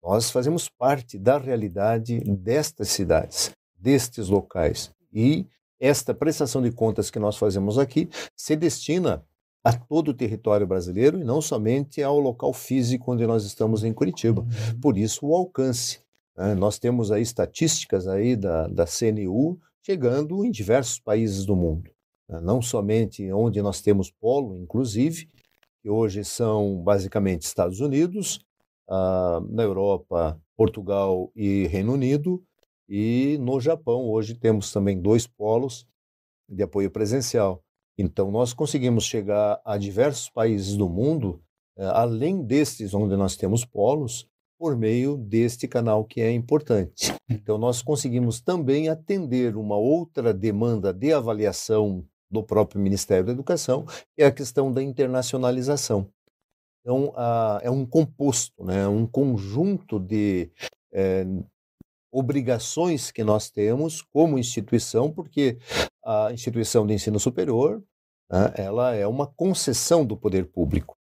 Nós 0.01 0.29
fazemos 0.29 0.69
parte 0.69 1.17
da 1.17 1.37
realidade 1.37 2.19
destas 2.19 2.89
cidades, 2.89 3.51
destes 3.85 4.29
locais. 4.29 4.91
E 5.13 5.45
esta 5.79 6.11
prestação 6.11 6.59
de 6.59 6.71
contas 6.71 7.11
que 7.11 7.19
nós 7.19 7.37
fazemos 7.37 7.77
aqui 7.77 8.09
se 8.35 8.55
destina 8.55 9.23
a 9.63 9.71
todo 9.71 10.09
o 10.09 10.13
território 10.13 10.65
brasileiro 10.65 11.19
e 11.19 11.23
não 11.23 11.39
somente 11.39 12.01
ao 12.01 12.19
local 12.19 12.51
físico 12.51 13.11
onde 13.13 13.27
nós 13.27 13.45
estamos 13.45 13.83
em 13.83 13.93
Curitiba. 13.93 14.41
Uhum. 14.41 14.79
Por 14.81 14.97
isso 14.97 15.27
o 15.27 15.35
alcance. 15.35 15.99
Né? 16.35 16.55
Nós 16.55 16.79
temos 16.79 17.11
aí 17.11 17.21
estatísticas 17.21 18.07
aí 18.07 18.35
da, 18.35 18.67
da 18.67 18.85
CNU 18.85 19.59
chegando 19.83 20.43
em 20.43 20.49
diversos 20.49 20.99
países 20.99 21.45
do 21.45 21.55
mundo. 21.55 21.91
Né? 22.27 22.41
Não 22.41 22.63
somente 22.63 23.31
onde 23.31 23.61
nós 23.61 23.81
temos 23.81 24.09
polo, 24.09 24.57
inclusive, 24.57 25.29
que 25.83 25.89
hoje 25.91 26.23
são 26.25 26.81
basicamente 26.83 27.43
Estados 27.43 27.79
Unidos, 27.81 28.39
ah, 28.89 29.41
na 29.47 29.61
Europa, 29.61 30.39
Portugal 30.57 31.31
e 31.35 31.67
Reino 31.67 31.93
Unido, 31.93 32.43
e 32.87 33.37
no 33.39 33.59
Japão, 33.59 34.09
hoje 34.09 34.35
temos 34.35 34.71
também 34.71 35.01
dois 35.01 35.25
polos 35.25 35.85
de 36.47 36.61
apoio 36.63 36.91
presencial. 36.91 37.63
Então, 37.97 38.29
nós 38.29 38.53
conseguimos 38.53 39.05
chegar 39.05 39.61
a 39.65 39.77
diversos 39.77 40.29
países 40.29 40.75
do 40.75 40.89
mundo, 40.89 41.41
eh, 41.77 41.85
além 41.85 42.43
destes 42.43 42.93
onde 42.93 43.15
nós 43.15 43.35
temos 43.35 43.65
polos, 43.65 44.27
por 44.57 44.75
meio 44.75 45.17
deste 45.17 45.67
canal 45.67 46.05
que 46.05 46.21
é 46.21 46.31
importante. 46.31 47.13
Então, 47.29 47.57
nós 47.57 47.81
conseguimos 47.81 48.39
também 48.39 48.89
atender 48.89 49.55
uma 49.55 49.75
outra 49.75 50.33
demanda 50.33 50.93
de 50.93 51.11
avaliação 51.11 52.05
do 52.29 52.43
próprio 52.43 52.81
Ministério 52.81 53.25
da 53.25 53.31
Educação, 53.31 53.85
que 54.15 54.23
é 54.23 54.25
a 54.25 54.31
questão 54.31 54.71
da 54.71 54.81
internacionalização. 54.81 56.09
Então, 56.81 57.13
é 57.61 57.69
um 57.71 57.85
composto, 57.85 58.63
né, 58.63 58.87
um 58.87 59.07
conjunto 59.07 59.99
de 59.99 60.51
é, 60.93 61.25
obrigações 62.15 63.11
que 63.11 63.25
nós 63.25 63.49
temos 63.49 64.01
como 64.01 64.39
instituição, 64.39 65.11
porque 65.11 65.57
a 66.03 66.31
instituição 66.31 66.87
de 66.87 66.93
ensino 66.93 67.19
superior 67.19 67.83
né, 68.31 68.53
ela 68.55 68.95
é 68.95 69.05
uma 69.05 69.27
concessão 69.27 70.05
do 70.05 70.15
poder 70.15 70.45
público. 70.45 70.97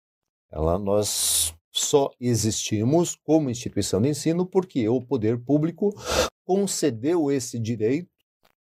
Ela, 0.53 0.79
nós 0.79 1.53
só 1.73 2.11
existimos 2.21 3.17
como 3.25 3.51
instituição 3.51 4.01
de 4.01 4.09
ensino 4.09 4.47
porque 4.47 4.89
o 4.89 5.01
poder 5.01 5.37
público 5.39 5.93
concedeu 6.45 7.31
esse 7.31 7.59
direito 7.59 8.09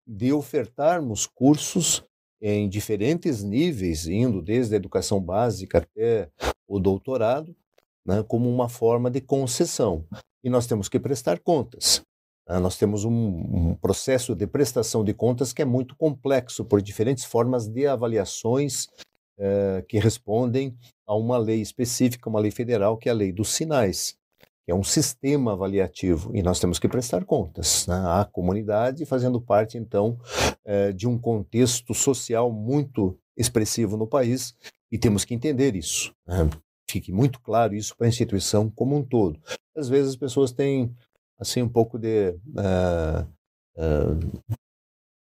de 0.06 0.32
ofertarmos 0.32 1.26
cursos 1.26 2.02
em 2.40 2.66
diferentes 2.66 3.42
níveis, 3.42 4.06
indo 4.06 4.40
desde 4.40 4.74
a 4.74 4.76
educação 4.76 5.20
básica 5.20 5.78
até 5.78 6.30
o 6.66 6.78
doutorado, 6.78 7.54
né, 8.06 8.22
como 8.22 8.48
uma 8.48 8.70
forma 8.70 9.10
de 9.10 9.20
concessão. 9.20 10.06
E 10.42 10.48
nós 10.48 10.66
temos 10.66 10.88
que 10.88 10.98
prestar 10.98 11.40
contas. 11.40 12.02
Né? 12.48 12.58
Nós 12.58 12.76
temos 12.76 13.04
um, 13.04 13.10
um, 13.12 13.74
processo 13.74 14.34
de 14.34 14.46
prestação 14.46 15.04
de 15.04 15.12
contas 15.12 15.52
que 15.52 15.62
é 15.62 15.64
muito 15.64 15.94
complexo, 15.94 16.64
por 16.64 16.80
diferentes 16.80 17.24
formas 17.24 17.68
de 17.68 17.86
avaliações 17.86 18.88
eh, 19.38 19.84
que 19.88 19.98
respondem 19.98 20.76
a 21.06 21.14
uma 21.14 21.38
lei 21.38 21.60
específica, 21.60 22.28
uma 22.28 22.40
lei 22.40 22.50
federal, 22.50 22.96
que 22.96 23.08
é 23.08 23.12
a 23.12 23.14
lei 23.14 23.32
dos 23.32 23.50
sinais, 23.50 24.16
que 24.64 24.72
é 24.72 24.74
um 24.74 24.82
sistema 24.82 25.52
avaliativo, 25.52 26.34
e 26.34 26.42
nós 26.42 26.58
temos 26.58 26.78
que 26.78 26.88
prestar 26.88 27.24
contas 27.24 27.86
né, 27.86 27.94
à 27.94 28.24
comunidade, 28.24 29.06
fazendo 29.06 29.40
parte, 29.40 29.78
então, 29.78 30.18
eh, 30.64 30.92
de 30.92 31.06
um 31.06 31.18
contexto 31.18 31.94
social 31.94 32.50
muito 32.50 33.16
expressivo 33.36 33.96
no 33.96 34.06
país, 34.06 34.54
e 34.90 34.98
temos 34.98 35.24
que 35.24 35.34
entender 35.34 35.76
isso. 35.76 36.12
Né? 36.26 36.50
Fique 36.90 37.12
muito 37.12 37.40
claro 37.40 37.74
isso 37.74 37.96
para 37.96 38.06
a 38.06 38.08
instituição 38.08 38.68
como 38.70 38.96
um 38.96 39.04
todo. 39.04 39.38
Às 39.76 39.88
vezes 39.88 40.10
as 40.10 40.16
pessoas 40.16 40.50
têm 40.50 40.92
assim 41.38 41.62
um 41.62 41.68
pouco 41.68 41.98
de 41.98 42.30
uh, 42.30 43.22
uh, 43.76 44.54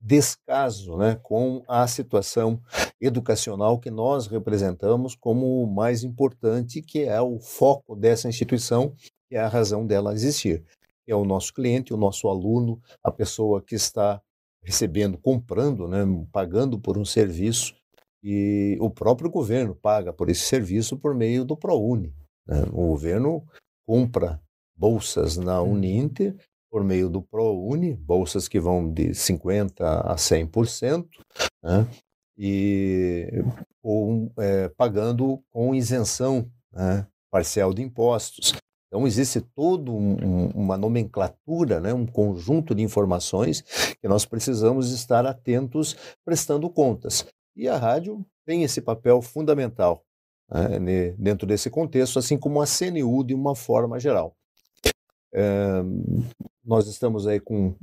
descaso 0.01 0.97
né, 0.97 1.19
com 1.23 1.65
a 1.67 1.87
situação 1.87 2.61
educacional 3.01 3.79
que 3.79 3.91
nós 3.91 4.27
representamos 4.29 5.17
como 5.17 5.63
o 5.63 5.67
mais 5.67 6.05
importante, 6.05 6.81
que 6.81 7.01
é 7.01 7.21
o 7.21 7.41
foco 7.41 7.97
dessa 7.97 8.29
instituição 8.29 8.95
e 9.31 9.37
é 9.37 9.41
a 9.41 9.49
razão 9.49 9.87
dela 9.87 10.15
existir. 10.15 10.65
É 11.09 11.15
o 11.15 11.25
nosso 11.25 11.53
cliente, 11.53 11.93
o 11.93 11.97
nosso 11.97 12.29
aluno, 12.29 12.81
a 13.03 13.11
pessoa 13.11 13.63
que 13.63 13.75
está 13.75 14.21
recebendo, 14.63 15.19
comprando, 15.19 15.87
né, 15.89 16.05
pagando 16.33 16.79
por 16.79 16.99
um 16.99 17.05
serviço 17.05 17.75
e 18.23 18.77
o 18.81 18.91
próprio 18.91 19.31
governo 19.31 19.75
paga 19.75 20.13
por 20.13 20.29
esse 20.29 20.43
serviço 20.43 20.97
por 20.97 21.15
meio 21.15 21.45
do 21.45 21.57
ProUni. 21.57 22.13
Né? 22.47 22.63
O 22.73 22.89
governo 22.89 23.45
compra 23.87 24.41
bolsas 24.77 25.37
na 25.37 25.61
uhum. 25.61 25.72
Uninter 25.72 26.37
por 26.70 26.85
meio 26.85 27.09
do 27.09 27.22
ProUni, 27.22 27.95
bolsas 27.95 28.49
que 28.49 28.61
vão 28.61 28.93
de 28.93 29.11
50% 29.11 29.81
a 29.81 30.16
100%, 30.16 31.07
né? 31.62 31.87
e 32.37 33.29
ou, 33.83 34.31
é, 34.39 34.68
pagando 34.68 35.43
com 35.51 35.74
isenção 35.74 36.51
né? 36.72 37.07
parcial 37.31 37.72
de 37.72 37.83
impostos. 37.83 38.53
Então, 38.89 39.07
existe 39.07 39.41
toda 39.41 39.91
um, 39.91 40.49
uma 40.55 40.77
nomenclatura, 40.77 41.81
né? 41.81 41.95
um 41.95 42.07
conjunto 42.07 42.74
de 42.74 42.83
informações 42.83 43.62
que 44.01 44.09
nós 44.09 44.24
precisamos 44.24 44.93
estar 44.93 45.24
atentos, 45.27 45.97
prestando 46.24 46.68
contas. 46.68 47.27
E 47.57 47.68
a 47.68 47.77
rádio 47.77 48.24
tem 48.45 48.62
esse 48.62 48.81
papel 48.81 49.22
fundamental 49.22 50.05
né, 50.81 51.14
dentro 51.18 51.47
desse 51.47 51.70
contexto, 51.70 52.18
assim 52.18 52.39
como 52.39 52.61
a 52.61 52.66
CNU 52.66 53.24
de 53.24 53.35
uma 53.35 53.55
forma 53.55 53.99
geral. 53.99 54.37
Nós 56.64 56.87
estamos 56.89 57.26
aí 57.26 57.39
com 57.39 57.74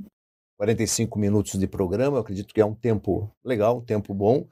45 0.58 1.18
minutos 1.18 1.58
de 1.58 1.66
programa, 1.66 2.20
acredito 2.20 2.54
que 2.54 2.60
é 2.60 2.64
um 2.64 2.74
tempo 2.74 3.30
legal, 3.44 3.78
um 3.78 3.84
tempo 3.84 4.14
bom. 4.14 4.46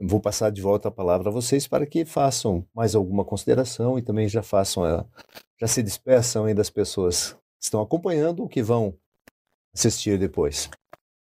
Vou 0.00 0.20
passar 0.20 0.50
de 0.50 0.60
volta 0.60 0.88
a 0.88 0.90
palavra 0.90 1.28
a 1.28 1.32
vocês 1.32 1.68
para 1.68 1.86
que 1.86 2.04
façam 2.04 2.66
mais 2.74 2.94
alguma 2.94 3.24
consideração 3.24 3.98
e 3.98 4.02
também 4.02 4.28
já 4.28 4.42
façam, 4.42 4.84
já 5.60 5.66
se 5.66 5.82
despeçam 5.82 6.44
aí 6.44 6.54
das 6.54 6.70
pessoas 6.70 7.32
que 7.32 7.64
estão 7.64 7.80
acompanhando 7.80 8.40
ou 8.40 8.48
que 8.48 8.62
vão 8.62 8.94
assistir 9.74 10.18
depois. 10.18 10.68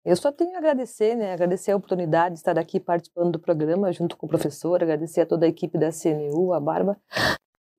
Eu 0.04 0.16
só 0.16 0.32
tenho 0.32 0.56
a 0.56 0.58
agradecer, 0.58 1.14
né? 1.14 1.32
Agradecer 1.32 1.70
a 1.70 1.76
oportunidade 1.76 2.34
de 2.34 2.40
estar 2.40 2.58
aqui 2.58 2.80
participando 2.80 3.32
do 3.32 3.38
programa 3.38 3.92
junto 3.92 4.16
com 4.16 4.26
o 4.26 4.28
professor, 4.28 4.82
agradecer 4.82 5.20
a 5.20 5.26
toda 5.26 5.46
a 5.46 5.48
equipe 5.48 5.78
da 5.78 5.90
CNU, 5.92 6.52
a 6.52 6.58
Barba, 6.58 6.98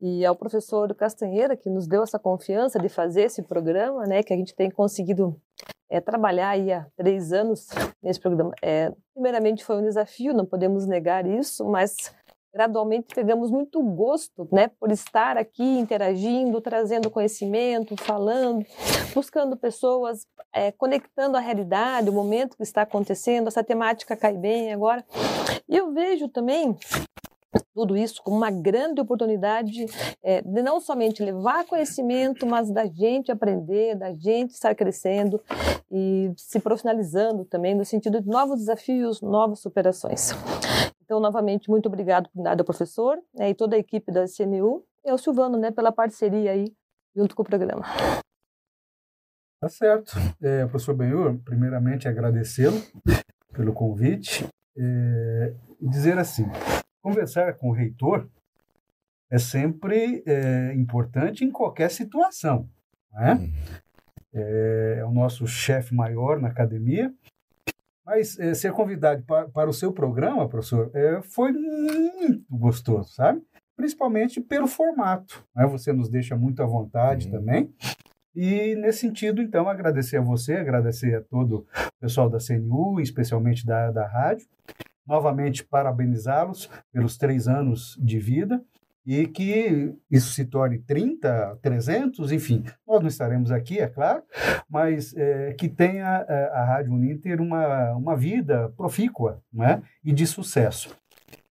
e 0.05 0.25
ao 0.25 0.35
professor 0.35 0.93
Castanheira, 0.93 1.55
que 1.55 1.69
nos 1.69 1.87
deu 1.87 2.03
essa 2.03 2.19
confiança 2.19 2.77
de 2.77 2.89
fazer 2.89 3.21
esse 3.21 3.41
programa, 3.41 4.05
né? 4.05 4.21
Que 4.21 4.33
a 4.33 4.35
gente 4.35 4.53
tem 4.53 4.69
conseguido 4.69 5.39
é, 5.89 6.01
trabalhar 6.01 6.49
aí 6.49 6.73
há 6.73 6.85
três 6.97 7.31
anos 7.31 7.69
nesse 8.01 8.19
programa. 8.19 8.51
É, 8.61 8.91
primeiramente 9.13 9.63
foi 9.63 9.77
um 9.77 9.81
desafio, 9.81 10.33
não 10.33 10.45
podemos 10.45 10.85
negar 10.85 11.25
isso, 11.25 11.63
mas 11.63 12.13
gradualmente 12.53 13.15
pegamos 13.15 13.49
muito 13.49 13.81
gosto, 13.81 14.47
né, 14.51 14.69
por 14.79 14.91
estar 14.91 15.37
aqui 15.37 15.63
interagindo, 15.63 16.61
trazendo 16.61 17.09
conhecimento, 17.09 17.95
falando, 17.97 18.63
buscando 19.15 19.57
pessoas, 19.57 20.27
é, 20.53 20.71
conectando 20.71 21.37
a 21.37 21.39
realidade, 21.39 22.09
o 22.09 22.13
momento 22.13 22.57
que 22.57 22.61
está 22.63 22.83
acontecendo, 22.83 23.47
essa 23.47 23.63
temática 23.63 24.17
cai 24.17 24.33
bem 24.33 24.71
agora. 24.73 25.03
E 25.67 25.77
eu 25.77 25.93
vejo 25.93 26.27
também 26.27 26.77
tudo 27.73 27.97
isso 27.97 28.21
como 28.23 28.37
uma 28.37 28.51
grande 28.51 29.01
oportunidade 29.01 29.85
é, 30.23 30.41
de 30.41 30.61
não 30.61 30.79
somente 30.79 31.23
levar 31.23 31.65
conhecimento, 31.65 32.45
mas 32.45 32.71
da 32.71 32.85
gente 32.85 33.31
aprender, 33.31 33.95
da 33.95 34.13
gente 34.13 34.51
estar 34.51 34.75
crescendo 34.75 35.41
e 35.91 36.31
se 36.37 36.59
profissionalizando 36.59 37.45
também 37.45 37.75
no 37.75 37.85
sentido 37.85 38.21
de 38.21 38.27
novos 38.27 38.59
desafios, 38.59 39.21
novas 39.21 39.59
superações. 39.59 40.31
Então, 41.03 41.19
novamente, 41.19 41.69
muito 41.69 41.87
obrigado 41.87 42.29
por 42.29 42.41
nada 42.41 42.63
professor 42.63 43.19
né, 43.33 43.49
e 43.49 43.53
toda 43.53 43.75
a 43.75 43.79
equipe 43.79 44.11
da 44.11 44.25
CNU 44.25 44.83
e 45.05 45.09
ao 45.09 45.17
Silvano 45.17 45.57
né, 45.57 45.69
pela 45.69 45.91
parceria 45.91 46.51
aí 46.51 46.73
junto 47.15 47.35
com 47.35 47.41
o 47.41 47.45
programa. 47.45 47.83
Tá 49.59 49.69
certo. 49.69 50.13
É, 50.41 50.65
professor 50.65 50.95
Benhur, 50.95 51.37
primeiramente 51.45 52.07
agradecê-lo 52.07 52.81
pelo 53.53 53.71
convite 53.71 54.45
é, 54.75 55.53
e 55.79 55.87
dizer 55.87 56.17
assim, 56.17 56.45
conversar 57.03 57.53
com 57.55 57.69
o 57.69 57.73
reitor 57.73 58.27
é 59.29 59.37
sempre 59.37 60.23
é, 60.25 60.73
importante 60.73 61.43
em 61.43 61.51
qualquer 61.51 61.91
situação. 61.91 62.69
Né? 63.11 63.33
Uhum. 63.33 63.53
É, 64.33 64.95
é 64.99 65.05
o 65.05 65.11
nosso 65.11 65.45
chefe 65.45 65.93
maior 65.93 66.39
na 66.39 66.47
academia. 66.47 67.13
Mas 68.05 68.37
é, 68.39 68.53
ser 68.53 68.71
convidado 68.73 69.23
para, 69.23 69.47
para 69.49 69.69
o 69.69 69.73
seu 69.73 69.91
programa, 69.91 70.47
professor, 70.47 70.91
é, 70.93 71.21
foi 71.21 71.51
muito 71.51 72.45
gostoso, 72.49 73.13
sabe? 73.13 73.41
Principalmente 73.75 74.41
pelo 74.41 74.67
formato. 74.67 75.43
Né? 75.55 75.65
Você 75.67 75.93
nos 75.93 76.09
deixa 76.09 76.35
muito 76.35 76.61
à 76.61 76.65
vontade 76.65 77.27
Uhum. 77.27 77.31
também. 77.31 77.73
E 78.35 78.75
nesse 78.75 78.99
sentido, 78.99 79.41
então, 79.41 79.69
agradecer 79.69 80.17
a 80.17 80.21
você, 80.21 80.53
agradecer 80.53 81.15
a 81.15 81.21
todo 81.21 81.59
o 81.59 81.65
pessoal 82.01 82.29
da 82.29 82.39
CNU, 82.39 82.99
especialmente 82.99 83.65
da, 83.65 83.91
da 83.91 84.07
rádio. 84.07 84.47
Novamente, 85.05 85.63
parabenizá-los 85.63 86.69
pelos 86.91 87.17
três 87.17 87.47
anos 87.47 87.97
de 88.01 88.19
vida 88.19 88.63
e 89.05 89.27
que 89.27 89.93
isso 90.09 90.31
se 90.31 90.45
torne 90.45 90.79
30, 90.79 91.59
300, 91.61 92.31
enfim. 92.31 92.63
Nós 92.87 93.01
não 93.01 93.07
estaremos 93.07 93.51
aqui, 93.51 93.79
é 93.79 93.87
claro, 93.87 94.23
mas 94.69 95.13
é, 95.15 95.53
que 95.53 95.67
tenha 95.67 96.25
é, 96.27 96.45
a 96.53 96.63
Rádio 96.63 96.93
Uninter 96.93 97.41
uma, 97.41 97.91
uma 97.95 98.15
vida 98.15 98.69
profícua 98.77 99.41
né? 99.51 99.81
e 100.03 100.13
de 100.13 100.25
sucesso. 100.25 100.95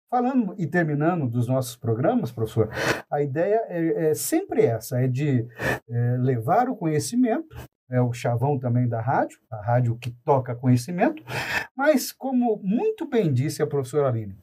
Falando 0.09 0.55
e 0.57 0.65
terminando 0.65 1.27
dos 1.27 1.47
nossos 1.47 1.75
programas, 1.75 2.31
professor, 2.31 2.69
a 3.11 3.21
ideia 3.21 3.61
é, 3.67 4.09
é 4.09 4.13
sempre 4.15 4.63
essa, 4.63 4.99
é 4.99 5.07
de 5.07 5.47
é, 5.87 6.17
levar 6.17 6.67
o 6.67 6.75
conhecimento, 6.75 7.55
é 7.89 8.01
o 8.01 8.13
chavão 8.13 8.59
também 8.59 8.87
da 8.87 9.01
rádio, 9.01 9.39
a 9.49 9.61
rádio 9.61 9.97
que 9.97 10.11
toca 10.23 10.55
conhecimento, 10.55 11.23
mas 11.75 12.11
como 12.11 12.59
muito 12.63 13.07
bem 13.07 13.33
disse 13.33 13.61
a 13.61 13.67
professora 13.67 14.07
Aline, 14.07 14.37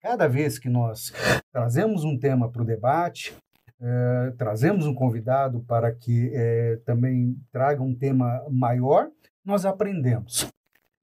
cada 0.00 0.26
vez 0.26 0.58
que 0.58 0.68
nós 0.68 1.12
trazemos 1.52 2.04
um 2.04 2.18
tema 2.18 2.50
para 2.50 2.62
o 2.62 2.64
debate, 2.64 3.36
é, 3.80 4.32
trazemos 4.36 4.86
um 4.86 4.94
convidado 4.94 5.60
para 5.60 5.92
que 5.92 6.30
é, 6.34 6.76
também 6.84 7.36
traga 7.52 7.82
um 7.82 7.94
tema 7.94 8.44
maior, 8.50 9.10
nós 9.44 9.64
aprendemos. 9.64 10.48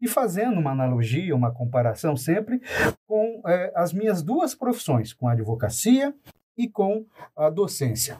E 0.01 0.07
fazendo 0.07 0.59
uma 0.59 0.71
analogia, 0.71 1.35
uma 1.35 1.53
comparação 1.53 2.17
sempre 2.17 2.61
com 3.07 3.41
é, 3.47 3.71
as 3.75 3.93
minhas 3.93 4.21
duas 4.21 4.53
profissões, 4.53 5.13
com 5.13 5.27
a 5.27 5.31
advocacia 5.31 6.13
e 6.57 6.69
com 6.69 7.05
a 7.35 7.49
docência. 7.49 8.19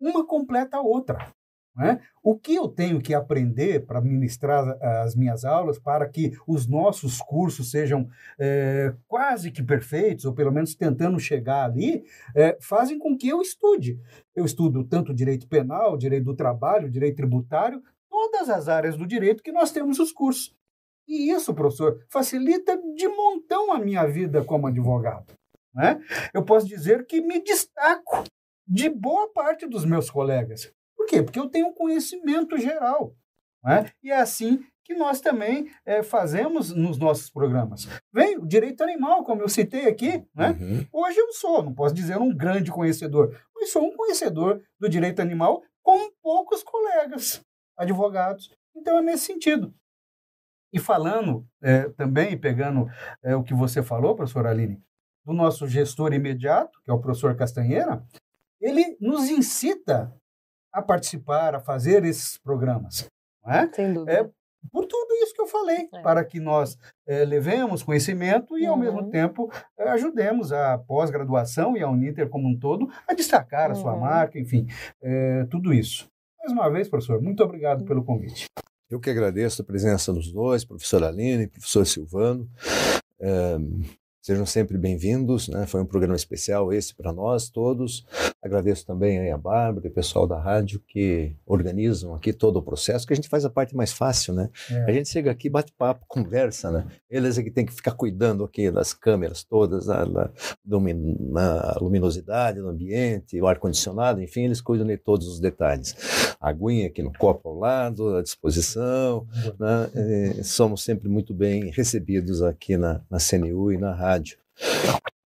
Uma 0.00 0.26
completa 0.26 0.78
a 0.78 0.80
outra. 0.80 1.28
Né? 1.74 2.00
O 2.22 2.38
que 2.38 2.54
eu 2.54 2.68
tenho 2.68 3.00
que 3.00 3.14
aprender 3.14 3.86
para 3.86 4.00
ministrar 4.00 4.76
as 5.02 5.16
minhas 5.16 5.44
aulas 5.44 5.78
para 5.78 6.06
que 6.06 6.32
os 6.46 6.66
nossos 6.66 7.18
cursos 7.18 7.70
sejam 7.70 8.08
é, 8.38 8.94
quase 9.08 9.50
que 9.50 9.62
perfeitos, 9.62 10.26
ou 10.26 10.34
pelo 10.34 10.52
menos 10.52 10.74
tentando 10.74 11.18
chegar 11.18 11.64
ali, 11.64 12.04
é, 12.34 12.58
fazem 12.60 12.98
com 12.98 13.16
que 13.16 13.28
eu 13.28 13.40
estude. 13.40 13.98
Eu 14.36 14.44
estudo 14.44 14.84
tanto 14.84 15.14
direito 15.14 15.48
penal, 15.48 15.96
direito 15.96 16.24
do 16.24 16.36
trabalho, 16.36 16.90
direito 16.90 17.16
tributário, 17.16 17.82
todas 18.10 18.50
as 18.50 18.68
áreas 18.68 18.96
do 18.96 19.06
direito 19.06 19.42
que 19.42 19.52
nós 19.52 19.72
temos 19.72 19.98
os 19.98 20.12
cursos. 20.12 20.54
E 21.08 21.30
isso, 21.30 21.54
professor, 21.54 22.04
facilita 22.08 22.76
de 22.94 23.08
montão 23.08 23.72
a 23.72 23.78
minha 23.78 24.06
vida 24.06 24.44
como 24.44 24.66
advogado. 24.66 25.32
Né? 25.74 26.00
Eu 26.34 26.44
posso 26.44 26.66
dizer 26.66 27.06
que 27.06 27.20
me 27.22 27.42
destaco 27.42 28.24
de 28.66 28.88
boa 28.90 29.32
parte 29.32 29.66
dos 29.66 29.84
meus 29.84 30.10
colegas. 30.10 30.72
Por 31.02 31.06
quê? 31.06 31.20
Porque 31.20 31.38
eu 31.38 31.48
tenho 31.48 31.66
um 31.66 31.74
conhecimento 31.74 32.56
geral. 32.56 33.12
Né? 33.64 33.90
E 34.04 34.10
é 34.10 34.20
assim 34.20 34.64
que 34.84 34.94
nós 34.94 35.20
também 35.20 35.68
é, 35.84 36.02
fazemos 36.02 36.72
nos 36.72 36.96
nossos 36.96 37.28
programas. 37.28 37.88
Vem 38.12 38.38
o 38.38 38.46
direito 38.46 38.82
animal, 38.82 39.24
como 39.24 39.42
eu 39.42 39.48
citei 39.48 39.88
aqui. 39.88 40.24
Né? 40.32 40.50
Uhum. 40.50 40.86
Hoje 40.92 41.18
eu 41.18 41.32
sou, 41.32 41.62
não 41.62 41.74
posso 41.74 41.92
dizer 41.92 42.18
um 42.18 42.34
grande 42.34 42.70
conhecedor, 42.70 43.36
mas 43.54 43.70
sou 43.70 43.84
um 43.84 43.96
conhecedor 43.96 44.62
do 44.78 44.88
direito 44.88 45.20
animal 45.20 45.62
com 45.82 46.10
poucos 46.22 46.62
colegas 46.62 47.44
advogados. 47.76 48.50
Então 48.76 48.98
é 48.98 49.02
nesse 49.02 49.24
sentido. 49.24 49.74
E 50.72 50.78
falando 50.78 51.44
é, 51.60 51.88
também, 51.90 52.38
pegando 52.38 52.86
é, 53.24 53.34
o 53.34 53.42
que 53.42 53.54
você 53.54 53.82
falou, 53.82 54.14
professor 54.14 54.46
Aline, 54.46 54.80
do 55.24 55.32
nosso 55.32 55.66
gestor 55.66 56.12
imediato, 56.12 56.80
que 56.84 56.90
é 56.92 56.94
o 56.94 57.00
professor 57.00 57.34
Castanheira, 57.36 58.04
ele 58.60 58.96
nos 59.00 59.28
incita 59.28 60.14
a 60.72 60.80
participar, 60.82 61.54
a 61.54 61.60
fazer 61.60 62.04
esses 62.04 62.38
programas. 62.38 63.06
Não 63.44 63.52
é? 63.52 63.70
Sem 63.72 63.92
dúvida. 63.92 64.12
É, 64.12 64.30
por 64.70 64.86
tudo 64.86 65.12
isso 65.24 65.34
que 65.34 65.42
eu 65.42 65.46
falei, 65.46 65.88
É. 65.92 66.00
para 66.02 66.24
que 66.24 66.38
nós 66.38 66.78
eh, 67.06 67.24
levemos 67.24 67.82
conhecimento 67.82 68.56
e, 68.56 68.64
ao 68.64 68.74
Uhum. 68.74 68.80
mesmo 68.80 69.10
tempo, 69.10 69.50
eh, 69.76 69.88
ajudemos 69.90 70.52
a 70.52 70.78
pós-graduação 70.78 71.76
e 71.76 71.82
a 71.82 71.88
Uninter 71.90 72.28
como 72.28 72.48
um 72.48 72.56
todo 72.56 72.88
a 73.08 73.12
destacar 73.12 73.70
a 73.72 73.74
sua 73.74 73.92
Uhum. 73.94 74.00
marca, 74.00 74.38
enfim, 74.38 74.66
eh, 75.02 75.44
tudo 75.50 75.74
isso. 75.74 76.08
Mais 76.38 76.52
uma 76.52 76.70
vez, 76.70 76.88
professor, 76.88 77.20
muito 77.20 77.42
obrigado 77.42 77.84
pelo 77.84 78.04
convite. 78.04 78.46
Eu 78.88 79.00
que 79.00 79.10
agradeço 79.10 79.62
a 79.62 79.64
presença 79.64 80.12
dos 80.12 80.30
dois, 80.32 80.64
professor 80.64 81.02
Aline, 81.02 81.48
professor 81.48 81.84
Silvano. 81.84 82.48
Sejam 84.24 84.46
sempre 84.46 84.78
bem-vindos, 84.78 85.48
né? 85.48 85.66
Foi 85.66 85.82
um 85.82 85.84
programa 85.84 86.14
especial 86.14 86.72
esse 86.72 86.94
para 86.94 87.12
nós 87.12 87.50
todos. 87.50 88.06
Agradeço 88.40 88.86
também 88.86 89.18
aí 89.18 89.32
a 89.32 89.36
Bárbara 89.36 89.84
e 89.88 89.90
o 89.90 89.92
pessoal 89.92 90.28
da 90.28 90.38
rádio 90.38 90.80
que 90.86 91.34
organizam 91.44 92.14
aqui 92.14 92.32
todo 92.32 92.56
o 92.56 92.62
processo, 92.62 93.04
que 93.04 93.12
a 93.12 93.16
gente 93.16 93.28
faz 93.28 93.44
a 93.44 93.50
parte 93.50 93.74
mais 93.74 93.92
fácil, 93.92 94.32
né? 94.32 94.48
É. 94.70 94.84
A 94.84 94.92
gente 94.92 95.08
chega 95.08 95.28
aqui, 95.28 95.50
bate 95.50 95.72
papo, 95.76 96.04
conversa, 96.06 96.70
né? 96.70 96.86
Eles 97.10 97.36
é 97.36 97.42
que 97.42 97.50
tem 97.50 97.66
que 97.66 97.72
ficar 97.72 97.92
cuidando 97.92 98.44
aqui 98.44 98.70
das 98.70 98.94
câmeras 98.94 99.42
todas, 99.42 99.86
da, 99.86 100.04
da, 100.04 100.30
luminosidade 101.80 102.60
do 102.60 102.68
ambiente, 102.68 103.40
o 103.40 103.46
ar-condicionado, 103.48 104.22
enfim, 104.22 104.44
eles 104.44 104.60
cuidam 104.60 104.86
de 104.86 104.98
todos 104.98 105.26
os 105.26 105.40
detalhes. 105.40 105.96
A 106.40 106.50
aguinha 106.50 106.86
aqui 106.86 107.02
no 107.02 107.12
copo 107.12 107.48
ao 107.48 107.58
lado, 107.58 108.16
à 108.16 108.22
disposição, 108.22 109.26
né? 109.58 110.42
Somos 110.44 110.84
sempre 110.84 111.08
muito 111.08 111.34
bem 111.34 111.70
recebidos 111.70 112.40
aqui 112.40 112.76
na, 112.76 113.00
na 113.10 113.18
CNU 113.18 113.72
e 113.72 113.78
na 113.78 113.92
rádio. 113.92 114.11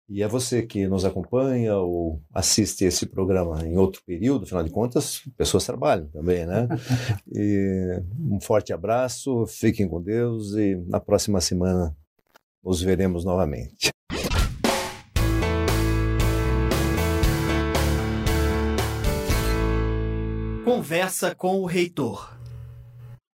E 0.09 0.22
é 0.22 0.28
você 0.28 0.62
que 0.62 0.87
nos 0.87 1.05
acompanha 1.05 1.76
ou 1.76 2.22
assiste 2.32 2.84
esse 2.84 3.07
programa 3.07 3.66
em 3.66 3.76
outro 3.76 4.01
período, 4.07 4.45
afinal 4.45 4.62
de 4.62 4.70
contas, 4.70 5.22
pessoas 5.37 5.66
trabalham 5.66 6.07
também, 6.09 6.47
né? 6.47 6.68
E 7.34 8.01
um 8.20 8.41
forte 8.41 8.72
abraço, 8.72 9.45
fiquem 9.47 9.89
com 9.89 10.01
Deus 10.01 10.55
e 10.55 10.76
na 10.87 11.01
próxima 11.01 11.41
semana 11.41 11.97
nos 12.62 12.80
veremos 12.80 13.24
novamente. 13.24 13.91
Conversa 20.64 21.34
com 21.34 21.61
o 21.61 21.66
reitor. 21.66 22.37